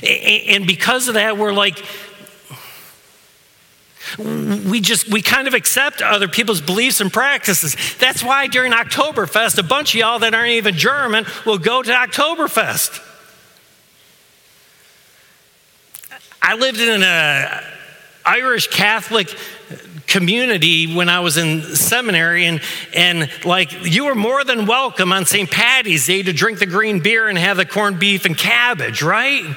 And 0.04 0.66
because 0.66 1.08
of 1.08 1.16
that, 1.16 1.38
we're 1.38 1.54
like, 1.54 1.84
we 4.17 4.82
just 4.82 5.10
we 5.10 5.21
kind 5.21 5.47
of 5.47 5.54
accept 5.54 6.02
other 6.02 6.28
people's 6.28 6.62
beliefs 6.62 7.02
and 7.02 7.12
practices. 7.12 7.76
That's 7.97 8.24
why 8.24 8.47
during 8.47 8.71
oktoberfest 8.71 9.58
a 9.58 9.63
bunch 9.63 9.93
of 9.93 10.00
y'all 10.00 10.19
that 10.19 10.34
aren't 10.34 10.52
even 10.52 10.76
german 10.76 11.26
will 11.45 11.58
go 11.58 11.82
to 11.82 11.91
oktoberfest. 11.91 13.08
I 16.41 16.56
lived 16.56 16.80
in 16.80 16.89
an 16.89 17.04
uh, 17.04 17.63
irish 18.26 18.67
catholic 18.67 19.36
community 20.08 20.93
when 20.93 21.10
i 21.10 21.19
was 21.19 21.38
in 21.38 21.62
seminary 21.76 22.45
and 22.45 22.62
and 22.93 23.30
like 23.45 23.71
you 23.86 24.06
were 24.06 24.15
more 24.15 24.43
than 24.43 24.65
welcome 24.65 25.12
on 25.12 25.26
st 25.26 25.50
patty's 25.50 26.06
day 26.06 26.21
to 26.21 26.34
drink 26.34 26.60
the 26.60 26.65
green 26.65 27.00
beer 27.00 27.28
and 27.28 27.38
have 27.38 27.58
the 27.58 27.65
corned 27.65 28.00
beef 28.00 28.26
and 28.26 28.38
cabbage 28.38 29.02
right 29.02 29.56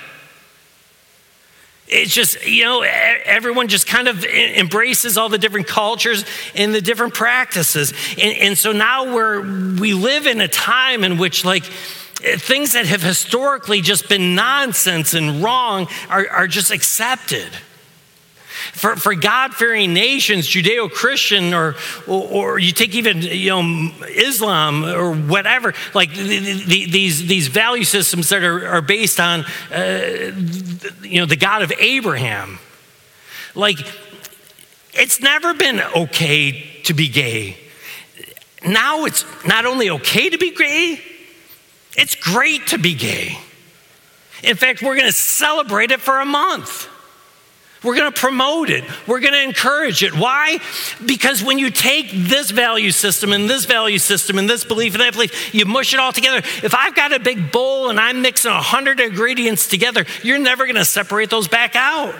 it's 1.86 2.12
just, 2.12 2.46
you 2.46 2.64
know, 2.64 2.80
everyone 2.82 3.68
just 3.68 3.86
kind 3.86 4.08
of 4.08 4.24
embraces 4.24 5.18
all 5.18 5.28
the 5.28 5.38
different 5.38 5.66
cultures 5.66 6.24
and 6.54 6.74
the 6.74 6.80
different 6.80 7.14
practices. 7.14 7.92
And, 8.20 8.36
and 8.38 8.58
so 8.58 8.72
now 8.72 9.14
we're, 9.14 9.42
we 9.78 9.92
live 9.92 10.26
in 10.26 10.40
a 10.40 10.48
time 10.48 11.04
in 11.04 11.18
which, 11.18 11.44
like, 11.44 11.64
things 11.64 12.72
that 12.72 12.86
have 12.86 13.02
historically 13.02 13.82
just 13.82 14.08
been 14.08 14.34
nonsense 14.34 15.12
and 15.12 15.42
wrong 15.42 15.88
are, 16.08 16.26
are 16.30 16.46
just 16.46 16.70
accepted. 16.70 17.48
For, 18.72 18.96
for 18.96 19.14
God 19.14 19.54
fearing 19.54 19.92
nations, 19.92 20.48
Judeo 20.48 20.90
Christian, 20.90 21.54
or, 21.54 21.74
or, 22.06 22.22
or, 22.22 22.58
you 22.58 22.72
take 22.72 22.94
even 22.94 23.22
you 23.22 23.50
know, 23.50 23.92
Islam 24.08 24.84
or 24.84 25.14
whatever, 25.14 25.74
like 25.94 26.12
the, 26.14 26.38
the, 26.38 26.86
these, 26.86 27.26
these 27.26 27.48
value 27.48 27.84
systems 27.84 28.28
that 28.30 28.42
are, 28.42 28.66
are 28.66 28.82
based 28.82 29.20
on 29.20 29.44
uh, 29.70 30.32
you 31.02 31.20
know, 31.20 31.26
the 31.26 31.36
God 31.36 31.62
of 31.62 31.72
Abraham. 31.78 32.58
Like, 33.54 33.78
it's 34.92 35.20
never 35.20 35.54
been 35.54 35.80
okay 35.80 36.80
to 36.84 36.94
be 36.94 37.08
gay. 37.08 37.56
Now 38.64 39.04
it's 39.04 39.24
not 39.46 39.66
only 39.66 39.90
okay 39.90 40.30
to 40.30 40.38
be 40.38 40.52
gay, 40.52 41.00
it's 41.96 42.14
great 42.14 42.68
to 42.68 42.78
be 42.78 42.94
gay. 42.94 43.38
In 44.42 44.56
fact, 44.56 44.82
we're 44.82 44.96
going 44.96 45.06
to 45.06 45.12
celebrate 45.12 45.90
it 45.90 46.00
for 46.00 46.20
a 46.20 46.24
month. 46.24 46.88
We're 47.84 47.96
going 47.96 48.10
to 48.10 48.18
promote 48.18 48.70
it. 48.70 48.84
We're 49.06 49.20
going 49.20 49.34
to 49.34 49.42
encourage 49.42 50.02
it. 50.02 50.14
Why? 50.14 50.58
Because 51.04 51.44
when 51.44 51.58
you 51.58 51.70
take 51.70 52.10
this 52.10 52.50
value 52.50 52.90
system 52.90 53.32
and 53.32 53.48
this 53.48 53.66
value 53.66 53.98
system 53.98 54.38
and 54.38 54.48
this 54.48 54.64
belief 54.64 54.94
and 54.94 55.02
that 55.02 55.12
belief, 55.12 55.54
you 55.54 55.66
mush 55.66 55.92
it 55.92 56.00
all 56.00 56.12
together. 56.12 56.38
If 56.38 56.74
I've 56.74 56.94
got 56.94 57.12
a 57.12 57.20
big 57.20 57.52
bowl 57.52 57.90
and 57.90 58.00
I'm 58.00 58.22
mixing 58.22 58.50
a 58.50 58.62
hundred 58.62 59.00
ingredients 59.00 59.68
together, 59.68 60.06
you're 60.22 60.38
never 60.38 60.64
going 60.64 60.76
to 60.76 60.84
separate 60.84 61.28
those 61.30 61.46
back 61.46 61.76
out. 61.76 62.14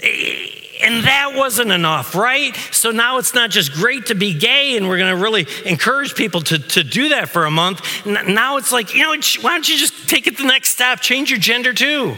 And 0.00 1.02
that 1.04 1.32
wasn't 1.34 1.72
enough, 1.72 2.14
right? 2.14 2.54
So 2.70 2.92
now 2.92 3.18
it's 3.18 3.34
not 3.34 3.50
just 3.50 3.72
great 3.72 4.06
to 4.06 4.14
be 4.14 4.32
gay, 4.32 4.76
and 4.76 4.86
we're 4.86 4.98
going 4.98 5.14
to 5.14 5.20
really 5.20 5.48
encourage 5.66 6.14
people 6.14 6.40
to, 6.42 6.58
to 6.60 6.84
do 6.84 7.08
that 7.08 7.30
for 7.30 7.46
a 7.46 7.50
month. 7.50 8.06
Now 8.06 8.58
it's 8.58 8.70
like, 8.70 8.94
you 8.94 9.02
know, 9.02 9.10
why 9.40 9.54
don't 9.54 9.68
you 9.68 9.76
just 9.76 10.08
take 10.08 10.28
it 10.28 10.38
the 10.38 10.44
next 10.44 10.70
step? 10.70 11.00
Change 11.00 11.30
your 11.30 11.40
gender 11.40 11.72
too. 11.72 12.16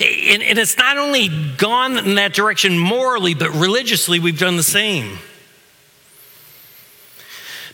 And, 0.00 0.42
and 0.42 0.58
it's 0.58 0.78
not 0.78 0.96
only 0.96 1.28
gone 1.56 1.98
in 1.98 2.14
that 2.14 2.32
direction 2.32 2.78
morally, 2.78 3.34
but 3.34 3.50
religiously, 3.50 4.18
we've 4.18 4.38
done 4.38 4.56
the 4.56 4.62
same. 4.62 5.18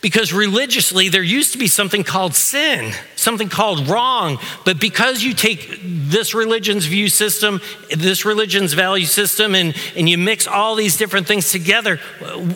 Because 0.02 0.32
religiously, 0.32 1.08
there 1.08 1.22
used 1.22 1.52
to 1.52 1.58
be 1.58 1.68
something 1.68 2.04
called 2.04 2.34
sin, 2.34 2.92
something 3.14 3.48
called 3.48 3.88
wrong. 3.88 4.38
But 4.64 4.80
because 4.80 5.22
you 5.22 5.34
take 5.34 5.80
this 5.82 6.34
religion's 6.34 6.84
view 6.84 7.08
system, 7.08 7.60
this 7.90 8.24
religion's 8.24 8.72
value 8.72 9.06
system, 9.06 9.54
and, 9.54 9.74
and 9.96 10.08
you 10.08 10.18
mix 10.18 10.46
all 10.46 10.74
these 10.74 10.96
different 10.96 11.26
things 11.26 11.50
together, 11.50 12.00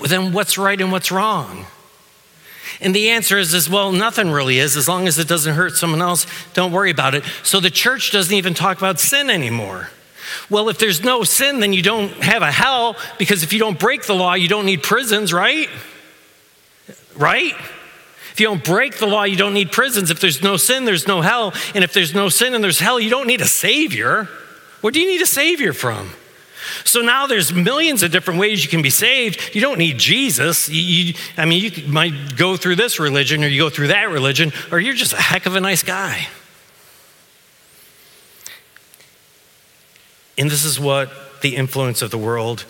then 0.07 0.33
what's 0.33 0.59
right 0.59 0.81
and 0.81 0.93
what's 0.93 1.11
wrong? 1.11 1.67
And 2.81 2.95
the 2.95 3.11
answer 3.11 3.39
is, 3.39 3.53
is 3.53 3.69
well, 3.69 3.93
nothing 3.93 4.31
really 4.31 4.59
is. 4.59 4.77
As 4.77 4.89
long 4.89 5.07
as 5.07 5.19
it 5.19 5.29
doesn't 5.29 5.55
hurt 5.55 5.77
someone 5.77 6.01
else, 6.01 6.27
don't 6.55 6.73
worry 6.73 6.91
about 6.91 7.15
it. 7.15 7.25
So 7.43 7.61
the 7.61 7.71
church 7.71 8.11
doesn't 8.11 8.35
even 8.35 8.55
talk 8.55 8.79
about 8.79 8.99
sin 8.99 9.29
anymore. 9.29 9.91
Well, 10.49 10.69
if 10.69 10.79
there's 10.79 11.03
no 11.03 11.23
sin, 11.25 11.61
then 11.61 11.73
you 11.73 11.83
don't 11.83 12.11
have 12.23 12.43
a 12.43 12.51
hell 12.51 12.97
because 13.19 13.43
if 13.43 13.53
you 13.53 13.59
don't 13.59 13.79
break 13.79 14.07
the 14.07 14.15
law, 14.15 14.35
you 14.35 14.49
don't 14.49 14.65
need 14.65 14.83
prisons, 14.83 15.33
right? 15.33 15.69
Right? 17.17 17.55
If 18.33 18.37
you 18.39 18.47
don't 18.47 18.65
break 18.65 18.99
the 18.99 19.07
law, 19.07 19.25
you 19.25 19.37
don't 19.37 19.55
need 19.55 19.73
prisons. 19.73 20.11
If 20.11 20.21
there's 20.21 20.43
no 20.43 20.57
sin, 20.57 20.85
there's 20.85 21.07
no 21.07 21.21
hell. 21.21 21.53
And 21.75 21.85
if 21.85 21.93
there's 21.93 22.15
no 22.15 22.29
sin 22.29 22.55
and 22.55 22.63
there's 22.63 22.79
hell, 22.79 22.99
you 22.99 23.11
don't 23.11 23.27
need 23.27 23.41
a 23.41 23.47
savior. 23.47 24.29
What 24.81 24.95
do 24.95 25.01
you 25.01 25.07
need 25.07 25.21
a 25.21 25.27
savior 25.27 25.73
from? 25.73 26.11
So 26.85 27.01
now 27.01 27.27
there's 27.27 27.53
millions 27.53 28.03
of 28.03 28.11
different 28.11 28.41
ways 28.41 28.65
you 28.65 28.71
can 28.71 28.83
be 28.83 28.91
saved. 28.91 29.55
You 29.55 29.61
don't 29.61 29.79
need 29.79 29.99
Jesus. 29.99 30.69
You, 30.69 30.81
you, 30.81 31.15
I 31.37 31.45
mean, 31.45 31.73
you 31.73 31.89
might 31.89 32.37
go 32.37 32.57
through 32.57 32.77
this 32.77 32.99
religion 32.99 33.45
or 33.45 33.49
you 33.49 33.61
go 33.61 33.71
through 33.71 33.89
that 33.89 34.11
religion, 34.11 34.53
or 34.71 34.81
you're 34.81 34.95
just 34.95 35.13
a 35.13 35.21
heck 35.21 35.47
of 35.47 35.55
a 35.55 35.61
nice 35.61 35.83
guy. 35.83 36.29
And 40.39 40.51
this 40.51 40.65
is 40.65 40.81
what 40.81 41.11
the 41.43 41.57
influence 41.57 42.03
of 42.03 42.11
the 42.11 42.19
world 42.19 42.65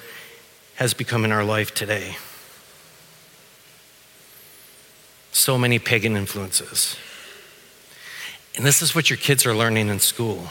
has 0.77 0.95
become 0.95 1.25
in 1.25 1.33
our 1.33 1.45
life 1.45 1.73
today. 1.75 2.17
So 5.31 5.57
many 5.57 5.79
pagan 5.79 6.17
influences. 6.17 6.97
And 8.57 8.67
this 8.67 8.83
is 8.83 8.95
what 8.95 9.09
your 9.09 9.17
kids 9.17 9.47
are 9.47 9.55
learning 9.55 9.89
in 9.89 10.01
school. 10.01 10.51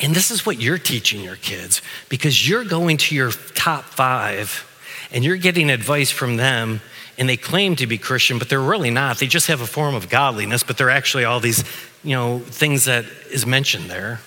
And 0.00 0.14
this 0.14 0.30
is 0.30 0.46
what 0.46 0.60
you're 0.60 0.78
teaching 0.78 1.20
your 1.20 1.36
kids 1.36 1.82
because 2.08 2.48
you're 2.48 2.64
going 2.64 2.96
to 2.96 3.14
your 3.14 3.30
top 3.54 3.84
five 3.84 4.66
and 5.12 5.22
you're 5.22 5.36
getting 5.36 5.70
advice 5.70 6.10
from 6.10 6.36
them 6.36 6.80
and 7.18 7.28
they 7.28 7.36
claim 7.36 7.76
to 7.76 7.86
be 7.86 7.98
Christian, 7.98 8.38
but 8.38 8.48
they're 8.48 8.58
really 8.58 8.90
not. 8.90 9.18
They 9.18 9.26
just 9.26 9.48
have 9.48 9.60
a 9.60 9.66
form 9.66 9.94
of 9.94 10.08
godliness, 10.08 10.62
but 10.62 10.78
they're 10.78 10.88
actually 10.88 11.24
all 11.24 11.38
these, 11.38 11.64
you 12.02 12.16
know, 12.16 12.38
things 12.38 12.86
that 12.86 13.04
is 13.30 13.44
mentioned 13.44 13.90
there. 13.90 14.20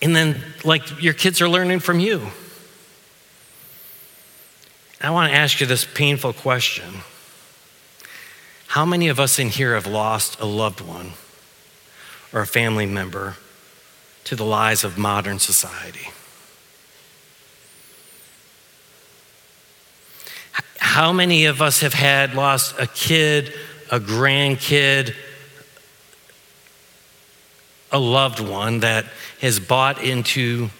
And 0.00 0.16
then, 0.16 0.42
like, 0.64 1.02
your 1.02 1.12
kids 1.12 1.42
are 1.42 1.48
learning 1.48 1.80
from 1.80 2.00
you. 2.00 2.28
I 5.02 5.10
want 5.10 5.30
to 5.30 5.36
ask 5.36 5.60
you 5.60 5.66
this 5.66 5.84
painful 5.84 6.32
question 6.32 7.02
How 8.68 8.86
many 8.86 9.08
of 9.08 9.20
us 9.20 9.38
in 9.38 9.50
here 9.50 9.74
have 9.74 9.86
lost 9.86 10.40
a 10.40 10.46
loved 10.46 10.80
one? 10.80 11.12
Or 12.34 12.40
a 12.40 12.46
family 12.46 12.84
member 12.84 13.36
to 14.24 14.34
the 14.34 14.44
lies 14.44 14.82
of 14.82 14.98
modern 14.98 15.38
society. 15.38 16.08
How 20.78 21.12
many 21.12 21.44
of 21.46 21.62
us 21.62 21.80
have 21.80 21.94
had 21.94 22.34
lost 22.34 22.78
a 22.78 22.86
kid, 22.86 23.54
a 23.90 24.00
grandkid, 24.00 25.14
a 27.92 27.98
loved 27.98 28.40
one 28.40 28.80
that 28.80 29.06
has 29.40 29.60
bought 29.60 30.02
into, 30.02 30.70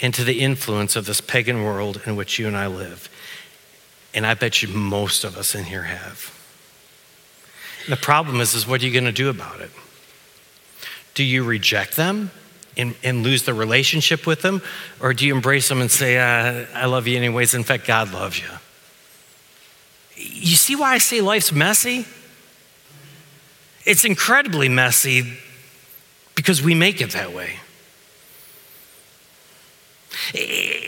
into 0.00 0.24
the 0.24 0.40
influence 0.40 0.96
of 0.96 1.06
this 1.06 1.20
pagan 1.20 1.62
world 1.62 2.02
in 2.04 2.16
which 2.16 2.38
you 2.38 2.46
and 2.46 2.56
I 2.56 2.66
live? 2.66 3.08
And 4.12 4.26
I 4.26 4.34
bet 4.34 4.62
you 4.62 4.68
most 4.68 5.24
of 5.24 5.36
us 5.36 5.54
in 5.54 5.64
here 5.64 5.84
have. 5.84 6.35
The 7.88 7.96
problem 7.96 8.40
is, 8.40 8.54
is 8.54 8.66
what 8.66 8.82
are 8.82 8.86
you 8.86 8.92
going 8.92 9.04
to 9.04 9.12
do 9.12 9.28
about 9.28 9.60
it? 9.60 9.70
Do 11.14 11.24
you 11.24 11.44
reject 11.44 11.96
them 11.96 12.30
and, 12.76 12.94
and 13.02 13.22
lose 13.22 13.44
the 13.44 13.54
relationship 13.54 14.26
with 14.26 14.42
them? 14.42 14.60
Or 15.00 15.14
do 15.14 15.26
you 15.26 15.34
embrace 15.34 15.68
them 15.68 15.80
and 15.80 15.90
say, 15.90 16.18
uh, 16.18 16.66
I 16.74 16.86
love 16.86 17.06
you 17.06 17.16
anyways? 17.16 17.54
In 17.54 17.64
fact, 17.64 17.86
God 17.86 18.12
loves 18.12 18.40
you. 18.40 18.48
You 20.16 20.56
see 20.56 20.74
why 20.76 20.94
I 20.94 20.98
say 20.98 21.20
life's 21.20 21.52
messy? 21.52 22.06
It's 23.84 24.04
incredibly 24.04 24.68
messy 24.68 25.38
because 26.34 26.62
we 26.62 26.74
make 26.74 27.00
it 27.00 27.12
that 27.12 27.32
way. 27.32 27.60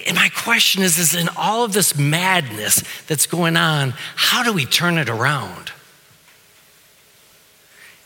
And 0.07 0.17
my 0.17 0.31
question 0.31 0.83
is, 0.83 0.99
is 0.99 1.15
in 1.15 1.29
all 1.37 1.65
of 1.65 1.73
this 1.73 1.97
madness 1.97 2.83
that's 3.07 3.27
going 3.27 3.57
on, 3.57 3.95
how 4.17 4.43
do 4.43 4.53
we 4.53 4.65
turn 4.65 4.99
it 4.99 5.09
around? 5.09 5.73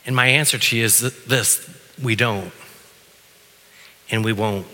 And 0.07 0.17
my 0.17 0.27
answer 0.27 0.59
to 0.59 0.77
you 0.77 0.85
is 0.85 0.99
this 1.27 1.69
we 2.03 2.17
don't. 2.17 2.53
And 4.11 4.25
we 4.25 4.33
won't. 4.33 4.67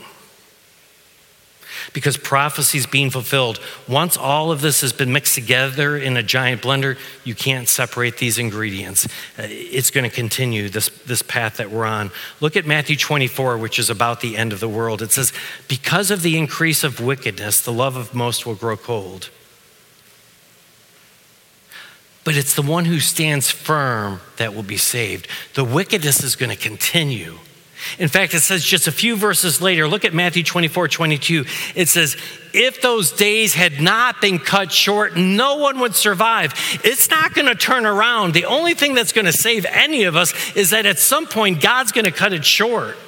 Because 1.93 2.17
prophecy 2.17 2.79
is 2.79 2.87
being 2.87 3.11
fulfilled. 3.11 3.61
Once 3.89 4.17
all 4.17 4.51
of 4.51 4.61
this 4.61 4.81
has 4.81 4.93
been 4.93 5.13
mixed 5.13 5.35
together 5.35 5.97
in 5.97 6.17
a 6.17 6.23
giant 6.23 6.63
blender, 6.63 6.99
you 7.25 7.35
can't 7.35 7.69
separate 7.69 8.19
these 8.19 8.37
ingredients. 8.39 9.07
Uh, 9.39 9.47
it's 9.47 9.91
going 9.91 10.09
to 10.09 10.15
continue 10.15 10.69
this, 10.69 10.89
this 11.07 11.23
path 11.23 11.59
that 11.59 11.71
we're 11.71 11.85
on. 11.85 12.11
Look 12.41 12.57
at 12.57 12.67
Matthew 12.67 12.97
24, 12.97 13.59
which 13.59 13.79
is 13.79 13.91
about 13.91 14.21
the 14.21 14.37
end 14.37 14.53
of 14.53 14.61
the 14.61 14.69
world. 14.69 15.03
It 15.03 15.13
says, 15.13 15.33
Because 15.69 16.11
of 16.11 16.23
the 16.23 16.37
increase 16.37 16.83
of 16.83 17.01
wickedness, 17.01 17.61
the 17.61 17.73
love 17.73 17.97
of 17.97 18.15
most 18.15 18.45
will 18.45 18.57
grow 18.57 18.77
cold 18.77 19.31
but 22.29 22.37
it's 22.37 22.55
the 22.55 22.61
one 22.61 22.85
who 22.85 23.01
stands 23.01 23.51
firm 23.51 24.21
that 24.37 24.55
will 24.55 24.63
be 24.63 24.77
saved. 24.77 25.27
The 25.55 25.65
wickedness 25.65 26.23
is 26.23 26.37
going 26.37 26.55
to 26.55 26.63
continue. 26.63 27.39
In 27.99 28.09
fact, 28.09 28.35
it 28.35 28.41
says 28.41 28.63
just 28.63 28.87
a 28.87 28.93
few 28.93 29.17
verses 29.17 29.63
later, 29.63 29.89
look 29.89 30.05
at 30.05 30.13
Matthew 30.13 30.43
24, 30.43 30.89
22. 30.89 31.47
It 31.75 31.89
says, 31.89 32.19
If 32.53 32.83
those 32.83 33.13
days 33.13 33.55
had 33.55 33.81
not 33.81 34.21
been 34.21 34.39
cut 34.39 34.71
short, 34.71 35.17
no 35.17 35.57
one 35.57 35.81
would 35.81 35.95
survive. 35.95 36.53
It's 36.85 37.09
not 37.09 37.33
going 37.33 37.47
to 37.47 37.55
turn 37.55 37.87
around. 37.87 38.35
The 38.35 38.45
only 38.45 38.75
thing 38.75 38.93
that's 38.93 39.13
going 39.13 39.25
to 39.25 39.33
save 39.33 39.65
any 39.65 40.05
of 40.05 40.15
us 40.15 40.55
is 40.55 40.69
that 40.69 40.85
at 40.85 40.99
some 40.99 41.25
point, 41.25 41.63
God's 41.63 41.93
going 41.93 42.05
to 42.05 42.11
cut 42.11 42.35
it 42.35 42.45
short. 42.45 42.99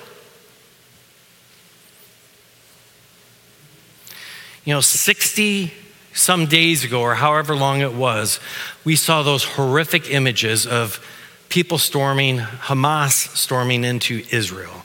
You 4.64 4.72
know, 4.72 4.80
60 4.80 5.74
some 6.12 6.46
days 6.46 6.84
ago, 6.84 7.00
or 7.00 7.14
however 7.14 7.54
long 7.54 7.80
it 7.80 7.94
was, 7.94 8.40
we 8.84 8.96
saw 8.96 9.22
those 9.22 9.44
horrific 9.44 10.10
images 10.10 10.66
of 10.66 11.04
people 11.48 11.78
storming, 11.78 12.38
Hamas 12.38 13.34
storming 13.36 13.84
into 13.84 14.22
Israel 14.30 14.84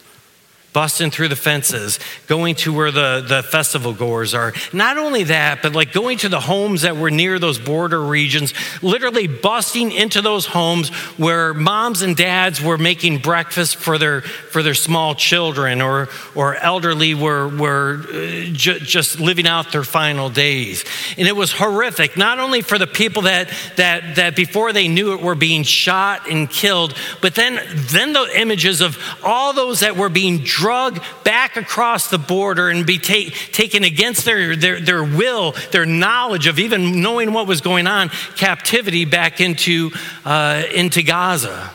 busting 0.76 1.10
through 1.10 1.30
the 1.30 1.38
fences, 1.38 2.00
going 2.28 2.54
to 2.54 2.74
where 2.74 2.92
the, 2.92 3.24
the 3.26 3.42
festival 3.42 3.94
goers 3.94 4.34
are. 4.34 4.54
Not 4.74 4.98
only 4.98 5.24
that, 5.24 5.62
but 5.62 5.74
like 5.74 5.94
going 5.94 6.18
to 6.18 6.28
the 6.28 6.42
homes 6.42 6.82
that 6.82 6.98
were 6.98 7.10
near 7.10 7.40
those 7.40 7.58
border 7.58 8.04
regions, 8.04 8.54
literally 8.84 9.26
busting 9.26 9.94
into 9.94 10.22
those 10.22 10.46
homes 10.46 10.90
where 11.18 11.54
moms 11.54 12.02
and 12.02 12.14
dads 12.14 12.62
were 12.62 12.78
making 12.78 13.20
breakfast 13.20 13.78
for 13.78 13.98
their, 13.98 14.22
for 14.22 14.62
their 14.62 14.74
small 14.74 15.16
children 15.16 15.82
or, 15.82 16.10
or 16.36 16.58
elderly 16.58 17.14
were, 17.14 17.48
were 17.48 18.02
uh, 18.10 18.52
ju- 18.52 18.80
just 18.80 19.22
living 19.22 19.48
out 19.48 19.72
their 19.72 19.86
final 19.86 20.30
days. 20.30 20.84
And 21.18 21.26
it 21.26 21.38
was 21.38 21.54
horrific, 21.54 22.18
not 22.18 22.40
only 22.40 22.62
for 22.62 22.78
the 22.78 22.86
people 22.86 23.22
that, 23.22 23.50
that, 23.78 24.18
that 24.18 24.36
before 24.36 24.74
they 24.74 24.90
knew 24.90 25.14
it 25.14 25.22
were 25.22 25.36
being 25.36 25.64
shot 25.64 26.30
and 26.30 26.50
killed, 26.50 26.94
but 27.22 27.34
then, 27.34 27.62
then 27.92 28.12
the 28.12 28.30
images 28.38 28.82
of 28.82 29.02
all 29.24 29.54
those 29.54 29.80
that 29.80 29.96
were 29.96 30.10
being 30.10 30.44
drug 30.66 31.00
back 31.24 31.58
across 31.58 32.10
the 32.10 32.18
border 32.18 32.70
and 32.70 32.88
be 32.88 32.98
ta- 32.98 33.30
taken 33.52 33.84
against 33.84 34.26
their, 34.26 34.56
their, 34.56 34.82
their 34.82 35.04
will, 35.04 35.54
their 35.72 35.86
knowledge 35.86 36.48
of 36.48 36.58
even 36.58 37.04
knowing 37.04 37.34
what 37.34 37.46
was 37.46 37.62
going 37.62 37.86
on, 37.86 38.10
captivity 38.36 39.06
back 39.06 39.40
into, 39.40 39.92
uh, 40.26 40.64
into 40.74 41.04
Gaza. 41.04 41.70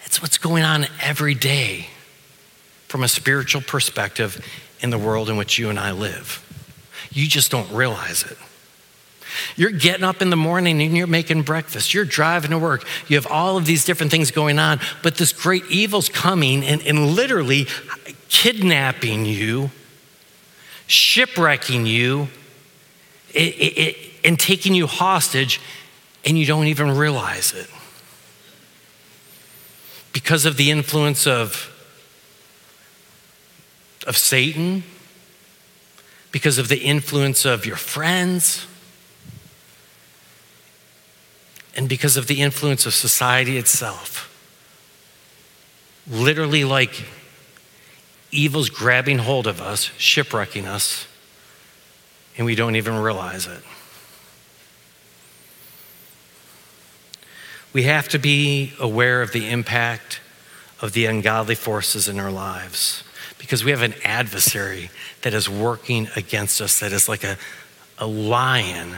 That's 0.00 0.20
what's 0.20 0.38
going 0.38 0.64
on 0.64 0.88
every 1.00 1.34
day 1.34 1.86
from 2.88 3.04
a 3.04 3.08
spiritual 3.08 3.62
perspective 3.62 4.44
in 4.80 4.90
the 4.90 4.98
world 4.98 5.30
in 5.30 5.36
which 5.36 5.56
you 5.56 5.70
and 5.70 5.78
I 5.78 5.92
live. 5.92 6.40
You 7.12 7.28
just 7.28 7.52
don't 7.52 7.70
realize 7.70 8.24
it. 8.24 8.36
You're 9.56 9.70
getting 9.70 10.04
up 10.04 10.22
in 10.22 10.30
the 10.30 10.36
morning 10.36 10.82
and 10.82 10.96
you're 10.96 11.06
making 11.06 11.42
breakfast. 11.42 11.94
You're 11.94 12.04
driving 12.04 12.50
to 12.50 12.58
work. 12.58 12.86
You 13.08 13.16
have 13.16 13.26
all 13.26 13.56
of 13.56 13.66
these 13.66 13.84
different 13.84 14.10
things 14.10 14.30
going 14.30 14.58
on, 14.58 14.80
but 15.02 15.16
this 15.16 15.32
great 15.32 15.64
evil's 15.70 16.08
coming 16.08 16.64
and, 16.64 16.82
and 16.82 17.12
literally 17.14 17.66
kidnapping 18.28 19.24
you, 19.24 19.70
shipwrecking 20.86 21.86
you, 21.86 22.28
it, 23.32 23.54
it, 23.54 23.78
it, 23.78 23.96
and 24.24 24.38
taking 24.38 24.74
you 24.74 24.86
hostage, 24.86 25.60
and 26.24 26.38
you 26.38 26.46
don't 26.46 26.66
even 26.66 26.96
realize 26.96 27.52
it. 27.52 27.68
Because 30.12 30.44
of 30.44 30.56
the 30.56 30.70
influence 30.70 31.26
of, 31.26 31.70
of 34.06 34.16
Satan, 34.16 34.84
because 36.30 36.58
of 36.58 36.68
the 36.68 36.78
influence 36.78 37.44
of 37.44 37.64
your 37.66 37.76
friends, 37.76 38.66
and 41.76 41.88
because 41.88 42.16
of 42.16 42.26
the 42.26 42.40
influence 42.40 42.86
of 42.86 42.94
society 42.94 43.56
itself. 43.58 44.30
Literally, 46.08 46.64
like 46.64 47.06
evil's 48.30 48.70
grabbing 48.70 49.18
hold 49.18 49.46
of 49.46 49.60
us, 49.60 49.90
shipwrecking 49.96 50.66
us, 50.66 51.06
and 52.36 52.44
we 52.44 52.54
don't 52.54 52.76
even 52.76 52.96
realize 52.96 53.46
it. 53.46 53.62
We 57.72 57.84
have 57.84 58.08
to 58.10 58.18
be 58.18 58.72
aware 58.78 59.22
of 59.22 59.32
the 59.32 59.50
impact 59.50 60.20
of 60.80 60.92
the 60.92 61.06
ungodly 61.06 61.54
forces 61.54 62.08
in 62.08 62.20
our 62.20 62.30
lives 62.30 63.02
because 63.38 63.64
we 63.64 63.70
have 63.70 63.82
an 63.82 63.94
adversary 64.04 64.90
that 65.22 65.34
is 65.34 65.48
working 65.48 66.08
against 66.14 66.60
us, 66.60 66.80
that 66.80 66.92
is 66.92 67.08
like 67.08 67.24
a, 67.24 67.36
a 67.98 68.06
lion 68.06 68.96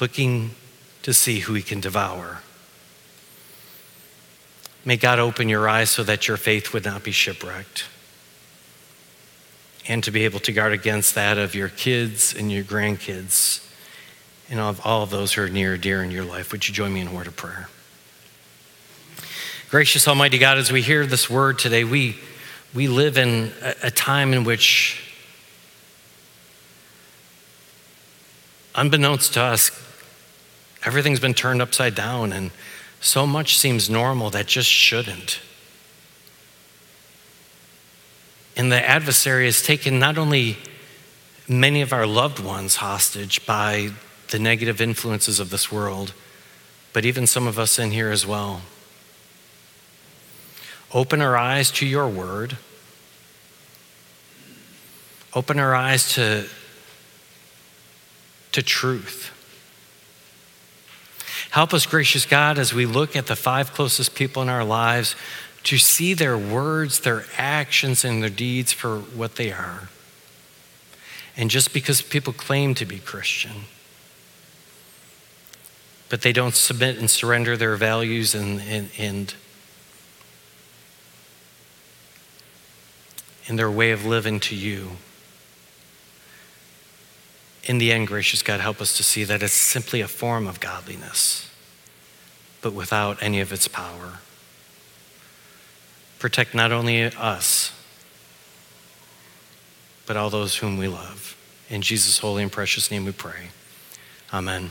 looking 0.00 0.52
to 1.02 1.14
see 1.14 1.40
who 1.40 1.54
he 1.54 1.62
can 1.62 1.80
devour. 1.80 2.40
May 4.84 4.96
God 4.96 5.18
open 5.18 5.48
your 5.48 5.68
eyes 5.68 5.90
so 5.90 6.02
that 6.04 6.26
your 6.26 6.36
faith 6.36 6.72
would 6.72 6.84
not 6.84 7.04
be 7.04 7.12
shipwrecked. 7.12 7.84
And 9.86 10.02
to 10.04 10.10
be 10.10 10.24
able 10.24 10.40
to 10.40 10.52
guard 10.52 10.72
against 10.72 11.14
that 11.14 11.36
of 11.36 11.54
your 11.54 11.68
kids 11.68 12.34
and 12.34 12.50
your 12.50 12.64
grandkids 12.64 13.66
and 14.48 14.58
of 14.58 14.80
all 14.84 15.02
of 15.02 15.10
those 15.10 15.34
who 15.34 15.42
are 15.42 15.48
near 15.48 15.74
and 15.74 15.82
dear 15.82 16.02
in 16.02 16.10
your 16.10 16.24
life. 16.24 16.52
Would 16.52 16.68
you 16.68 16.74
join 16.74 16.92
me 16.92 17.00
in 17.00 17.08
a 17.08 17.14
word 17.14 17.26
of 17.26 17.36
prayer? 17.36 17.68
Gracious 19.68 20.08
Almighty 20.08 20.38
God, 20.38 20.58
as 20.58 20.72
we 20.72 20.82
hear 20.82 21.06
this 21.06 21.30
word 21.30 21.58
today, 21.58 21.84
we, 21.84 22.18
we 22.74 22.88
live 22.88 23.16
in 23.16 23.52
a, 23.62 23.74
a 23.84 23.90
time 23.90 24.32
in 24.32 24.42
which, 24.42 25.12
unbeknownst 28.74 29.34
to 29.34 29.40
us, 29.40 29.70
Everything's 30.84 31.20
been 31.20 31.34
turned 31.34 31.60
upside 31.60 31.94
down, 31.94 32.32
and 32.32 32.50
so 33.00 33.26
much 33.26 33.58
seems 33.58 33.90
normal 33.90 34.30
that 34.30 34.46
just 34.46 34.68
shouldn't. 34.68 35.40
And 38.56 38.70
the 38.70 38.88
adversary 38.88 39.46
has 39.46 39.62
taken 39.62 39.98
not 39.98 40.18
only 40.18 40.58
many 41.48 41.82
of 41.82 41.92
our 41.92 42.06
loved 42.06 42.38
ones 42.38 42.76
hostage 42.76 43.44
by 43.46 43.90
the 44.30 44.38
negative 44.38 44.80
influences 44.80 45.40
of 45.40 45.50
this 45.50 45.72
world, 45.72 46.12
but 46.92 47.04
even 47.04 47.26
some 47.26 47.46
of 47.46 47.58
us 47.58 47.78
in 47.78 47.90
here 47.90 48.10
as 48.10 48.26
well. 48.26 48.62
Open 50.92 51.20
our 51.20 51.36
eyes 51.36 51.70
to 51.72 51.86
your 51.86 52.08
word. 52.08 52.56
Open 55.34 55.58
our 55.58 55.74
eyes 55.74 56.12
to, 56.14 56.46
to 58.52 58.62
truth. 58.62 59.30
Help 61.50 61.74
us, 61.74 61.84
gracious 61.84 62.26
God, 62.26 62.58
as 62.58 62.72
we 62.72 62.86
look 62.86 63.16
at 63.16 63.26
the 63.26 63.36
five 63.36 63.72
closest 63.72 64.14
people 64.14 64.40
in 64.40 64.48
our 64.48 64.64
lives 64.64 65.16
to 65.64 65.78
see 65.78 66.14
their 66.14 66.38
words, 66.38 67.00
their 67.00 67.24
actions, 67.36 68.04
and 68.04 68.22
their 68.22 68.30
deeds 68.30 68.72
for 68.72 68.98
what 68.98 69.36
they 69.36 69.52
are. 69.52 69.88
And 71.36 71.50
just 71.50 71.72
because 71.72 72.02
people 72.02 72.32
claim 72.32 72.74
to 72.76 72.84
be 72.84 72.98
Christian, 72.98 73.64
but 76.08 76.22
they 76.22 76.32
don't 76.32 76.54
submit 76.54 76.98
and 76.98 77.10
surrender 77.10 77.56
their 77.56 77.76
values 77.76 78.34
and, 78.34 78.60
and, 78.60 78.90
and, 78.96 79.34
and 83.48 83.58
their 83.58 83.70
way 83.70 83.90
of 83.90 84.06
living 84.06 84.38
to 84.40 84.54
you. 84.54 84.92
In 87.64 87.78
the 87.78 87.92
end, 87.92 88.06
gracious 88.06 88.42
God, 88.42 88.60
help 88.60 88.80
us 88.80 88.96
to 88.96 89.02
see 89.02 89.24
that 89.24 89.42
it's 89.42 89.52
simply 89.52 90.00
a 90.00 90.08
form 90.08 90.46
of 90.46 90.60
godliness, 90.60 91.50
but 92.62 92.72
without 92.72 93.22
any 93.22 93.40
of 93.40 93.52
its 93.52 93.68
power. 93.68 94.20
Protect 96.18 96.54
not 96.54 96.72
only 96.72 97.04
us, 97.04 97.72
but 100.06 100.16
all 100.16 100.30
those 100.30 100.56
whom 100.56 100.76
we 100.76 100.88
love. 100.88 101.36
In 101.68 101.82
Jesus' 101.82 102.18
holy 102.18 102.42
and 102.42 102.50
precious 102.50 102.90
name 102.90 103.04
we 103.04 103.12
pray. 103.12 103.50
Amen. 104.32 104.70